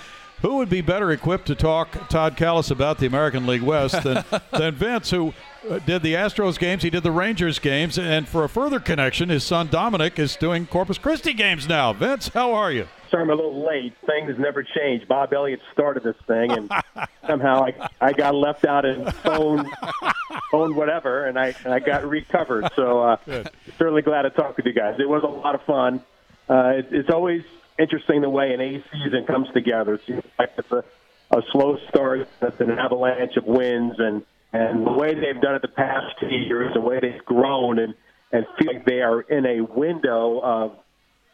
who 0.41 0.57
would 0.57 0.69
be 0.69 0.81
better 0.81 1.09
equipped 1.13 1.47
to 1.47 1.55
talk 1.55 2.09
Todd 2.09 2.35
Kalas 2.35 2.69
about 2.69 2.97
the 2.97 3.05
American 3.05 3.47
League 3.47 3.61
West 3.61 4.03
than, 4.03 4.25
than 4.51 4.75
Vince, 4.75 5.09
who 5.09 5.33
uh, 5.69 5.79
did 5.79 6.03
the 6.03 6.15
Astros 6.15 6.59
games, 6.59 6.83
he 6.83 6.89
did 6.89 7.01
the 7.01 7.11
Rangers 7.11 7.59
games, 7.59 7.97
and 7.97 8.27
for 8.27 8.43
a 8.43 8.49
further 8.49 8.81
connection, 8.81 9.29
his 9.29 9.45
son 9.45 9.67
Dominic 9.67 10.19
is 10.19 10.35
doing 10.35 10.67
Corpus 10.67 10.97
Christi 10.97 11.31
games 11.31 11.69
now. 11.69 11.93
Vince, 11.93 12.27
how 12.27 12.53
are 12.53 12.73
you? 12.73 12.89
Sorry, 13.13 13.25
I'm 13.25 13.29
a 13.29 13.35
little 13.35 13.63
late. 13.63 13.93
Things 14.07 14.39
never 14.39 14.63
change. 14.63 15.07
Bob 15.07 15.33
Elliott 15.33 15.59
started 15.71 16.01
this 16.01 16.15
thing, 16.25 16.51
and 16.51 16.71
somehow 17.27 17.63
I, 17.63 17.89
I 18.01 18.11
got 18.11 18.33
left 18.33 18.65
out 18.65 18.85
and 18.85 19.13
phone, 19.17 19.69
phone 20.51 20.75
whatever, 20.75 21.25
and 21.25 21.37
I 21.37 21.53
and 21.63 21.71
I 21.71 21.77
got 21.77 22.07
recovered. 22.07 22.71
So 22.75 23.03
uh, 23.03 23.17
certainly 23.77 24.01
glad 24.01 24.23
to 24.23 24.31
talk 24.31 24.57
with 24.57 24.65
you 24.65 24.73
guys. 24.73 24.95
It 24.99 25.07
was 25.07 25.21
a 25.21 25.27
lot 25.27 25.53
of 25.53 25.61
fun. 25.61 26.01
Uh, 26.49 26.73
it, 26.77 26.87
it's 26.89 27.09
always 27.11 27.43
interesting 27.77 28.21
the 28.21 28.31
way 28.31 28.51
an 28.51 28.61
A 28.61 28.83
season 28.91 29.27
comes 29.27 29.47
together. 29.53 29.93
It 29.93 30.01
seems 30.07 30.23
like 30.39 30.49
it's 30.57 30.71
a, 30.71 30.83
a 31.29 31.43
slow 31.51 31.77
start, 31.89 32.27
that's 32.39 32.59
an 32.61 32.71
avalanche 32.71 33.37
of 33.37 33.45
wins, 33.45 33.93
and 33.99 34.23
and 34.53 34.87
the 34.87 34.91
way 34.91 35.13
they've 35.13 35.39
done 35.39 35.53
it 35.53 35.61
the 35.61 35.67
past 35.67 36.15
two 36.19 36.33
years, 36.33 36.73
the 36.73 36.81
way 36.81 36.99
they've 36.99 37.23
grown, 37.25 37.77
and 37.77 37.93
and 38.31 38.47
feel 38.57 38.73
like 38.73 38.85
they 38.85 39.01
are 39.01 39.21
in 39.21 39.45
a 39.45 39.61
window 39.61 40.39
of 40.39 40.79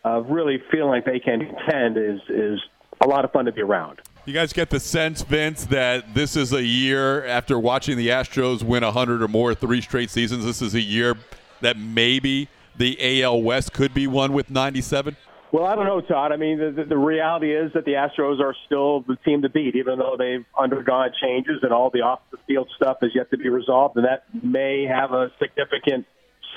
of 0.04 0.30
really 0.30 0.62
feeling 0.72 0.90
like 0.90 1.06
they 1.06 1.20
can 1.20 1.40
contend 1.46 1.98
is 1.98 2.22
is 2.30 2.60
a 3.02 3.08
lot 3.08 3.26
of 3.26 3.32
fun 3.32 3.46
to 3.46 3.52
be 3.52 3.62
around. 3.62 4.02
You 4.26 4.34
guys 4.34 4.54
get 4.54 4.70
the 4.70 4.80
sense, 4.80 5.22
Vince, 5.24 5.66
that 5.66 6.14
this 6.14 6.36
is 6.36 6.54
a 6.54 6.64
year 6.64 7.26
after 7.26 7.58
watching 7.58 7.98
the 7.98 8.10
Astros 8.10 8.62
win 8.62 8.84
100 8.84 9.24
or 9.24 9.28
more 9.28 9.56
three 9.56 9.82
straight 9.82 10.10
seasons. 10.10 10.46
This 10.46 10.62
is 10.62 10.76
a 10.76 10.82
year 10.82 11.16
that 11.62 11.78
maybe 11.78 12.48
the 12.78 13.24
AL 13.24 13.42
West 13.42 13.74
could 13.74 13.94
be 13.94 14.08
won 14.08 14.34
with 14.34 14.50
97. 14.50 15.16
Well, 15.52 15.66
I 15.66 15.74
don't 15.74 15.86
know, 15.86 16.00
Todd. 16.02 16.32
I 16.32 16.38
mean, 16.38 16.60
the, 16.60 16.84
the 16.84 16.98
reality 16.98 17.56
is 17.56 17.74
that 17.74 17.86
the 17.86 17.94
Astros 17.94 18.40
are 18.40 18.54
still 18.68 19.02
the 19.02 19.16
team 19.26 19.42
to 19.42 19.50
beat, 19.50 19.76
even 19.76 19.98
though 19.98 20.16
they've 20.18 20.46
undergone 20.58 21.12
changes 21.20 21.60
and 21.64 21.74
all 21.74 21.90
the 21.90 22.02
off 22.02 22.20
the 22.32 22.38
field 22.46 22.70
stuff 22.76 22.98
is 23.02 23.12
yet 23.16 23.32
to 23.32 23.38
be 23.38 23.50
resolved, 23.50 23.96
and 23.96 24.06
that 24.06 24.26
may 24.44 24.86
have 24.86 25.12
a 25.12 25.32
significant 25.40 26.06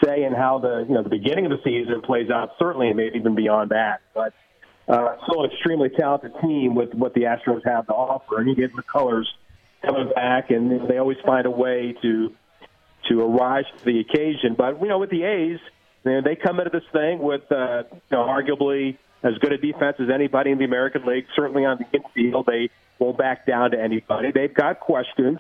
say 0.05 0.25
in 0.25 0.33
how 0.33 0.59
the 0.59 0.85
you 0.89 0.95
know 0.95 1.03
the 1.03 1.09
beginning 1.09 1.47
of 1.47 1.53
the 1.53 1.61
season 1.65 2.03
plays 2.03 2.31
out. 2.31 2.53
Certainly, 2.59 2.89
and 2.89 2.97
maybe 2.97 3.19
even 3.19 3.35
beyond 3.35 3.71
that. 3.71 4.01
But 4.15 4.35
uh, 4.89 5.17
still, 5.27 5.45
an 5.45 5.51
extremely 5.51 5.89
talented 5.89 6.33
team 6.41 6.75
with 6.75 6.95
what 6.95 7.15
the 7.15 7.23
Astros 7.23 7.65
have 7.65 7.87
to 7.87 7.93
offer, 7.93 8.41
and 8.41 8.49
you 8.49 8.55
get 8.55 8.75
the 8.75 8.83
colors 8.83 9.33
coming 9.85 10.11
back, 10.15 10.51
and 10.51 10.89
they 10.89 10.99
always 10.99 11.19
find 11.25 11.47
a 11.47 11.51
way 11.51 11.95
to 12.03 12.33
to 13.09 13.21
arise 13.21 13.65
to 13.79 13.85
the 13.85 14.01
occasion. 14.01 14.55
But 14.57 14.81
you 14.81 14.89
know, 14.89 14.99
with 14.99 15.11
the 15.11 15.25
A's 15.25 15.61
and 16.05 16.25
they 16.27 16.37
come 16.37 16.59
into 16.59 16.71
this 16.71 16.89
thing 16.93 17.21
with, 17.21 17.51
uh, 17.53 17.85
you 17.93 18.01
know, 18.11 18.25
arguably 18.25 18.99
as 19.23 19.35
good 19.39 19.53
a 19.53 19.59
defense 19.59 19.97
as 20.01 20.11
anybody 20.13 20.51
in 20.51 20.59
the 20.59 20.65
American 20.65 21.07
League. 21.07 21.27
Certainly 21.37 21.65
on 21.65 21.79
the 21.79 21.87
infield, 21.97 22.47
they 22.47 22.71
won't 22.99 23.17
back 23.17 23.47
down 23.47 23.71
to 23.71 23.81
anybody. 23.81 24.33
They've 24.33 24.53
got 24.53 24.81
questions, 24.81 25.39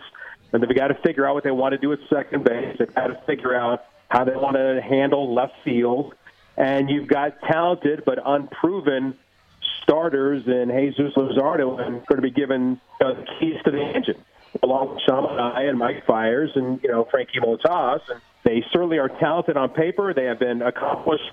and 0.53 0.63
they've 0.63 0.77
got 0.77 0.89
to 0.89 0.95
figure 0.95 1.27
out 1.27 1.35
what 1.35 1.45
they 1.45 1.51
want 1.51 1.73
to 1.73 1.79
do 1.79 1.93
at 1.93 1.99
second 2.09 2.45
base. 2.45 2.77
They've 2.79 2.95
got 2.95 3.09
to 3.09 3.21
figure 3.27 3.55
out 3.55 3.85
how 4.13 4.25
they 4.25 4.37
want 4.37 4.57
to 4.57 4.81
handle 4.83 5.35
left 5.35 5.55
field. 5.65 6.15
And 6.57 6.91
you've 6.91 7.09
got 7.09 7.41
talented 7.41 8.05
but 8.05 8.19
unproven 8.25 9.17
starters 9.83 10.47
in 10.47 10.69
Jesus 10.69 11.15
Luzardo 11.17 11.81
and 11.81 12.07
going 12.07 12.17
to 12.17 12.23
be 12.23 12.31
given 12.31 12.79
you 13.01 13.07
uh, 13.07 13.13
know, 13.13 13.15
the 13.15 13.27
keys 13.41 13.57
to 13.65 13.71
the 13.71 13.81
engine, 13.81 14.23
along 14.63 14.91
with 14.91 15.01
Sean 15.09 15.41
I 15.41 15.63
and 15.63 15.79
Mike 15.79 16.05
Fiers 16.07 16.51
and 16.55 16.79
you 16.83 16.91
know 16.91 17.09
Frankie 17.11 17.41
Montas 17.41 18.01
and 18.11 18.21
they 18.45 18.63
certainly 18.71 18.99
are 18.99 19.09
talented 19.09 19.57
on 19.57 19.71
paper. 19.71 20.13
They 20.13 20.25
have 20.25 20.39
been 20.39 20.61
accomplished 20.61 21.31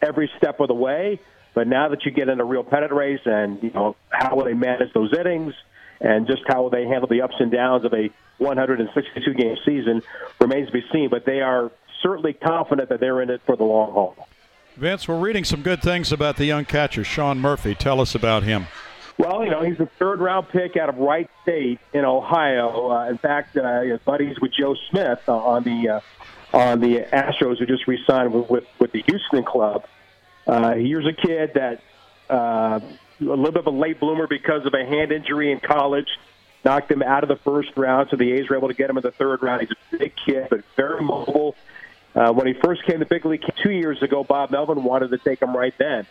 every 0.00 0.30
step 0.38 0.60
of 0.60 0.68
the 0.68 0.74
way. 0.74 1.18
But 1.52 1.66
now 1.66 1.88
that 1.88 2.04
you 2.04 2.12
get 2.12 2.28
in 2.28 2.38
a 2.38 2.44
real 2.44 2.62
pennant 2.62 2.92
race, 2.92 3.20
and 3.24 3.60
you 3.60 3.70
know 3.70 3.96
how 4.08 4.36
will 4.36 4.44
they 4.44 4.54
manage 4.54 4.92
those 4.92 5.12
innings, 5.18 5.52
and 6.00 6.28
just 6.28 6.42
how 6.46 6.62
will 6.62 6.70
they 6.70 6.84
handle 6.84 7.08
the 7.08 7.22
ups 7.22 7.34
and 7.40 7.50
downs 7.50 7.84
of 7.84 7.92
a 7.92 8.08
162 8.38 9.34
game 9.34 9.56
season 9.64 10.02
remains 10.40 10.68
to 10.68 10.72
be 10.72 10.84
seen. 10.92 11.08
But 11.10 11.24
they 11.26 11.40
are 11.40 11.72
certainly 12.02 12.32
confident 12.32 12.88
that 12.88 13.00
they're 13.00 13.20
in 13.22 13.30
it 13.30 13.40
for 13.46 13.56
the 13.56 13.64
long 13.64 13.92
haul. 13.92 14.28
Vince, 14.76 15.06
we're 15.08 15.18
reading 15.18 15.44
some 15.44 15.62
good 15.62 15.82
things 15.82 16.12
about 16.12 16.36
the 16.36 16.46
young 16.46 16.64
catcher, 16.64 17.04
Sean 17.04 17.38
Murphy. 17.38 17.74
Tell 17.74 18.00
us 18.00 18.14
about 18.14 18.44
him. 18.44 18.66
Well, 19.18 19.44
you 19.44 19.50
know, 19.50 19.62
he's 19.62 19.78
a 19.80 19.90
third 19.98 20.20
round 20.20 20.48
pick 20.48 20.78
out 20.78 20.88
of 20.88 20.96
Wright 20.96 21.28
State 21.42 21.78
in 21.92 22.06
Ohio. 22.06 22.90
Uh, 22.90 23.10
in 23.10 23.18
fact, 23.18 23.54
uh, 23.56 23.98
buddies 24.06 24.40
with 24.40 24.52
Joe 24.58 24.74
Smith 24.88 25.20
uh, 25.28 25.36
on 25.36 25.62
the 25.64 25.88
uh, 25.88 26.56
on 26.56 26.80
the 26.80 27.00
Astros 27.12 27.58
who 27.58 27.66
just 27.66 27.86
re-signed 27.86 28.32
with 28.32 28.48
with, 28.48 28.64
with 28.78 28.92
the 28.92 29.02
Houston 29.06 29.44
club. 29.44 29.84
Uh, 30.46 30.74
here's 30.74 31.06
a 31.06 31.12
kid 31.12 31.52
that 31.54 31.82
uh, 32.30 32.80
a 33.20 33.24
little 33.24 33.52
bit 33.52 33.66
of 33.66 33.66
a 33.66 33.76
late 33.76 34.00
bloomer 34.00 34.26
because 34.26 34.64
of 34.64 34.72
a 34.72 34.86
hand 34.86 35.12
injury 35.12 35.52
in 35.52 35.60
college, 35.60 36.08
knocked 36.64 36.90
him 36.90 37.02
out 37.02 37.22
of 37.22 37.28
the 37.28 37.36
first 37.36 37.76
round. 37.76 38.08
So 38.10 38.16
the 38.16 38.32
A's 38.32 38.48
were 38.48 38.56
able 38.56 38.68
to 38.68 38.74
get 38.74 38.88
him 38.88 38.96
in 38.96 39.02
the 39.02 39.12
third 39.12 39.42
round. 39.42 39.60
He's 39.60 39.70
a 39.70 39.98
big 39.98 40.14
kid, 40.24 40.46
but 40.48 40.64
very 40.76 41.02
mobile. 41.02 41.56
Uh, 42.14 42.32
when 42.32 42.46
he 42.46 42.54
first 42.54 42.84
came 42.84 42.98
to 42.98 43.06
big 43.06 43.24
league 43.24 43.44
two 43.62 43.70
years 43.70 44.02
ago, 44.02 44.24
Bob 44.24 44.50
Melvin 44.50 44.82
wanted 44.82 45.10
to 45.10 45.18
take 45.18 45.40
him 45.40 45.56
right 45.56 45.74
then. 45.78 46.06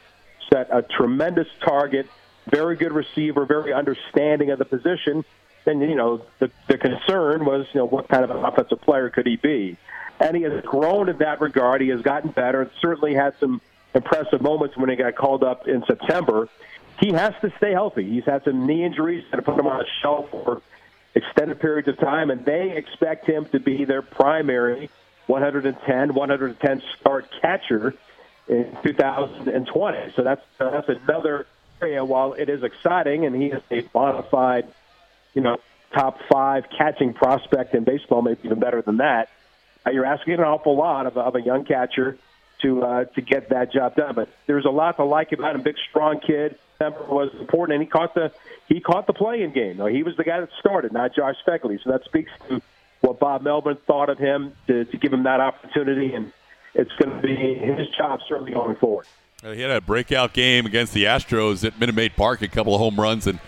Set 0.51 0.69
a 0.71 0.81
tremendous 0.81 1.47
target, 1.63 2.07
very 2.49 2.75
good 2.75 2.93
receiver, 2.93 3.45
very 3.45 3.73
understanding 3.73 4.51
of 4.51 4.59
the 4.59 4.65
position. 4.65 5.25
And 5.65 5.81
you 5.81 5.95
know 5.95 6.25
the 6.39 6.49
the 6.67 6.77
concern 6.77 7.45
was 7.45 7.67
you 7.73 7.79
know 7.81 7.85
what 7.85 8.07
kind 8.07 8.23
of 8.23 8.31
an 8.31 8.43
offensive 8.43 8.81
player 8.81 9.09
could 9.09 9.27
he 9.27 9.35
be? 9.35 9.77
and 10.19 10.35
he 10.35 10.43
has 10.43 10.61
grown 10.63 11.09
in 11.09 11.17
that 11.19 11.41
regard. 11.41 11.81
He 11.81 11.89
has 11.89 12.01
gotten 12.01 12.31
better 12.31 12.61
and 12.61 12.71
certainly 12.81 13.13
had 13.13 13.33
some 13.39 13.61
impressive 13.93 14.41
moments 14.41 14.77
when 14.77 14.89
he 14.89 14.95
got 14.95 15.15
called 15.15 15.43
up 15.43 15.67
in 15.67 15.83
September. 15.85 16.49
He 16.99 17.13
has 17.13 17.33
to 17.41 17.51
stay 17.57 17.71
healthy. 17.71 18.09
He's 18.09 18.25
had 18.25 18.43
some 18.43 18.67
knee 18.67 18.83
injuries 18.83 19.23
that 19.31 19.37
have 19.37 19.45
put 19.45 19.57
him 19.57 19.67
on 19.67 19.81
a 19.81 19.85
shelf 20.01 20.29
for 20.29 20.61
extended 21.15 21.59
periods 21.59 21.87
of 21.87 21.97
time, 21.99 22.29
and 22.29 22.45
they 22.45 22.75
expect 22.75 23.25
him 23.25 23.45
to 23.45 23.59
be 23.59 23.85
their 23.85 24.01
primary 24.01 24.89
110, 25.29 26.13
110 26.13 26.81
start 26.99 27.29
catcher 27.41 27.93
in 28.47 28.75
2020. 28.83 30.13
So 30.15 30.23
that's 30.23 30.41
that's 30.57 30.89
another 30.89 31.47
area. 31.81 32.03
While 32.03 32.33
it 32.33 32.49
is 32.49 32.63
exciting, 32.63 33.25
and 33.25 33.35
he 33.35 33.47
is 33.47 33.61
a 33.71 33.81
bona 33.81 34.23
fide, 34.23 34.67
you 35.33 35.41
know, 35.41 35.57
top 35.93 36.19
five 36.31 36.65
catching 36.77 37.13
prospect 37.13 37.75
in 37.75 37.83
baseball, 37.83 38.21
maybe 38.21 38.41
even 38.43 38.59
better 38.59 38.81
than 38.81 38.97
that 38.97 39.29
uh, 39.85 39.91
you're 39.91 40.05
asking 40.05 40.33
an 40.33 40.41
awful 40.41 40.75
lot 40.75 41.05
of, 41.05 41.17
of 41.17 41.35
a 41.35 41.41
young 41.41 41.65
catcher 41.65 42.17
to 42.61 42.83
uh, 42.83 43.05
to 43.05 43.21
get 43.21 43.49
that 43.49 43.71
job 43.71 43.95
done. 43.95 44.15
But 44.15 44.29
there's 44.47 44.65
a 44.65 44.69
lot 44.69 44.97
to 44.97 45.05
like 45.05 45.31
about 45.31 45.55
him. 45.55 45.61
Big, 45.61 45.75
strong 45.89 46.19
kid. 46.19 46.57
Number 46.79 47.03
was 47.05 47.29
important, 47.39 47.75
and 47.75 47.83
he 47.83 47.89
caught 47.89 48.13
the 48.15 48.31
he 48.67 48.79
caught 48.79 49.07
the 49.07 49.13
playing 49.13 49.51
game. 49.51 49.79
He 49.89 50.03
was 50.03 50.15
the 50.17 50.23
guy 50.23 50.39
that 50.39 50.49
started, 50.59 50.93
not 50.93 51.15
Josh 51.15 51.35
Phegley. 51.47 51.81
So 51.83 51.91
that 51.91 52.03
speaks 52.05 52.31
to 52.47 52.61
what 53.01 53.19
Bob 53.19 53.41
Melvin 53.41 53.77
thought 53.87 54.09
of 54.09 54.17
him 54.17 54.53
to, 54.67 54.85
to 54.85 54.97
give 54.97 55.13
him 55.13 55.23
that 55.23 55.39
opportunity, 55.39 56.13
and 56.13 56.31
it's 56.73 56.91
going 57.01 57.15
to 57.15 57.21
be 57.21 57.35
his 57.35 57.87
job 57.97 58.19
certainly 58.27 58.51
going 58.51 58.75
forward. 58.75 59.05
He 59.41 59.61
had 59.61 59.71
a 59.71 59.79
breakout 59.79 60.33
game 60.33 60.65
against 60.65 60.93
the 60.93 61.05
Astros 61.05 61.65
at 61.65 61.79
Minute 61.79 61.95
Maid 61.95 62.15
Park, 62.15 62.41
a 62.41 62.47
couple 62.47 62.75
of 62.75 62.79
home 62.79 62.99
runs 62.99 63.25
and 63.25 63.39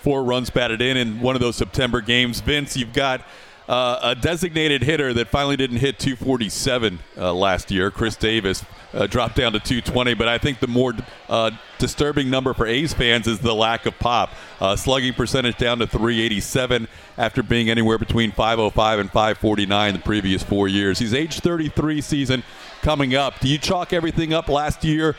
four 0.00 0.22
runs 0.22 0.48
batted 0.48 0.80
in 0.80 0.96
in 0.96 1.20
one 1.20 1.34
of 1.34 1.40
those 1.40 1.56
September 1.56 2.00
games. 2.00 2.40
Vince, 2.40 2.76
you've 2.76 2.92
got 2.92 3.20
uh, 3.68 4.00
a 4.02 4.14
designated 4.14 4.82
hitter 4.82 5.12
that 5.14 5.28
finally 5.28 5.56
didn't 5.56 5.78
hit 5.78 5.98
247 5.98 6.98
uh, 7.16 7.32
last 7.32 7.70
year, 7.70 7.90
Khris 7.90 8.16
Davis, 8.16 8.64
uh, 8.92 9.06
dropped 9.06 9.36
down 9.36 9.52
to 9.52 9.60
220. 9.60 10.14
But 10.14 10.28
I 10.28 10.38
think 10.38 10.60
the 10.60 10.66
more 10.66 10.94
uh, 11.28 11.52
disturbing 11.78 12.30
number 12.30 12.52
for 12.52 12.66
A's 12.66 12.92
fans 12.92 13.26
is 13.26 13.38
the 13.38 13.54
lack 13.54 13.86
of 13.86 13.98
pop. 13.98 14.30
Uh, 14.60 14.76
slugging 14.76 15.12
percentage 15.12 15.56
down 15.56 15.78
to 15.78 15.86
387 15.86 16.88
after 17.16 17.42
being 17.42 17.70
anywhere 17.70 17.98
between 17.98 18.32
505 18.32 18.98
and 18.98 19.10
549 19.10 19.92
the 19.94 20.00
previous 20.00 20.42
four 20.42 20.66
years. 20.66 20.98
He's 20.98 21.14
age 21.14 21.40
33 21.40 22.00
season, 22.00 22.42
coming 22.82 23.14
up. 23.14 23.38
Do 23.40 23.48
you 23.48 23.58
chalk 23.58 23.92
everything 23.92 24.32
up 24.32 24.48
last 24.48 24.84
year 24.84 25.14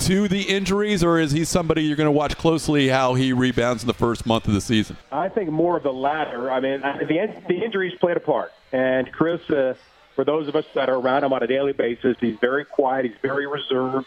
to 0.00 0.28
the 0.28 0.42
injuries, 0.42 1.02
or 1.02 1.18
is 1.18 1.32
he 1.32 1.44
somebody 1.44 1.82
you're 1.82 1.96
going 1.96 2.06
to 2.06 2.12
watch 2.12 2.36
closely 2.36 2.88
how 2.88 3.14
he 3.14 3.32
rebounds 3.32 3.82
in 3.82 3.86
the 3.86 3.94
first 3.94 4.26
month 4.26 4.46
of 4.46 4.54
the 4.54 4.60
season? 4.60 4.96
I 5.10 5.28
think 5.28 5.50
more 5.50 5.76
of 5.76 5.82
the 5.82 5.92
latter. 5.92 6.50
I 6.50 6.60
mean, 6.60 6.80
the, 6.80 7.42
the 7.48 7.64
injuries 7.64 7.94
played 7.98 8.16
a 8.16 8.20
part. 8.20 8.52
And 8.72 9.12
Khris, 9.12 9.40
uh, 9.50 9.74
for 10.14 10.24
those 10.24 10.48
of 10.48 10.56
us 10.56 10.64
that 10.74 10.88
are 10.88 10.96
around 10.96 11.24
him 11.24 11.32
on 11.32 11.42
a 11.42 11.46
daily 11.46 11.72
basis, 11.72 12.16
he's 12.20 12.36
very 12.40 12.64
quiet. 12.64 13.06
He's 13.06 13.14
very 13.22 13.46
reserved. 13.46 14.06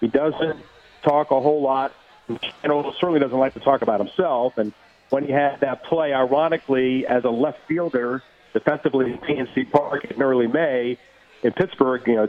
He 0.00 0.08
doesn't 0.08 0.60
talk 1.02 1.30
a 1.30 1.40
whole 1.40 1.62
lot. 1.62 1.92
And 2.28 2.38
certainly 3.00 3.20
doesn't 3.20 3.38
like 3.38 3.54
to 3.54 3.60
talk 3.60 3.82
about 3.82 4.00
himself. 4.00 4.58
And 4.58 4.72
when 5.10 5.24
he 5.24 5.32
had 5.32 5.60
that 5.60 5.84
play, 5.84 6.12
ironically, 6.12 7.06
as 7.06 7.24
a 7.24 7.30
left 7.30 7.60
fielder 7.66 8.22
defensively 8.52 9.12
in 9.12 9.18
PNC 9.18 9.70
Park 9.70 10.04
in 10.04 10.20
early 10.20 10.46
May 10.46 10.98
in 11.42 11.52
Pittsburgh, 11.52 12.02
you 12.06 12.16
know, 12.16 12.28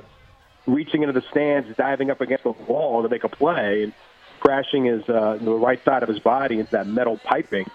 reaching 0.68 1.04
into 1.04 1.14
the 1.14 1.26
stands, 1.32 1.76
diving 1.76 2.12
up 2.12 2.22
against 2.22 2.44
the 2.44 2.52
wall 2.52 3.04
to 3.04 3.10
make 3.10 3.24
a 3.24 3.30
play, 3.30 3.84
and 3.84 3.94
crashing 4.40 4.86
his 4.86 5.08
uh, 5.10 5.38
the 5.42 5.52
right 5.52 5.84
side 5.84 6.04
of 6.04 6.10
his 6.10 6.20
body 6.20 6.60
into 6.60 6.72
that 6.72 6.88
metal 6.88 7.18
piping. 7.18 7.70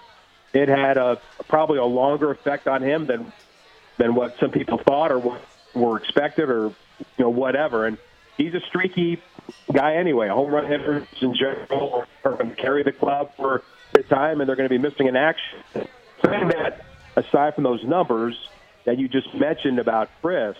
It 0.53 0.69
had 0.69 0.97
a 0.97 1.19
probably 1.47 1.77
a 1.79 1.85
longer 1.85 2.31
effect 2.31 2.67
on 2.67 2.81
him 2.81 3.05
than 3.05 3.31
than 3.97 4.15
what 4.15 4.37
some 4.39 4.51
people 4.51 4.77
thought 4.77 5.11
or 5.11 5.19
what 5.19 5.41
were 5.73 5.97
expected 5.97 6.49
or 6.49 6.67
you 6.99 7.05
know 7.19 7.29
whatever. 7.29 7.85
And 7.85 7.97
he's 8.37 8.53
a 8.53 8.61
streaky 8.61 9.21
guy 9.71 9.95
anyway. 9.95 10.27
a 10.27 10.33
Home 10.33 10.51
run 10.53 10.65
hitters 10.65 11.07
in 11.21 11.35
general 11.35 12.05
are 12.23 12.31
going 12.31 12.49
to 12.49 12.55
carry 12.55 12.83
the 12.83 12.91
club 12.91 13.31
for 13.35 13.63
the 13.93 14.03
time, 14.03 14.41
and 14.41 14.47
they're 14.49 14.55
going 14.55 14.69
to 14.69 14.73
be 14.73 14.81
missing 14.81 15.07
an 15.07 15.15
action. 15.15 15.59
Saying 15.73 16.47
that, 16.49 16.85
aside 17.15 17.55
from 17.55 17.63
those 17.63 17.83
numbers 17.83 18.35
that 18.85 18.97
you 18.97 19.07
just 19.07 19.33
mentioned 19.33 19.79
about 19.79 20.09
Khris, 20.21 20.57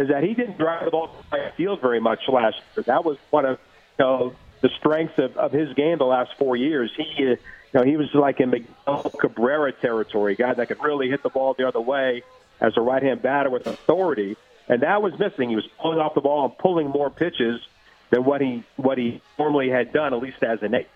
is 0.00 0.08
that 0.08 0.24
he 0.24 0.32
didn't 0.32 0.56
drive 0.56 0.86
the 0.86 0.90
ball 0.90 1.08
to 1.08 1.14
the 1.30 1.52
field 1.56 1.80
very 1.82 2.00
much 2.00 2.20
last 2.26 2.56
year. 2.74 2.84
That 2.84 3.04
was 3.04 3.18
one 3.28 3.44
of 3.44 3.58
you 3.98 4.04
know 4.04 4.32
the 4.62 4.70
strengths 4.78 5.18
of, 5.18 5.36
of 5.36 5.52
his 5.52 5.72
game 5.74 5.98
the 5.98 6.06
last 6.06 6.30
four 6.38 6.56
years. 6.56 6.90
He 6.96 7.04
uh, 7.18 7.20
you 7.20 7.38
know 7.74 7.82
he 7.82 7.98
was 7.98 8.12
like 8.14 8.40
in 8.40 8.50
Miguel 8.50 9.12
Cabrera 9.20 9.72
territory, 9.72 10.32
a 10.32 10.36
guy 10.36 10.54
that 10.54 10.68
could 10.68 10.82
really 10.82 11.10
hit 11.10 11.22
the 11.22 11.28
ball 11.28 11.54
the 11.54 11.68
other 11.68 11.80
way 11.80 12.22
as 12.60 12.76
a 12.76 12.80
right-hand 12.80 13.20
batter 13.20 13.50
with 13.50 13.66
authority, 13.66 14.36
and 14.68 14.82
that 14.82 15.02
was 15.02 15.18
missing. 15.18 15.50
He 15.50 15.56
was 15.56 15.68
pulling 15.78 15.98
off 15.98 16.14
the 16.14 16.20
ball 16.22 16.46
and 16.46 16.58
pulling 16.58 16.88
more 16.88 17.10
pitches 17.10 17.60
than 18.08 18.24
what 18.24 18.40
he 18.40 18.64
what 18.76 18.96
he 18.96 19.20
normally 19.38 19.68
had 19.68 19.92
done, 19.92 20.14
at 20.14 20.20
least 20.20 20.42
as 20.42 20.62
an 20.62 20.74
eight. 20.74 20.88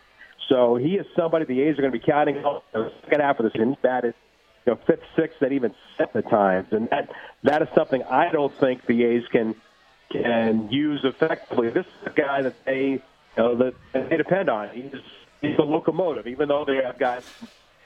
So 0.48 0.76
he 0.76 0.96
is 0.96 1.06
somebody 1.14 1.44
the 1.44 1.60
A's 1.60 1.78
are 1.78 1.82
going 1.82 1.92
to 1.92 1.98
be 1.98 2.04
counting 2.04 2.38
on 2.38 2.62
the 2.72 2.90
second 3.02 3.20
half 3.20 3.38
of 3.38 3.44
the 3.44 3.50
season. 3.50 3.70
He 3.70 3.76
batted 3.82 4.14
you 4.66 4.72
know, 4.72 4.78
fifth, 4.86 5.04
sixth, 5.16 5.40
that 5.40 5.52
even 5.52 5.74
set 5.98 6.12
the 6.12 6.22
times, 6.22 6.68
and 6.72 6.88
that 6.90 7.10
that 7.42 7.62
is 7.62 7.68
something 7.74 8.02
I 8.02 8.30
don't 8.30 8.52
think 8.54 8.86
the 8.86 9.04
A's 9.04 9.24
can 9.30 9.54
can 10.10 10.70
use 10.70 11.00
effectively. 11.04 11.70
This 11.70 11.86
is 11.86 12.06
a 12.06 12.10
guy 12.10 12.42
that 12.42 12.64
they 12.64 12.84
you 12.86 13.00
know 13.36 13.56
that 13.56 13.74
they 13.92 14.16
depend 14.16 14.48
on. 14.48 14.70
He's 14.70 14.92
he's 15.40 15.58
a 15.58 15.62
locomotive, 15.62 16.26
even 16.26 16.48
though 16.48 16.64
they 16.64 16.76
have 16.76 16.98
got 16.98 17.24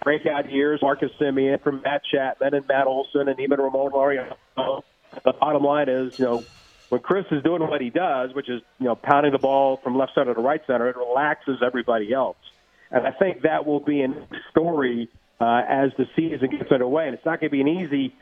breakout 0.02 0.50
years, 0.50 0.80
Marcus 0.82 1.10
Semien 1.20 1.60
from 1.60 1.82
Matt 1.82 2.02
Chapman 2.12 2.54
and 2.54 2.66
Matt 2.68 2.86
Olson 2.86 3.28
and 3.28 3.40
even 3.40 3.60
Ramon 3.60 3.90
Laureano. 3.90 4.82
The 5.24 5.32
bottom 5.32 5.64
line 5.64 5.88
is, 5.88 6.18
you 6.18 6.26
know, 6.26 6.44
when 6.90 7.00
Khris 7.00 7.26
is 7.32 7.42
doing 7.42 7.62
what 7.62 7.80
he 7.80 7.90
does, 7.90 8.34
which 8.34 8.48
is 8.48 8.62
you 8.78 8.86
know 8.86 8.94
pounding 8.94 9.32
the 9.32 9.38
ball 9.38 9.78
from 9.78 9.96
left 9.96 10.12
center 10.14 10.34
to 10.34 10.40
right 10.40 10.62
center, 10.66 10.88
it 10.88 10.96
relaxes 10.96 11.58
everybody 11.64 12.12
else, 12.12 12.38
and 12.90 13.06
I 13.06 13.10
think 13.10 13.42
that 13.42 13.66
will 13.66 13.80
be 13.80 14.02
a 14.02 14.08
story 14.50 15.08
uh, 15.40 15.62
as 15.68 15.90
the 15.96 16.08
season 16.16 16.50
gets 16.50 16.70
underway. 16.70 17.06
And 17.06 17.14
it's 17.14 17.24
not 17.24 17.40
going 17.40 17.50
to 17.50 17.56
be 17.56 17.60
an 17.60 17.68
easy 17.68 18.14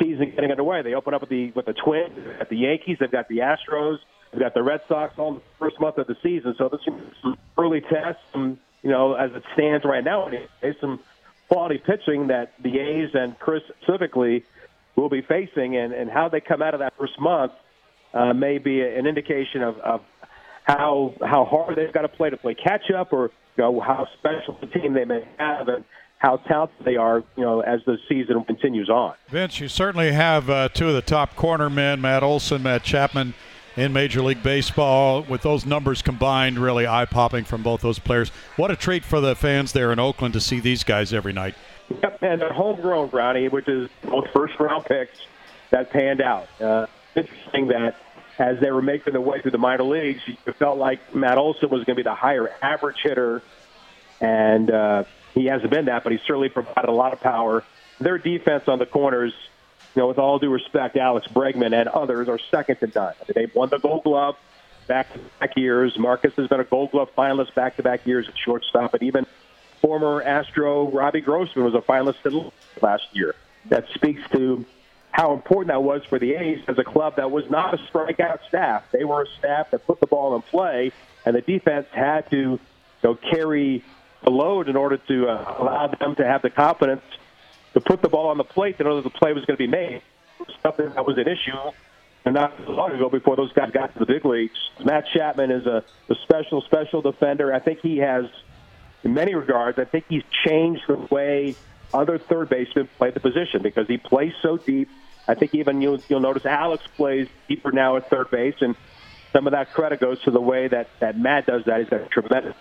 season 0.00 0.32
getting 0.34 0.50
underway. 0.50 0.82
They 0.82 0.94
open 0.94 1.14
up 1.14 1.22
with 1.22 1.30
the 1.30 1.50
with 1.52 1.66
the 1.66 1.72
Twins, 1.72 2.12
at 2.40 2.48
the 2.48 2.56
Yankees, 2.56 2.98
they've 3.00 3.10
got 3.10 3.28
the 3.28 3.38
Astros, 3.38 3.98
they've 4.30 4.40
got 4.40 4.54
the 4.54 4.62
Red 4.62 4.80
Sox 4.88 5.14
all 5.18 5.28
in 5.28 5.34
the 5.36 5.40
first 5.58 5.80
month 5.80 5.98
of 5.98 6.06
the 6.06 6.16
season. 6.22 6.54
So 6.58 6.68
this 6.68 6.80
is 6.86 6.94
some 7.22 7.38
early 7.56 7.80
tests, 7.80 8.22
some, 8.32 8.58
you 8.82 8.90
know, 8.90 9.14
as 9.14 9.32
it 9.32 9.42
stands 9.54 9.84
right 9.84 10.04
now, 10.04 10.30
there's 10.60 10.78
some 10.80 11.00
quality 11.48 11.78
pitching 11.78 12.28
that 12.28 12.52
the 12.62 12.78
A's 12.78 13.10
and 13.14 13.38
Khris 13.38 13.62
specifically 13.82 14.44
will 14.96 15.08
be 15.08 15.22
facing, 15.22 15.76
and, 15.76 15.92
and 15.92 16.10
how 16.10 16.28
they 16.28 16.40
come 16.40 16.60
out 16.60 16.74
of 16.74 16.80
that 16.80 16.92
first 16.98 17.18
month 17.18 17.52
uh, 18.12 18.32
may 18.34 18.58
be 18.58 18.82
an 18.82 19.06
indication 19.06 19.62
of, 19.62 19.78
of 19.78 20.02
how 20.64 21.14
how 21.24 21.44
hard 21.46 21.76
they've 21.76 21.92
got 21.92 22.02
to 22.02 22.08
play 22.08 22.28
to 22.28 22.36
play 22.36 22.54
catch 22.54 22.90
up, 22.90 23.12
or 23.12 23.30
you 23.56 23.64
know, 23.64 23.80
how 23.80 24.06
special 24.18 24.58
the 24.60 24.66
team 24.66 24.92
they 24.92 25.04
may 25.04 25.26
have, 25.38 25.68
and 25.68 25.84
how 26.18 26.36
talented 26.36 26.84
they 26.84 26.96
are, 26.96 27.22
you 27.36 27.44
know, 27.44 27.60
as 27.60 27.80
the 27.86 27.96
season 28.08 28.44
continues 28.44 28.90
on. 28.90 29.14
Vince, 29.28 29.60
you 29.60 29.68
certainly 29.68 30.12
have 30.12 30.50
uh, 30.50 30.68
two 30.68 30.88
of 30.88 30.94
the 30.94 31.02
top 31.02 31.36
corner 31.36 31.70
men, 31.70 32.00
Matt 32.00 32.22
Olson, 32.22 32.62
Matt 32.62 32.82
Chapman, 32.82 33.34
in 33.76 33.92
Major 33.92 34.20
League 34.22 34.42
Baseball. 34.42 35.22
With 35.22 35.42
those 35.42 35.64
numbers 35.64 36.02
combined, 36.02 36.58
really 36.58 36.86
eye-popping 36.86 37.44
from 37.44 37.62
both 37.62 37.82
those 37.82 38.00
players. 38.00 38.30
What 38.56 38.72
a 38.72 38.76
treat 38.76 39.04
for 39.04 39.20
the 39.20 39.36
fans 39.36 39.72
there 39.72 39.92
in 39.92 40.00
Oakland 40.00 40.34
to 40.34 40.40
see 40.40 40.58
these 40.58 40.82
guys 40.82 41.12
every 41.12 41.32
night. 41.32 41.54
Yep, 42.02 42.18
and 42.22 42.40
they're 42.40 42.52
homegrown, 42.52 43.08
Brownie, 43.08 43.48
which 43.48 43.68
is 43.68 43.88
both 44.02 44.28
first-round 44.32 44.84
picks 44.86 45.18
that 45.70 45.90
panned 45.90 46.20
out. 46.20 46.48
Uh, 46.60 46.86
interesting 47.14 47.68
that 47.68 47.96
as 48.40 48.58
they 48.60 48.72
were 48.72 48.82
making 48.82 49.12
their 49.12 49.22
way 49.22 49.40
through 49.40 49.52
the 49.52 49.58
minor 49.58 49.84
leagues, 49.84 50.20
you 50.26 50.36
felt 50.54 50.78
like 50.78 51.14
Matt 51.14 51.38
Olson 51.38 51.68
was 51.70 51.84
going 51.84 51.94
to 51.94 52.02
be 52.02 52.02
the 52.02 52.14
higher 52.14 52.50
average 52.60 52.96
hitter, 53.02 53.42
and 54.20 54.70
uh, 54.70 55.04
he 55.34 55.46
hasn't 55.46 55.70
been 55.70 55.86
that, 55.86 56.02
but 56.04 56.12
he 56.12 56.18
certainly 56.18 56.48
provided 56.48 56.88
a 56.88 56.92
lot 56.92 57.12
of 57.12 57.20
power. 57.20 57.64
Their 58.00 58.18
defense 58.18 58.68
on 58.68 58.78
the 58.78 58.86
corners, 58.86 59.32
you 59.94 60.02
know, 60.02 60.08
with 60.08 60.18
all 60.18 60.38
due 60.38 60.50
respect, 60.50 60.96
Alex 60.96 61.26
Bregman 61.28 61.78
and 61.78 61.88
others 61.88 62.28
are 62.28 62.38
second 62.50 62.76
to 62.76 62.90
none. 62.94 63.14
They've 63.34 63.54
won 63.54 63.68
the 63.68 63.78
Gold 63.78 64.04
Glove 64.04 64.36
back 64.86 65.12
to 65.12 65.18
back 65.40 65.56
years. 65.56 65.98
Marcus 65.98 66.34
has 66.34 66.48
been 66.48 66.60
a 66.60 66.64
Gold 66.64 66.92
Glove 66.92 67.10
finalist 67.16 67.54
back 67.54 67.76
to 67.76 67.82
back 67.82 68.06
years 68.06 68.28
at 68.28 68.36
shortstop, 68.36 68.94
and 68.94 69.02
even 69.02 69.26
former 69.80 70.22
Astro 70.22 70.90
Robbie 70.90 71.20
Grossman 71.20 71.64
was 71.64 71.74
a 71.74 71.80
finalist 71.80 72.52
last 72.82 73.04
year. 73.12 73.34
That 73.66 73.86
speaks 73.94 74.22
to 74.30 74.64
how 75.10 75.32
important 75.32 75.68
that 75.68 75.82
was 75.82 76.04
for 76.04 76.18
the 76.18 76.34
A's 76.34 76.60
as 76.68 76.78
a 76.78 76.84
club 76.84 77.16
that 77.16 77.30
was 77.30 77.48
not 77.50 77.74
a 77.74 77.78
strikeout 77.78 78.38
staff. 78.48 78.84
They 78.92 79.04
were 79.04 79.22
a 79.22 79.26
staff 79.38 79.70
that 79.70 79.86
put 79.86 80.00
the 80.00 80.06
ball 80.06 80.36
in 80.36 80.42
play, 80.42 80.92
and 81.24 81.34
the 81.34 81.40
defense 81.40 81.86
had 81.92 82.30
to 82.30 82.36
you 82.36 82.60
know, 83.02 83.14
carry 83.14 83.84
the 84.22 84.30
load 84.30 84.68
in 84.68 84.76
order 84.76 84.96
to 84.96 85.28
uh, 85.28 85.54
allow 85.58 85.86
them 85.86 86.14
to 86.16 86.24
have 86.24 86.42
the 86.42 86.50
confidence 86.50 87.02
to 87.74 87.80
put 87.80 88.02
the 88.02 88.08
ball 88.08 88.28
on 88.28 88.38
the 88.38 88.44
plate 88.44 88.78
to 88.78 88.84
know 88.84 88.96
that 88.96 89.04
the 89.04 89.10
play 89.10 89.32
was 89.32 89.44
going 89.44 89.56
to 89.56 89.62
be 89.62 89.68
made. 89.68 90.02
Something 90.62 90.90
that 90.90 91.06
was 91.06 91.18
an 91.18 91.28
issue 91.28 91.72
and 92.24 92.34
not 92.34 92.68
long 92.68 92.92
ago 92.92 93.08
before 93.08 93.36
those 93.36 93.52
guys 93.52 93.70
got 93.70 93.92
to 93.94 93.98
the 93.98 94.06
big 94.06 94.24
leagues. 94.24 94.58
Matt 94.84 95.06
Chapman 95.14 95.50
is 95.50 95.66
a, 95.66 95.82
a 96.08 96.14
special, 96.22 96.62
special 96.62 97.02
defender. 97.02 97.54
I 97.54 97.58
think 97.58 97.80
he 97.80 97.98
has, 97.98 98.26
in 99.02 99.14
many 99.14 99.34
regards, 99.34 99.78
I 99.78 99.84
think 99.84 100.04
he's 100.08 100.24
changed 100.44 100.82
the 100.88 100.96
way 101.10 101.54
other 101.92 102.18
third 102.18 102.48
basemen 102.48 102.88
play 102.98 103.10
the 103.10 103.20
position 103.20 103.62
because 103.62 103.86
he 103.86 103.96
plays 103.96 104.32
so 104.42 104.58
deep. 104.58 104.88
I 105.26 105.34
think 105.34 105.54
even 105.54 105.80
you'll, 105.80 106.00
you'll 106.08 106.20
notice 106.20 106.46
Alex 106.46 106.84
plays 106.96 107.28
deeper 107.48 107.72
now 107.72 107.96
at 107.96 108.10
third 108.10 108.30
base, 108.30 108.56
and 108.60 108.76
some 109.32 109.46
of 109.46 109.52
that 109.52 109.72
credit 109.72 110.00
goes 110.00 110.20
to 110.22 110.30
the 110.30 110.40
way 110.40 110.68
that, 110.68 110.88
that 111.00 111.18
Matt 111.18 111.46
does 111.46 111.64
that. 111.64 111.80
He's 111.80 111.88
got 111.88 112.10
tremendous 112.10 112.56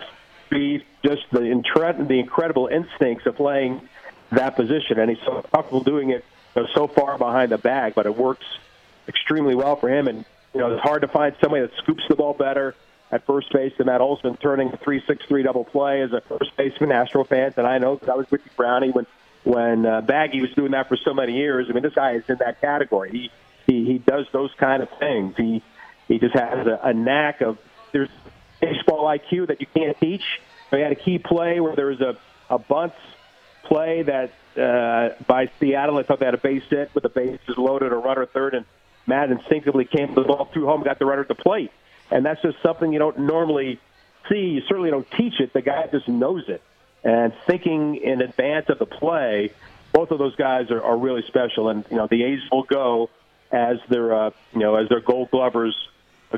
speed, 0.48 0.84
just 1.04 1.24
the, 1.32 1.40
incre- 1.40 2.08
the 2.08 2.20
incredible 2.20 2.68
instincts 2.68 3.26
of 3.26 3.36
playing 3.36 3.88
that 4.32 4.56
position. 4.56 5.00
And 5.00 5.10
he's 5.10 5.24
so 5.26 5.44
comfortable 5.54 5.82
doing 5.82 6.10
it 6.10 6.26
you 6.56 6.64
know, 6.64 6.68
so 6.74 6.88
far 6.88 7.18
behind 7.18 7.52
the 7.52 7.58
bag, 7.58 7.94
but 7.96 8.06
it 8.06 8.16
works 8.16 8.46
extremely 9.08 9.56
well 9.56 9.76
for 9.76 9.90
him. 9.90 10.08
And, 10.08 10.26
you 10.54 10.60
know, 10.60 10.74
it's 10.74 10.82
hard 10.82 11.02
to 11.02 11.08
find 11.08 11.36
somebody 11.42 11.62
that 11.62 11.76
scoops 11.78 12.04
the 12.10 12.16
ball 12.16 12.34
better 12.34 12.76
at 13.12 13.26
first 13.26 13.52
base 13.54 13.74
than 13.78 13.88
Matt 13.88 14.02
Olson, 14.02 14.36
turning 14.38 14.74
a 14.74 14.78
3 14.78 15.04
6 15.06 15.26
3 15.26 15.44
double 15.44 15.64
play 15.64 16.02
as 16.02 16.12
a 16.12 16.22
first 16.22 16.56
baseman, 16.58 16.92
Astro 16.92 17.24
fans. 17.24 17.54
And 17.58 17.66
I 17.66 17.78
know 17.78 17.96
because 17.96 18.10
I 18.10 18.16
was 18.16 18.30
with 18.30 18.42
Brownie 18.56 18.92
when, 18.92 19.06
when 19.44 19.86
uh, 19.86 20.02
Baggy 20.02 20.42
was 20.42 20.54
doing 20.54 20.72
that 20.72 20.90
for 20.90 20.98
so 20.98 21.14
many 21.14 21.34
years. 21.38 21.68
I 21.70 21.74
mean, 21.74 21.84
this 21.84 21.94
guy 21.94 22.14
is 22.14 22.24
in 22.28 22.38
that 22.38 22.60
category. 22.60 23.12
He, 23.12 23.32
he, 23.66 23.86
he 23.86 23.98
does 23.98 24.26
those 24.32 24.54
kind 24.56 24.84
of 24.84 24.90
things. 25.00 25.36
He, 25.38 25.62
he 26.08 26.20
just 26.20 26.34
has 26.34 26.68
a, 26.68 26.80
a 26.84 26.94
knack 26.94 27.42
of, 27.42 27.58
there's 27.92 28.10
baseball 28.60 29.06
IQ 29.06 29.48
that 29.48 29.62
you 29.62 29.68
can't 29.74 30.00
teach. 30.00 30.24
We 30.72 30.82
had 30.82 30.92
a 30.92 30.96
key 30.96 31.20
play 31.20 31.60
where 31.60 31.76
there 31.76 31.88
was 31.88 32.02
a, 32.02 32.18
a 32.50 32.58
bunt 32.58 32.94
play 33.64 34.04
that 34.04 34.32
uh, 34.58 35.16
by 35.26 35.50
Seattle. 35.60 35.98
I 35.98 36.04
thought 36.04 36.20
they 36.20 36.26
had 36.26 36.34
a 36.34 36.40
base 36.40 36.64
hit 36.70 36.94
with 36.94 37.04
the 37.04 37.10
bases 37.10 37.58
loaded, 37.58 37.92
a 37.92 37.96
runner 37.96 38.26
third, 38.26 38.54
and 38.54 38.66
Matt 39.06 39.32
instinctively 39.32 39.86
came 39.86 40.14
the 40.14 40.24
ball 40.24 40.46
through 40.46 40.66
home, 40.66 40.84
got 40.84 41.00
the 41.00 41.06
runner 41.06 41.22
at 41.22 41.28
the 41.28 41.36
plate. 41.36 41.72
And 42.12 42.26
that's 42.26 42.42
just 42.42 42.62
something 42.62 42.92
you 42.92 43.00
don't 43.00 43.20
normally 43.20 43.80
see. 44.30 44.40
You 44.40 44.62
certainly 44.68 44.90
don't 44.90 45.10
teach 45.12 45.40
it. 45.40 45.54
The 45.54 45.62
guy 45.62 45.88
just 45.88 46.08
knows 46.08 46.48
it. 46.48 46.62
And 47.04 47.34
thinking 47.46 47.96
in 47.96 48.22
advance 48.22 48.70
of 48.70 48.80
the 48.80 48.86
play, 48.86 49.52
both 49.94 50.12
of 50.12 50.20
those 50.20 50.36
guys 50.36 50.72
are, 50.72 50.82
are 50.82 50.98
really 50.98 51.24
special. 51.28 51.70
And 51.70 51.86
you 51.90 51.98
know, 51.98 52.08
the 52.08 52.24
A's 52.24 52.42
will 52.52 52.64
go 52.64 53.10
as 53.52 53.78
their 53.90 54.14
uh, 54.14 54.32
you 54.54 54.60
know 54.60 54.76
as 54.76 54.90
their 54.90 55.00
Gold 55.00 55.32
Glovers 55.32 55.76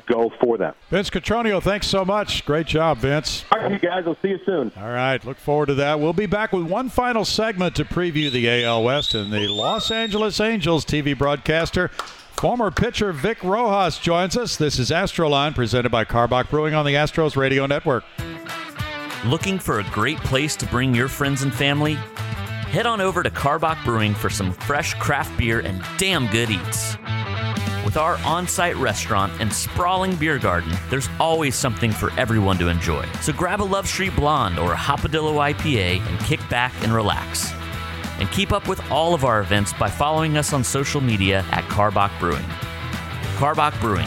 go 0.07 0.31
for 0.39 0.57
them. 0.57 0.73
Vince 0.89 1.09
Cotroneo, 1.09 1.61
thanks 1.61 1.87
so 1.87 2.05
much. 2.05 2.45
Great 2.45 2.67
job, 2.67 2.99
Vince. 2.99 3.45
All 3.51 3.59
right, 3.59 3.71
you 3.71 3.79
guys. 3.79 4.03
I'll 4.05 4.17
see 4.21 4.29
you 4.29 4.39
soon. 4.45 4.71
All 4.77 4.91
right, 4.91 5.23
look 5.25 5.37
forward 5.37 5.67
to 5.67 5.75
that. 5.75 5.99
We'll 5.99 6.13
be 6.13 6.25
back 6.25 6.53
with 6.53 6.63
one 6.63 6.89
final 6.89 7.25
segment 7.25 7.75
to 7.75 7.85
preview 7.85 8.31
the 8.31 8.63
AL 8.63 8.83
West 8.83 9.15
and 9.15 9.31
the 9.31 9.47
Los 9.47 9.91
Angeles 9.91 10.39
Angels 10.39 10.85
TV 10.85 11.17
broadcaster 11.17 11.89
Former 12.39 12.71
pitcher 12.71 13.11
Vic 13.11 13.43
Rojas 13.43 13.99
joins 13.99 14.37
us. 14.37 14.55
This 14.55 14.79
is 14.79 14.91
Astroline 14.91 15.53
presented 15.53 15.89
by 15.89 16.05
Karbach 16.05 16.49
Brewing 16.49 16.73
on 16.73 16.85
the 16.85 16.93
Astros 16.93 17.35
Radio 17.35 17.65
Network. 17.65 18.05
Looking 19.25 19.59
for 19.59 19.81
a 19.81 19.83
great 19.91 20.19
place 20.19 20.55
to 20.55 20.65
bring 20.67 20.95
your 20.95 21.09
friends 21.09 21.41
and 21.41 21.53
family? 21.53 21.95
Head 21.95 22.85
on 22.85 23.01
over 23.01 23.23
to 23.23 23.29
Karbach 23.29 23.83
Brewing 23.83 24.13
for 24.13 24.29
some 24.29 24.53
fresh 24.53 24.93
craft 24.93 25.37
beer 25.37 25.59
and 25.59 25.83
damn 25.97 26.27
good 26.27 26.49
eats. 26.49 26.95
With 27.89 27.97
our 27.97 28.19
on 28.19 28.47
site 28.47 28.75
restaurant 28.75 29.33
and 29.41 29.51
sprawling 29.51 30.15
beer 30.15 30.37
garden, 30.37 30.77
there's 30.91 31.09
always 31.19 31.55
something 31.55 31.91
for 31.91 32.11
everyone 32.19 32.59
to 32.59 32.67
enjoy. 32.67 33.03
So 33.21 33.33
grab 33.33 33.61
a 33.61 33.63
Love 33.63 33.87
Street 33.87 34.15
Blonde 34.15 34.59
or 34.59 34.73
a 34.73 34.75
Hopadillo 34.75 35.33
IPA 35.51 36.05
and 36.07 36.19
kick 36.19 36.39
back 36.49 36.71
and 36.83 36.93
relax. 36.93 37.51
And 38.19 38.29
keep 38.29 38.51
up 38.51 38.67
with 38.67 38.79
all 38.91 39.15
of 39.15 39.25
our 39.25 39.41
events 39.41 39.73
by 39.73 39.89
following 39.89 40.37
us 40.37 40.53
on 40.53 40.63
social 40.63 41.01
media 41.01 41.43
at 41.49 41.63
Karbach 41.63 42.11
Brewing. 42.19 42.45
Karbach 43.37 43.81
Brewing, 43.81 44.05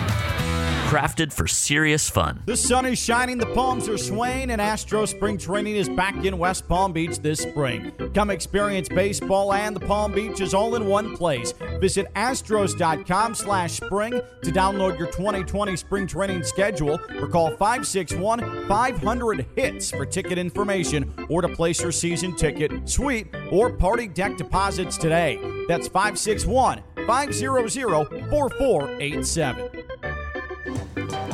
crafted 0.92 1.32
for 1.32 1.46
serious 1.46 2.10
fun. 2.10 2.42
The 2.44 2.54
sun 2.54 2.84
is 2.84 2.98
shining, 2.98 3.38
the 3.38 3.46
palms 3.46 3.88
are 3.88 3.96
swaying, 3.96 4.50
and 4.50 4.60
Astro 4.60 5.06
Spring 5.06 5.38
Training 5.38 5.76
is 5.76 5.88
back 5.88 6.26
in 6.26 6.36
West 6.36 6.68
Palm 6.68 6.92
Beach 6.92 7.18
this 7.18 7.40
spring. 7.40 7.92
Come 8.12 8.28
experience 8.28 8.90
baseball 8.90 9.54
and 9.54 9.74
the 9.74 9.80
Palm 9.80 10.12
Beaches 10.12 10.52
all 10.52 10.74
in 10.74 10.84
one 10.84 11.16
place. 11.16 11.54
Visit 11.80 12.12
astros.com 12.12 13.34
slash 13.34 13.72
spring 13.72 14.20
to 14.42 14.52
download 14.52 14.98
your 14.98 15.06
2020 15.06 15.76
spring 15.76 16.06
training 16.06 16.42
schedule 16.42 17.00
or 17.18 17.26
call 17.26 17.52
561-500-HITS 17.52 19.92
for 19.92 20.04
ticket 20.04 20.36
information 20.36 21.10
or 21.30 21.40
to 21.40 21.48
place 21.48 21.80
your 21.80 21.92
season 21.92 22.36
ticket, 22.36 22.86
suite, 22.86 23.28
or 23.50 23.72
party 23.72 24.08
deck 24.08 24.36
deposits 24.36 24.98
today. 24.98 25.40
That's 25.68 25.88
561 25.88 26.82
500 27.06 27.70
4487. 27.70 29.81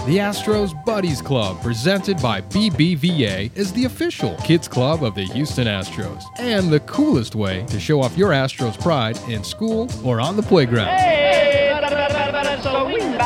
The 0.09 0.17
Astros 0.17 0.73
Buddies 0.87 1.21
Club, 1.21 1.61
presented 1.61 2.23
by 2.23 2.41
BBVA, 2.41 3.55
is 3.55 3.75
the 3.75 3.85
official 3.85 4.37
kids 4.37 4.67
club 4.67 5.05
of 5.05 5.15
the 5.15 5.25
Houston 5.25 5.67
Astros 5.67 6.23
and 6.39 6.71
the 6.71 6.81
coolest 6.81 7.35
way 7.35 7.67
to 7.67 7.79
show 7.79 8.01
off 8.01 8.17
your 8.17 8.31
Astros 8.31 8.81
pride 8.81 9.19
in 9.29 9.45
school 9.45 9.87
or 10.03 10.19
on 10.19 10.39
the 10.39 10.43
playground. 10.43 10.99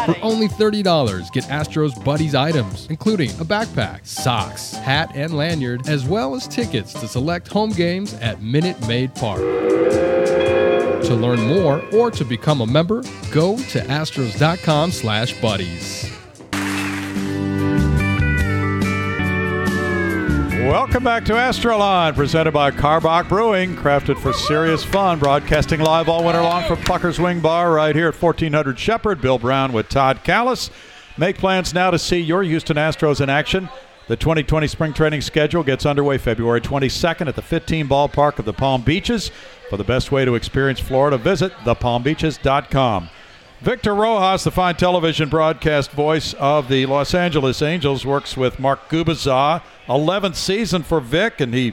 For 0.07 0.17
only 0.23 0.49
$30, 0.49 1.31
get 1.31 1.45
Astros 1.45 2.05
Buddies 2.05 2.35
items, 2.35 2.89
including 2.91 3.31
a 3.31 3.45
backpack, 3.45 4.05
socks, 4.05 4.73
hat, 4.73 5.13
and 5.15 5.37
lanyard, 5.37 5.89
as 5.89 6.05
well 6.05 6.35
as 6.35 6.49
tickets 6.49 6.95
to 6.95 7.07
select 7.07 7.47
home 7.47 7.71
games 7.71 8.15
at 8.15 8.43
Minute 8.43 8.89
Maid 8.89 9.15
Park. 9.15 9.39
To 9.39 11.15
learn 11.15 11.47
more 11.47 11.81
or 11.93 12.11
to 12.11 12.25
become 12.25 12.61
a 12.61 12.67
member, 12.67 13.03
go 13.31 13.57
to 13.57 13.79
astros.com 13.83 14.91
slash 14.91 15.41
buddies. 15.41 16.12
Welcome 20.63 21.03
back 21.03 21.25
to 21.25 21.33
Astroline, 21.33 22.15
presented 22.15 22.53
by 22.53 22.71
Karbach 22.71 23.29
Brewing, 23.29 23.75
crafted 23.75 24.17
for 24.17 24.33
serious 24.33 24.85
fun, 24.85 25.19
broadcasting 25.19 25.81
live 25.81 26.09
all 26.09 26.25
winter 26.25 26.41
long 26.41 26.63
from 26.69 26.77
Plucker's 26.79 27.19
Wing 27.19 27.41
Bar 27.41 27.73
right 27.73 27.97
here 27.97 28.07
at 28.07 28.15
1400 28.15 28.79
Shepherd. 28.79 29.21
Bill 29.21 29.41
Brown 29.41 29.73
with 29.73 29.89
Todd 29.89 30.21
Kalas. 30.23 30.71
Make 31.19 31.37
plans 31.37 31.75
now 31.75 31.91
to 31.91 31.99
see 31.99 32.21
your 32.21 32.45
Houston 32.45 32.77
Astros 32.77 33.21
in 33.21 33.29
action. 33.29 33.69
The 34.07 34.17
2020 34.17 34.69
spring 34.69 34.93
training 34.93 35.23
schedule 35.23 35.65
gets 35.65 35.85
underway 35.85 36.17
February 36.17 36.61
22nd 36.61 37.27
at 37.27 37.35
the 37.35 37.43
FITTEAM 37.43 37.89
ballpark 37.89 38.39
of 38.39 38.45
the 38.45 38.53
Palm 38.53 38.83
Beaches. 38.83 39.33
For 39.69 39.77
the 39.77 39.85
best 39.85 40.13
way 40.13 40.25
to 40.25 40.37
experience 40.37 40.79
Florida, 40.79 41.19
visit 41.19 41.53
thepalmbeaches.com. 41.65 43.11
Victor 43.63 43.95
Rojas, 43.95 44.43
the 44.43 44.51
fine 44.51 44.75
television 44.75 45.29
broadcast 45.29 45.93
voice 45.93 46.35
of 46.35 46.67
the 46.67 46.85
Los 46.87 47.15
Angeles 47.15 47.63
Angels, 47.63 48.05
works 48.05 48.37
with 48.37 48.59
Mark 48.59 48.89
Gubicza. 48.89 49.63
11th 49.87 50.35
season 50.35 50.83
for 50.83 50.99
Vic, 50.99 51.41
and 51.41 51.55
he 51.55 51.73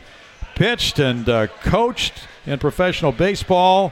pitched 0.53 0.99
and 0.99 1.27
uh, 1.27 1.47
coached 1.47 2.27
in 2.45 2.59
professional 2.59 3.11
baseball. 3.11 3.91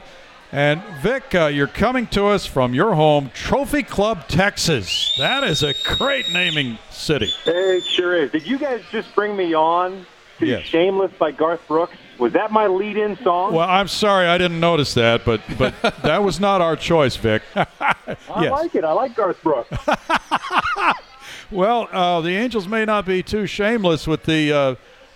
And 0.52 0.80
Vic, 1.02 1.34
uh, 1.34 1.46
you're 1.46 1.66
coming 1.66 2.06
to 2.08 2.26
us 2.26 2.46
from 2.46 2.72
your 2.72 2.94
home, 2.94 3.32
Trophy 3.34 3.82
Club, 3.82 4.28
Texas. 4.28 5.12
That 5.18 5.42
is 5.42 5.64
a 5.64 5.74
great 5.96 6.30
naming 6.32 6.78
city. 6.90 7.32
It 7.46 7.82
sure 7.84 8.14
is. 8.14 8.30
Did 8.30 8.46
you 8.46 8.58
guys 8.58 8.80
just 8.92 9.12
bring 9.16 9.36
me 9.36 9.54
on 9.54 10.06
to 10.38 10.46
Yes. 10.46 10.62
Shameless 10.66 11.10
by 11.18 11.32
Garth 11.32 11.66
Brooks? 11.66 11.96
Was 12.18 12.32
that 12.32 12.50
my 12.50 12.66
lead-in 12.66 13.16
song? 13.22 13.54
Well, 13.54 13.68
I'm 13.68 13.88
sorry 13.88 14.26
I 14.26 14.38
didn't 14.38 14.60
notice 14.60 14.94
that, 14.94 15.24
but 15.24 15.40
but 15.56 15.74
that 16.02 16.22
was 16.22 16.40
not 16.40 16.60
our 16.60 16.76
choice, 16.76 17.16
Vic. 17.16 17.42
I 17.54 18.04
yes. 18.40 18.50
like 18.50 18.74
it. 18.74 18.84
I 18.84 18.92
like 18.92 19.14
Garth 19.14 19.42
Brooks. 19.42 19.76
Well, 21.50 21.88
uh, 21.92 22.20
the 22.20 22.32
Angels 22.36 22.68
may 22.68 22.84
not 22.84 23.06
be 23.06 23.22
too 23.22 23.46
shameless 23.46 24.06
with 24.06 24.24
the 24.24 24.52
uh, 24.52 24.74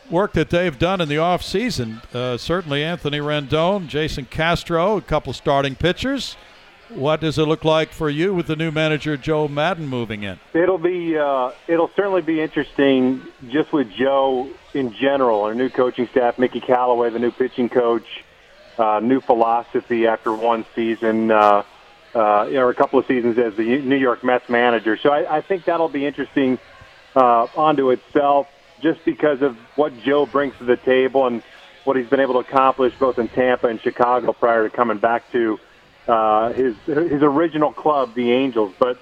work 0.08 0.32
that 0.32 0.48
they've 0.48 0.78
done 0.78 1.02
in 1.02 1.08
the 1.10 1.16
offseason. 1.16 2.02
Uh, 2.14 2.38
certainly, 2.38 2.82
Anthony 2.82 3.18
Rendon, 3.18 3.86
Jason 3.86 4.24
Castro, 4.24 4.96
a 4.96 5.02
couple 5.02 5.34
starting 5.34 5.74
pitchers. 5.74 6.36
What 6.94 7.20
does 7.20 7.38
it 7.38 7.44
look 7.44 7.64
like 7.64 7.90
for 7.90 8.10
you 8.10 8.34
with 8.34 8.46
the 8.46 8.56
new 8.56 8.70
manager 8.70 9.16
Joe 9.16 9.48
Maddon 9.48 9.86
moving 9.86 10.24
in? 10.24 10.38
It'll 10.52 10.78
be 10.78 11.16
uh, 11.16 11.52
it'll 11.66 11.90
certainly 11.96 12.20
be 12.20 12.40
interesting 12.40 13.22
just 13.48 13.72
with 13.72 13.90
Joe 13.92 14.50
in 14.74 14.92
general, 14.92 15.42
our 15.42 15.54
new 15.54 15.70
coaching 15.70 16.06
staff, 16.08 16.38
Mickey 16.38 16.60
Callaway, 16.60 17.10
the 17.10 17.18
new 17.18 17.30
pitching 17.30 17.70
coach, 17.70 18.06
uh, 18.78 19.00
new 19.02 19.20
philosophy 19.20 20.06
after 20.06 20.34
one 20.34 20.66
season, 20.74 21.30
uh, 21.30 21.62
uh, 22.14 22.44
or 22.50 22.68
a 22.68 22.74
couple 22.74 22.98
of 22.98 23.06
seasons 23.06 23.38
as 23.38 23.54
the 23.56 23.80
New 23.80 23.96
York 23.96 24.22
Mets 24.22 24.48
manager. 24.50 24.98
So 24.98 25.10
I, 25.10 25.38
I 25.38 25.40
think 25.40 25.64
that'll 25.64 25.88
be 25.88 26.04
interesting 26.04 26.58
uh, 27.16 27.46
onto 27.56 27.90
itself, 27.90 28.48
just 28.80 29.02
because 29.04 29.40
of 29.40 29.56
what 29.76 29.98
Joe 30.00 30.26
brings 30.26 30.56
to 30.58 30.64
the 30.64 30.76
table 30.76 31.26
and 31.26 31.42
what 31.84 31.96
he's 31.96 32.08
been 32.08 32.20
able 32.20 32.34
to 32.34 32.40
accomplish 32.40 32.94
both 32.98 33.18
in 33.18 33.28
Tampa 33.28 33.68
and 33.68 33.80
Chicago 33.80 34.32
prior 34.32 34.68
to 34.68 34.74
coming 34.74 34.98
back 34.98 35.30
to 35.32 35.58
uh, 36.06 36.52
his 36.52 36.74
his 36.86 37.22
original 37.22 37.72
club, 37.72 38.14
the 38.14 38.32
Angels. 38.32 38.74
But 38.78 38.98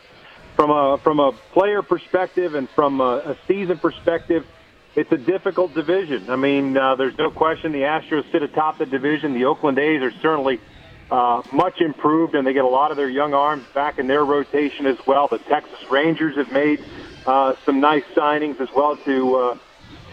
from 0.56 0.70
a 0.70 0.98
from 0.98 1.20
a 1.20 1.32
player 1.52 1.82
perspective 1.82 2.54
and 2.54 2.68
from 2.70 3.00
a, 3.00 3.16
a 3.18 3.36
season 3.46 3.78
perspective, 3.78 4.46
it's 4.94 5.10
a 5.12 5.16
difficult 5.16 5.74
division. 5.74 6.30
I 6.30 6.36
mean, 6.36 6.76
uh, 6.76 6.96
there's 6.96 7.16
no 7.16 7.30
question 7.30 7.72
the 7.72 7.82
Astros 7.82 8.30
sit 8.32 8.42
atop 8.42 8.78
the 8.78 8.86
division. 8.86 9.34
The 9.34 9.44
Oakland 9.44 9.78
A's 9.78 10.02
are 10.02 10.12
certainly 10.20 10.60
uh, 11.10 11.42
much 11.52 11.80
improved, 11.80 12.34
and 12.34 12.46
they 12.46 12.52
get 12.52 12.64
a 12.64 12.68
lot 12.68 12.90
of 12.90 12.96
their 12.96 13.08
young 13.08 13.34
arms 13.34 13.64
back 13.74 13.98
in 13.98 14.06
their 14.06 14.24
rotation 14.24 14.86
as 14.86 14.98
well. 15.06 15.28
The 15.28 15.38
Texas 15.38 15.78
Rangers 15.90 16.36
have 16.36 16.52
made 16.52 16.84
uh, 17.26 17.54
some 17.64 17.80
nice 17.80 18.04
signings 18.14 18.60
as 18.60 18.68
well 18.74 18.96
to 18.96 19.36
uh, 19.36 19.58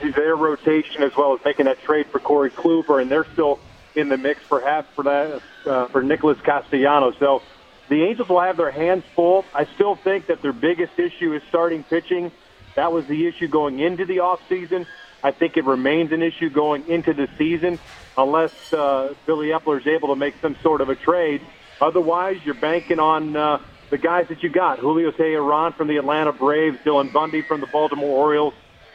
to 0.02 0.12
their 0.12 0.36
rotation, 0.36 1.04
as 1.04 1.16
well 1.18 1.34
as 1.34 1.40
making 1.44 1.66
that 1.66 1.82
trade 1.82 2.08
for 2.08 2.20
Corey 2.20 2.52
Kluber, 2.52 3.02
and 3.02 3.10
they're 3.10 3.28
still 3.34 3.60
in 3.98 4.10
the 4.10 4.18
mix, 4.18 4.42
perhaps 4.48 4.88
for 4.96 5.04
that 5.04 5.42
uh, 5.66 5.88
for 5.88 6.04
Nicholas 6.04 6.40
Castellanos. 6.42 7.16
So 7.20 7.42
the 7.90 8.04
Angels 8.04 8.30
will 8.30 8.42
have 8.42 8.58
their 8.58 8.72
hands 8.72 9.04
full. 9.16 9.44
I 9.54 9.66
still 9.76 9.96
think 9.96 10.28
that 10.28 10.42
their 10.42 10.54
biggest 10.54 10.98
issue 11.00 11.34
is 11.34 11.42
starting 11.50 11.84
pitching. 11.84 12.32
That 12.76 12.92
was 12.92 13.06
the 13.08 13.26
issue 13.28 13.48
going 13.48 13.80
into 13.80 14.06
the 14.06 14.18
offseason. 14.18 14.86
I 15.24 15.32
think 15.32 15.58
it 15.58 15.66
remains 15.66 16.12
an 16.12 16.22
issue 16.22 16.50
going 16.50 16.88
into 16.88 17.14
the 17.14 17.28
season 17.38 17.80
unless 18.18 18.52
uh, 18.72 19.14
Billy 19.26 19.48
Eppler 19.48 19.80
is 19.80 19.88
able 19.88 20.10
to 20.10 20.16
make 20.16 20.36
some 20.42 20.56
sort 20.62 20.82
of 20.82 20.90
a 20.90 20.96
trade. 20.96 21.42
Otherwise, 21.82 22.38
you're 22.46 22.56
banking 22.56 23.00
on 23.00 23.36
uh, 23.36 23.60
the 23.90 23.98
guys 23.98 24.28
that 24.28 24.44
you 24.44 24.50
got. 24.50 24.80
Julio 24.80 25.12
Teheran 25.12 25.74
from 25.76 25.88
the 25.88 25.98
Atlanta 25.98 26.34
Braves, 26.34 26.78
Dylan 26.86 27.12
Bundy 27.12 27.42
from 27.42 27.62
the 27.62 27.68
Baltimore 27.68 28.10
Orioles, 28.10 28.54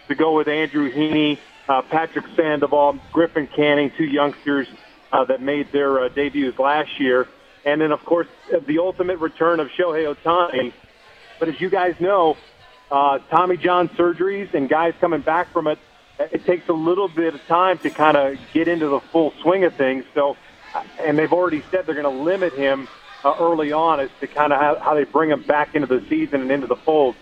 to 0.09 0.15
go 0.15 0.37
with 0.37 0.49
Andrew 0.49 0.93
Heaney, 0.93 1.39
uh, 1.69 1.83
Patrick 1.83 2.27
Sandoval, 2.37 2.99
Griffin 3.13 3.49
Canning, 3.49 3.91
two 3.97 4.05
youngsters 4.05 4.69
uh, 5.13 5.25
that 5.25 5.43
made 5.43 5.71
their 5.73 6.01
uh, 6.01 6.09
debuts 6.09 6.59
last 6.59 6.99
year. 6.99 7.29
And 7.65 7.81
then, 7.81 7.93
of 7.93 8.05
course, 8.05 8.27
the 8.67 8.79
ultimate 8.79 9.19
return 9.19 9.61
of 9.61 9.69
Shohei 9.69 10.13
Ohtani. 10.13 10.73
But 11.39 11.49
as 11.49 11.61
you 11.61 11.71
guys 11.71 11.95
know, 12.01 12.37
uh, 12.91 13.19
Tommy 13.31 13.57
John 13.57 13.89
surgeries 13.91 14.53
and 14.55 14.69
guys 14.69 14.95
coming 15.01 15.21
back 15.21 15.53
from 15.53 15.67
it, 15.67 15.79
it 16.19 16.45
takes 16.45 16.69
a 16.69 16.73
little 16.73 17.09
bit 17.09 17.35
of 17.35 17.41
time 17.47 17.79
to 17.79 17.91
kind 17.91 18.17
of 18.17 18.39
get 18.53 18.69
into 18.69 18.89
the 18.89 19.01
full 19.01 19.33
swing 19.43 19.65
of 19.65 19.75
things. 19.75 20.05
So, 20.15 20.37
uh, 20.75 20.83
and 21.01 21.19
they've 21.19 21.33
already 21.33 21.63
said 21.71 21.87
they're 21.87 21.95
going 21.95 22.05
to 22.05 22.23
limit 22.23 22.53
him 22.53 22.89
uh, 23.25 23.35
early 23.39 23.73
on 23.73 24.01
as 24.01 24.11
to 24.21 24.27
kind 24.27 24.53
of 24.53 24.61
how, 24.61 24.79
how 24.79 24.95
they 24.95 25.05
bring 25.05 25.31
him 25.31 25.43
back 25.43 25.75
into 25.75 25.87
the 25.87 26.05
season 26.09 26.43
and 26.43 26.51
into 26.51 26.67
the 26.67 26.77
fold. 26.77 27.15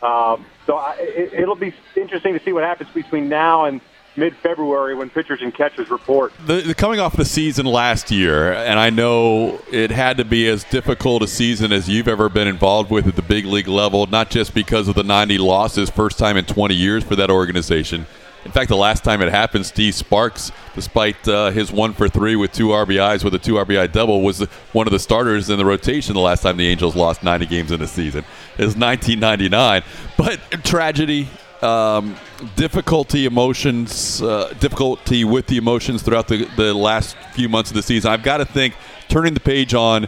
Um, 0.00 0.46
so 0.66 0.76
I, 0.76 0.96
it, 0.98 1.32
it'll 1.34 1.56
be 1.56 1.74
interesting 1.96 2.34
to 2.34 2.44
see 2.44 2.52
what 2.52 2.62
happens 2.62 2.90
between 2.90 3.28
now 3.28 3.64
and 3.64 3.80
mid-February 4.18 4.94
when 4.94 5.08
pitchers 5.08 5.40
and 5.40 5.54
catchers 5.54 5.90
report. 5.90 6.32
The, 6.46 6.60
the 6.60 6.74
coming 6.74 7.00
off 7.00 7.16
the 7.16 7.24
season 7.24 7.66
last 7.66 8.10
year, 8.10 8.52
and 8.52 8.78
I 8.78 8.90
know 8.90 9.60
it 9.70 9.90
had 9.90 10.16
to 10.18 10.24
be 10.24 10.48
as 10.48 10.64
difficult 10.64 11.22
a 11.22 11.28
season 11.28 11.72
as 11.72 11.88
you've 11.88 12.08
ever 12.08 12.28
been 12.28 12.48
involved 12.48 12.90
with 12.90 13.06
at 13.06 13.16
the 13.16 13.22
big 13.22 13.46
league 13.46 13.68
level, 13.68 14.06
not 14.06 14.30
just 14.30 14.54
because 14.54 14.88
of 14.88 14.94
the 14.94 15.04
90 15.04 15.38
losses, 15.38 15.88
first 15.88 16.18
time 16.18 16.36
in 16.36 16.44
20 16.44 16.74
years 16.74 17.04
for 17.04 17.16
that 17.16 17.30
organization, 17.30 18.06
In 18.44 18.52
fact, 18.52 18.68
the 18.68 18.76
last 18.76 19.04
time 19.04 19.20
it 19.20 19.30
happened, 19.30 19.66
Steve 19.66 19.94
Sparks, 19.94 20.52
despite 20.74 21.28
uh, 21.28 21.50
his 21.50 21.70
one 21.72 21.92
for 21.92 22.08
three 22.08 22.36
with 22.36 22.52
two 22.52 22.68
RBIs 22.68 23.24
with 23.24 23.34
a 23.34 23.38
two 23.38 23.54
RBI 23.54 23.92
double, 23.92 24.22
was 24.22 24.40
one 24.72 24.86
of 24.86 24.92
the 24.92 24.98
starters 24.98 25.50
in 25.50 25.58
the 25.58 25.64
rotation 25.64 26.14
the 26.14 26.20
last 26.20 26.42
time 26.42 26.56
the 26.56 26.66
Angels 26.66 26.96
lost 26.96 27.22
90 27.22 27.46
games 27.46 27.72
in 27.72 27.82
a 27.82 27.86
season. 27.86 28.24
It 28.56 28.64
was 28.64 28.76
1999. 28.76 29.82
But 30.16 30.40
tragedy, 30.64 31.28
um, 31.62 32.16
difficulty, 32.56 33.26
emotions, 33.26 34.22
uh, 34.22 34.52
difficulty 34.60 35.24
with 35.24 35.46
the 35.46 35.56
emotions 35.56 36.02
throughout 36.02 36.28
the, 36.28 36.44
the 36.56 36.74
last 36.74 37.16
few 37.32 37.48
months 37.48 37.70
of 37.70 37.76
the 37.76 37.82
season. 37.82 38.10
I've 38.10 38.22
got 38.22 38.38
to 38.38 38.44
think 38.44 38.74
turning 39.08 39.34
the 39.34 39.40
page 39.40 39.74
on 39.74 40.02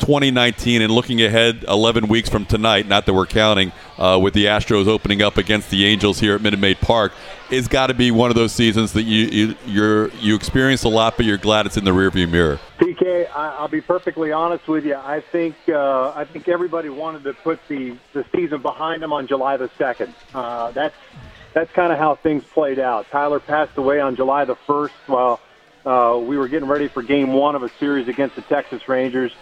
2019 0.00 0.82
and 0.82 0.92
looking 0.92 1.22
ahead 1.22 1.64
11 1.68 2.08
weeks 2.08 2.28
from 2.28 2.46
tonight, 2.46 2.86
not 2.86 3.06
that 3.06 3.12
we're 3.12 3.26
counting, 3.26 3.72
uh, 3.98 4.18
with 4.20 4.34
the 4.34 4.46
Astros 4.46 4.86
opening 4.86 5.22
up 5.22 5.36
against 5.36 5.70
the 5.70 5.84
Angels 5.84 6.20
here 6.20 6.34
at 6.34 6.42
Minute 6.42 6.60
Maid 6.60 6.80
Park, 6.80 7.12
is 7.50 7.68
got 7.68 7.88
to 7.88 7.94
be 7.94 8.10
one 8.10 8.30
of 8.30 8.36
those 8.36 8.52
seasons 8.52 8.92
that 8.94 9.02
you 9.02 9.54
you 9.66 10.10
you 10.20 10.34
experience 10.34 10.84
a 10.84 10.88
lot, 10.88 11.16
but 11.16 11.26
you're 11.26 11.38
glad 11.38 11.66
it's 11.66 11.76
in 11.76 11.84
the 11.84 11.90
rearview 11.90 12.28
mirror. 12.28 12.58
PK, 12.78 13.30
I, 13.30 13.60
will 13.60 13.68
be 13.68 13.80
perfectly 13.80 14.32
honest 14.32 14.66
with 14.66 14.84
you. 14.84 14.96
I 14.96 15.20
think 15.20 15.56
uh, 15.68 16.12
I 16.14 16.24
think 16.24 16.48
everybody 16.48 16.88
wanted 16.88 17.24
to 17.24 17.34
put 17.34 17.60
the 17.68 17.96
the 18.12 18.24
season 18.34 18.62
behind 18.62 19.02
them 19.02 19.12
on 19.12 19.26
July 19.26 19.56
the 19.56 19.70
second. 19.78 20.14
Uh, 20.32 20.70
that's 20.72 20.96
that's 21.52 21.70
kind 21.72 21.92
of 21.92 21.98
how 21.98 22.16
things 22.16 22.44
played 22.44 22.78
out. 22.78 23.06
Tyler 23.10 23.40
passed 23.40 23.76
away 23.76 24.00
on 24.00 24.16
July 24.16 24.44
the 24.44 24.56
first 24.66 24.94
while 25.06 25.40
uh, 25.86 26.18
we 26.20 26.36
were 26.36 26.48
getting 26.48 26.68
ready 26.68 26.88
for 26.88 27.02
Game 27.02 27.32
One 27.32 27.54
of 27.54 27.62
a 27.62 27.68
series 27.78 28.08
against 28.08 28.36
the 28.36 28.42
Texas 28.42 28.88
Rangers. 28.88 29.32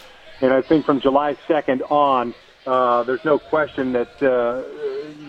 And 0.41 0.51
I 0.51 0.61
think 0.61 0.85
from 0.85 0.99
July 0.99 1.35
2nd 1.47 1.89
on, 1.89 2.33
uh, 2.65 3.03
there's 3.03 3.23
no 3.25 3.39
question 3.39 3.93
that 3.93 4.21
uh, 4.21 4.61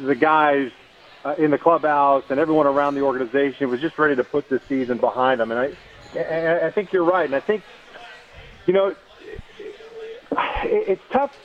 the 0.07 0.15
guys 0.15 0.71
uh, 1.25 1.35
in 1.39 1.51
the 1.51 1.59
clubhouse 1.59 2.25
and 2.31 2.39
everyone 2.39 2.67
around 2.67 2.95
the 2.95 3.03
organization 3.03 3.71
was 3.71 3.81
just 3.81 3.99
ready 3.99 4.17
to 4.17 4.25
put 4.25 4.49
this 4.49 4.63
season 4.69 4.99
behind 4.99 5.41
them. 5.41 5.51
And 5.51 5.75
I, 6.15 6.67
I 6.67 6.71
think 6.71 6.93
you're 6.93 7.05
right. 7.05 7.25
And 7.25 7.35
I 7.35 7.41
think, 7.41 7.63
you 8.67 8.75
know, 8.75 8.95
it's 10.65 11.03
tough. 11.11 11.37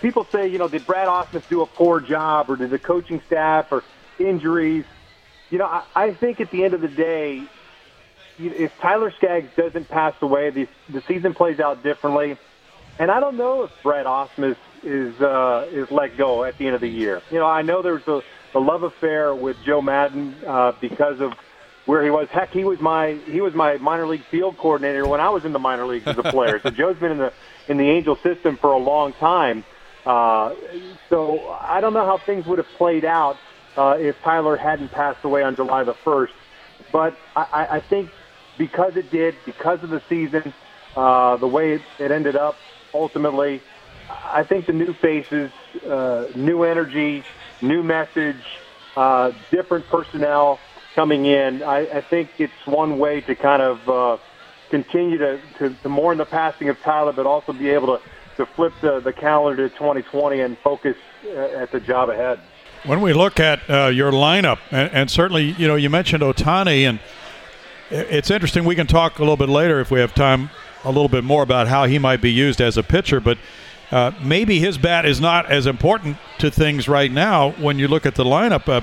People 0.00 0.24
say, 0.30 0.48
you 0.48 0.58
know, 0.58 0.68
did 0.68 0.86
Brad 0.86 1.08
Ausmus 1.08 1.48
do 1.48 1.62
a 1.62 1.66
poor 1.66 2.00
job, 2.00 2.50
or 2.50 2.56
did 2.56 2.70
the 2.70 2.78
coaching 2.78 3.20
staff, 3.26 3.72
or 3.72 3.82
injuries? 4.18 4.84
You 5.50 5.58
know, 5.58 5.66
I, 5.66 5.84
I 5.94 6.14
think 6.14 6.40
at 6.40 6.50
the 6.50 6.64
end 6.64 6.74
of 6.74 6.80
the 6.80 6.88
day, 6.88 7.42
if 8.38 8.76
Tyler 8.78 9.10
Skaggs 9.12 9.48
doesn't 9.56 9.88
pass 9.88 10.14
away, 10.20 10.50
the 10.50 10.68
the 10.88 11.02
season 11.02 11.34
plays 11.34 11.58
out 11.58 11.82
differently. 11.82 12.36
And 12.98 13.10
I 13.10 13.20
don't 13.20 13.36
know 13.36 13.64
if 13.64 13.70
Brad 13.82 14.06
Ausmus 14.06 14.56
is 14.86 15.20
uh, 15.20 15.68
is 15.70 15.90
let 15.90 16.16
go 16.16 16.44
at 16.44 16.56
the 16.58 16.66
end 16.66 16.74
of 16.74 16.80
the 16.80 16.88
year. 16.88 17.22
You 17.30 17.38
know, 17.38 17.46
I 17.46 17.62
know 17.62 17.82
there's 17.82 18.06
a, 18.06 18.22
a 18.54 18.60
love 18.60 18.82
affair 18.82 19.34
with 19.34 19.56
Joe 19.64 19.82
Maddon 19.82 20.34
uh, 20.46 20.72
because 20.80 21.20
of 21.20 21.34
where 21.84 22.02
he 22.02 22.10
was. 22.10 22.28
Heck, 22.28 22.50
he 22.50 22.64
was 22.64 22.80
my 22.80 23.18
he 23.26 23.40
was 23.40 23.54
my 23.54 23.76
minor 23.78 24.06
league 24.06 24.24
field 24.30 24.56
coordinator 24.56 25.06
when 25.06 25.20
I 25.20 25.30
was 25.30 25.44
in 25.44 25.52
the 25.52 25.58
minor 25.58 25.86
leagues 25.86 26.06
as 26.06 26.18
a 26.18 26.22
player. 26.22 26.60
so 26.60 26.70
Joe's 26.70 26.96
been 26.96 27.12
in 27.12 27.18
the 27.18 27.32
in 27.68 27.76
the 27.76 27.88
Angel 27.88 28.16
system 28.16 28.56
for 28.56 28.72
a 28.72 28.78
long 28.78 29.12
time. 29.14 29.64
Uh, 30.04 30.54
so 31.10 31.48
I 31.48 31.80
don't 31.80 31.92
know 31.92 32.04
how 32.06 32.18
things 32.18 32.46
would 32.46 32.58
have 32.58 32.68
played 32.76 33.04
out 33.04 33.36
uh, 33.76 33.96
if 33.98 34.20
Tyler 34.22 34.56
hadn't 34.56 34.92
passed 34.92 35.24
away 35.24 35.42
on 35.42 35.56
July 35.56 35.82
the 35.82 35.94
first. 35.94 36.32
But 36.92 37.16
I, 37.34 37.66
I 37.70 37.80
think 37.80 38.10
because 38.56 38.96
it 38.96 39.10
did, 39.10 39.34
because 39.44 39.82
of 39.82 39.90
the 39.90 40.00
season, 40.08 40.54
uh, 40.94 41.36
the 41.36 41.48
way 41.48 41.74
it, 41.74 41.82
it 41.98 42.10
ended 42.10 42.36
up, 42.36 42.56
ultimately, 42.94 43.62
I 44.08 44.42
think 44.42 44.66
the 44.66 44.72
new 44.72 44.92
faces, 44.92 45.50
uh, 45.86 46.26
new 46.34 46.62
energy, 46.62 47.24
new 47.60 47.82
message, 47.82 48.42
uh, 48.96 49.32
different 49.50 49.86
personnel 49.86 50.58
coming 50.94 51.26
in. 51.26 51.62
I, 51.62 51.98
I 51.98 52.00
think 52.00 52.30
it's 52.38 52.66
one 52.66 52.98
way 52.98 53.20
to 53.22 53.34
kind 53.34 53.62
of 53.62 53.88
uh, 53.88 54.18
continue 54.70 55.18
to, 55.18 55.40
to, 55.58 55.70
to 55.70 55.88
mourn 55.88 56.18
the 56.18 56.24
passing 56.24 56.68
of 56.68 56.80
Tyler, 56.80 57.12
but 57.12 57.26
also 57.26 57.52
be 57.52 57.70
able 57.70 57.98
to, 57.98 58.02
to 58.36 58.46
flip 58.46 58.72
the, 58.80 59.00
the 59.00 59.12
calendar 59.12 59.68
to 59.68 59.74
2020 59.74 60.40
and 60.40 60.58
focus 60.58 60.96
uh, 61.26 61.38
at 61.38 61.70
the 61.72 61.80
job 61.80 62.08
ahead. 62.08 62.40
When 62.84 63.00
we 63.00 63.12
look 63.12 63.40
at 63.40 63.68
uh, 63.68 63.86
your 63.86 64.12
lineup, 64.12 64.58
and, 64.70 64.90
and, 64.92 65.10
certainly, 65.10 65.52
you 65.52 65.66
know, 65.66 65.76
you 65.76 65.90
mentioned 65.90 66.22
Ohtani, 66.22 66.88
and 66.88 67.00
it's 67.90 68.30
interesting. 68.30 68.64
We 68.64 68.74
can 68.74 68.86
talk 68.86 69.18
a 69.18 69.22
little 69.22 69.36
bit 69.36 69.48
later 69.48 69.80
if 69.80 69.90
we 69.90 70.00
have 70.00 70.14
time 70.14 70.50
a 70.84 70.90
little 70.90 71.08
bit 71.08 71.24
more 71.24 71.42
about 71.42 71.66
how 71.68 71.84
he 71.84 71.98
might 71.98 72.20
be 72.20 72.30
used 72.30 72.60
as 72.60 72.76
a 72.76 72.82
pitcher, 72.82 73.20
but 73.20 73.38
uh, 73.90 74.12
maybe 74.22 74.58
his 74.58 74.78
bat 74.78 75.06
is 75.06 75.20
not 75.20 75.50
as 75.50 75.66
important 75.66 76.16
to 76.38 76.50
things 76.50 76.88
right 76.88 77.10
now 77.10 77.50
when 77.52 77.78
you 77.78 77.88
look 77.88 78.06
at 78.06 78.14
the 78.14 78.24
lineup. 78.24 78.68
Uh, 78.68 78.80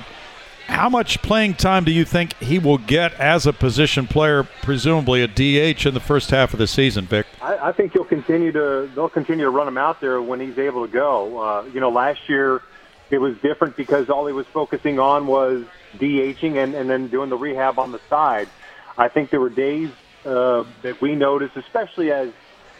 how 0.66 0.88
much 0.88 1.20
playing 1.20 1.54
time 1.54 1.84
do 1.84 1.92
you 1.92 2.04
think 2.06 2.34
he 2.38 2.58
will 2.58 2.78
get 2.78 3.12
as 3.14 3.46
a 3.46 3.52
position 3.52 4.06
player, 4.06 4.44
presumably 4.62 5.22
a 5.22 5.26
DH 5.26 5.86
in 5.86 5.92
the 5.92 6.00
first 6.00 6.30
half 6.30 6.54
of 6.54 6.58
the 6.58 6.66
season, 6.66 7.04
Vic? 7.04 7.26
I, 7.42 7.68
I 7.68 7.72
think 7.72 7.92
he'll 7.92 8.04
continue 8.04 8.50
to 8.52 8.90
they'll 8.94 9.10
continue 9.10 9.44
to 9.44 9.50
run 9.50 9.68
him 9.68 9.76
out 9.76 10.00
there 10.00 10.22
when 10.22 10.40
he's 10.40 10.58
able 10.58 10.86
to 10.86 10.92
go. 10.92 11.38
Uh, 11.38 11.64
you 11.72 11.80
know, 11.80 11.90
last 11.90 12.28
year 12.28 12.62
it 13.10 13.18
was 13.18 13.36
different 13.38 13.76
because 13.76 14.08
all 14.08 14.26
he 14.26 14.32
was 14.32 14.46
focusing 14.46 14.98
on 14.98 15.26
was 15.26 15.64
DHing 15.98 16.62
and, 16.62 16.74
and 16.74 16.88
then 16.88 17.08
doing 17.08 17.28
the 17.28 17.36
rehab 17.36 17.78
on 17.78 17.92
the 17.92 18.00
side. 18.08 18.48
I 18.96 19.08
think 19.08 19.30
there 19.30 19.40
were 19.40 19.50
days 19.50 19.90
uh, 20.24 20.64
that 20.82 21.00
we 21.02 21.14
noticed, 21.14 21.56
especially 21.56 22.10
as 22.10 22.32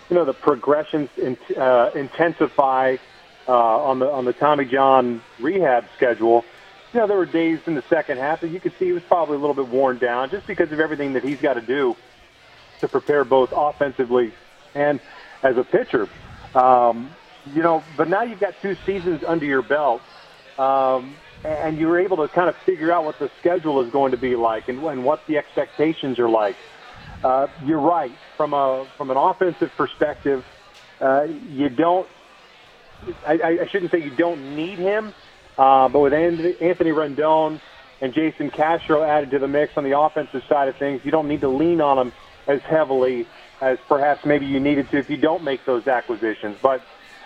you 0.08 0.16
know 0.16 0.24
the 0.24 0.34
progressions 0.34 1.10
in, 1.16 1.36
uh, 1.56 1.90
intensify 1.94 2.96
uh, 3.48 3.52
on 3.52 3.98
the 3.98 4.06
on 4.10 4.24
the 4.24 4.32
Tommy 4.32 4.64
John 4.64 5.22
rehab 5.40 5.84
schedule. 5.96 6.44
You 6.92 7.00
know, 7.00 7.06
there 7.08 7.16
were 7.16 7.26
days 7.26 7.58
in 7.66 7.74
the 7.74 7.82
second 7.90 8.18
half 8.18 8.40
that 8.42 8.48
you 8.48 8.60
could 8.60 8.72
see 8.78 8.86
he 8.86 8.92
was 8.92 9.02
probably 9.02 9.36
a 9.36 9.40
little 9.40 9.54
bit 9.54 9.68
worn 9.68 9.98
down 9.98 10.30
just 10.30 10.46
because 10.46 10.70
of 10.70 10.78
everything 10.78 11.14
that 11.14 11.24
he's 11.24 11.40
got 11.40 11.54
to 11.54 11.60
do 11.60 11.96
to 12.80 12.88
prepare 12.88 13.24
both 13.24 13.50
offensively 13.54 14.32
and 14.74 15.00
as 15.42 15.56
a 15.56 15.64
pitcher. 15.64 16.08
Um, 16.54 17.10
you 17.52 17.62
know, 17.62 17.82
but 17.96 18.08
now 18.08 18.22
you've 18.22 18.40
got 18.40 18.54
two 18.62 18.76
seasons 18.86 19.22
under 19.26 19.44
your 19.44 19.62
belt, 19.62 20.02
um, 20.56 21.16
and 21.44 21.76
you're 21.76 21.98
able 21.98 22.16
to 22.18 22.28
kind 22.28 22.48
of 22.48 22.56
figure 22.64 22.92
out 22.92 23.04
what 23.04 23.18
the 23.18 23.30
schedule 23.40 23.84
is 23.84 23.90
going 23.90 24.12
to 24.12 24.16
be 24.16 24.36
like 24.36 24.68
and, 24.68 24.82
and 24.82 25.04
what 25.04 25.20
the 25.26 25.36
expectations 25.36 26.18
are 26.18 26.28
like. 26.28 26.56
Uh, 27.22 27.48
you're 27.64 27.80
right. 27.80 28.12
From 28.36 28.52
a 28.52 28.86
from 28.96 29.10
an 29.10 29.16
offensive 29.16 29.70
perspective, 29.76 30.44
uh, 31.00 31.26
you 31.48 31.68
don't. 31.68 32.06
I, 33.26 33.58
I 33.62 33.66
shouldn't 33.70 33.90
say 33.90 34.02
you 34.02 34.10
don't 34.16 34.56
need 34.56 34.78
him, 34.78 35.12
uh, 35.58 35.88
but 35.88 36.00
with 36.00 36.12
Anthony 36.14 36.90
Rendon 36.90 37.60
and 38.00 38.12
Jason 38.12 38.50
Castro 38.50 39.02
added 39.02 39.30
to 39.32 39.38
the 39.38 39.48
mix 39.48 39.76
on 39.76 39.84
the 39.84 39.98
offensive 39.98 40.42
side 40.48 40.68
of 40.68 40.76
things, 40.76 41.02
you 41.04 41.10
don't 41.10 41.28
need 41.28 41.42
to 41.42 41.48
lean 41.48 41.80
on 41.80 41.96
them 41.96 42.12
as 42.46 42.60
heavily 42.62 43.26
as 43.60 43.78
perhaps 43.88 44.24
maybe 44.24 44.46
you 44.46 44.60
needed 44.60 44.90
to 44.90 44.98
if 44.98 45.08
you 45.08 45.16
don't 45.16 45.44
make 45.44 45.64
those 45.64 45.86
acquisitions. 45.86 46.56
But 46.60 46.82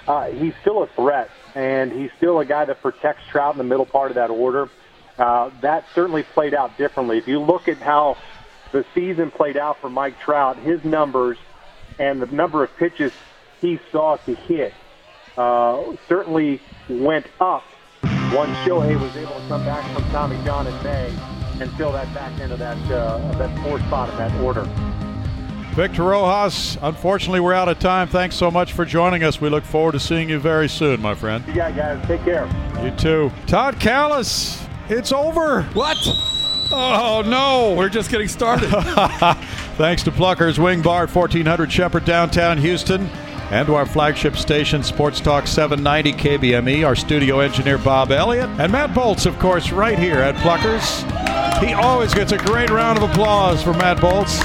uh, 0.07 0.27
he's 0.31 0.55
still 0.61 0.83
a 0.83 0.87
threat, 0.89 1.31
and 1.55 1.93
he's 1.93 2.11
still 2.17 2.39
a 2.41 2.45
guy 2.45 2.65
that 2.65 2.81
protects 2.83 3.23
Trout 3.31 3.55
in 3.55 3.59
the 3.59 3.65
middle 3.65 3.87
part 3.87 4.11
of 4.11 4.17
that 4.17 4.31
order. 4.31 4.69
Uh, 5.19 5.51
that 5.63 5.85
certainly 5.95 6.23
played 6.23 6.55
out 6.55 6.77
differently. 6.79 7.19
If 7.19 7.27
you 7.27 7.41
look 7.41 7.67
at 7.67 7.79
how 7.79 8.17
the 8.73 8.85
season 8.95 9.31
played 9.31 9.57
out 9.57 9.81
for 9.81 9.89
Mike 9.89 10.19
Trout, 10.21 10.57
his 10.59 10.85
numbers 10.85 11.39
and 11.99 12.23
the 12.23 12.27
number 12.27 12.63
of 12.63 12.75
pitches 12.77 13.13
he 13.61 13.79
saw 13.91 14.17
to 14.17 14.35
hit 14.35 14.73
uh, 15.37 15.95
certainly 16.09 16.61
went 16.89 17.27
up 17.41 17.65
once 18.33 18.57
Shohei 18.59 19.01
was 19.01 19.17
able 19.17 19.35
to 19.41 19.49
come 19.49 19.65
back 19.65 19.85
from 19.95 20.05
Tommy 20.11 20.37
John 20.45 20.67
in 20.67 20.83
May 20.83 21.15
and 21.61 21.73
fill 21.73 21.93
that 21.93 22.13
back 22.15 22.39
end 22.41 22.53
of 22.53 22.59
that, 22.59 22.77
uh, 22.91 23.19
that 23.39 23.65
fourth 23.65 23.83
spot 23.87 24.11
in 24.11 24.17
that 24.19 24.41
order. 24.41 24.63
Victor 25.75 26.05
Rojas, 26.05 26.77
unfortunately, 26.83 27.41
we're 27.41 27.55
out 27.55 27.69
of 27.69 27.79
time. 27.79 28.09
Thanks 28.09 28.35
so 28.35 28.51
much 28.51 28.73
for 28.73 28.85
joining 28.85 29.23
us. 29.23 29.41
We 29.41 29.49
look 29.49 29.65
forward 29.65 29.93
to 29.93 30.01
seeing 30.01 30.29
you 30.29 30.41
very 30.41 30.69
soon, 30.69 31.01
my 31.01 31.15
friend. 31.15 31.45
Yeah, 31.55 31.71
guys. 31.71 32.05
Take 32.07 32.25
care. 32.25 32.49
You 32.83 32.91
too. 32.97 33.31
Todd 33.47 33.77
Kalas, 33.77 34.69
it's 34.89 35.13
over. 35.13 35.63
What? 35.75 35.97
Oh, 36.71 37.23
no. 37.25 37.75
We're 37.77 37.89
just 37.89 38.11
getting 38.11 38.29
started. 38.29 38.69
Thanks 39.77 40.03
to 40.05 40.11
Pluckers 40.11 40.59
Wing 40.59 40.83
Bar 40.83 41.05
at 41.05 41.15
1400 41.15 41.71
Shepherd, 41.73 42.05
downtown 42.05 42.59
Houston, 42.59 43.07
and 43.51 43.67
to 43.67 43.75
our 43.75 43.87
flagship 43.87 44.37
station, 44.37 44.83
Sports 44.83 45.21
Talk 45.21 45.47
790 45.47 46.13
KBME, 46.13 46.87
our 46.87 46.95
studio 46.95 47.41
engineer, 47.41 47.79
Bob 47.79 48.11
Elliott, 48.11 48.51
and 48.61 48.71
Matt 48.71 48.93
Bolts, 48.95 49.25
of 49.25 49.39
course, 49.39 49.73
right 49.73 49.99
here 49.99 50.19
at 50.19 50.35
Pluckers. 50.37 51.05
He 51.65 51.73
always 51.73 52.13
gets 52.13 52.33
a 52.33 52.39
great 52.39 52.71
round 52.71 52.99
of 52.99 53.11
applause 53.11 53.63
for 53.63 53.73
Matt 53.73 54.01
Bolts. 54.01 54.39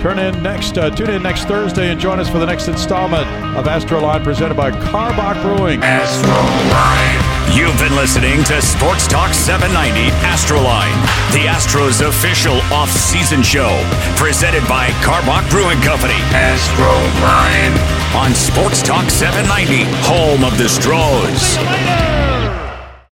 Turn 0.00 0.18
in 0.18 0.42
next, 0.42 0.78
uh, 0.78 0.88
tune 0.88 1.10
in 1.10 1.22
next 1.22 1.44
Thursday 1.44 1.90
and 1.90 2.00
join 2.00 2.18
us 2.18 2.28
for 2.30 2.38
the 2.38 2.46
next 2.46 2.68
installment 2.68 3.26
of 3.54 3.66
Astroline 3.66 4.24
presented 4.24 4.56
by 4.56 4.70
Karbach 4.70 5.42
Brewing. 5.42 5.80
Astroline. 5.80 7.29
You've 7.52 7.76
been 7.78 7.96
listening 7.96 8.44
to 8.44 8.62
Sports 8.62 9.08
Talk 9.08 9.34
790 9.34 10.14
Astroline, 10.22 10.94
the 11.32 11.50
Astros 11.50 12.00
official 12.00 12.62
off-season 12.72 13.42
show, 13.42 13.82
presented 14.14 14.62
by 14.68 14.90
Karbach 15.02 15.50
Brewing 15.50 15.80
Company. 15.80 16.14
Astroline 16.30 17.74
on 18.14 18.36
Sports 18.36 18.82
Talk 18.82 19.10
790, 19.10 19.82
home 20.06 20.44
of 20.44 20.56
the 20.58 20.68
Stros. 20.68 21.58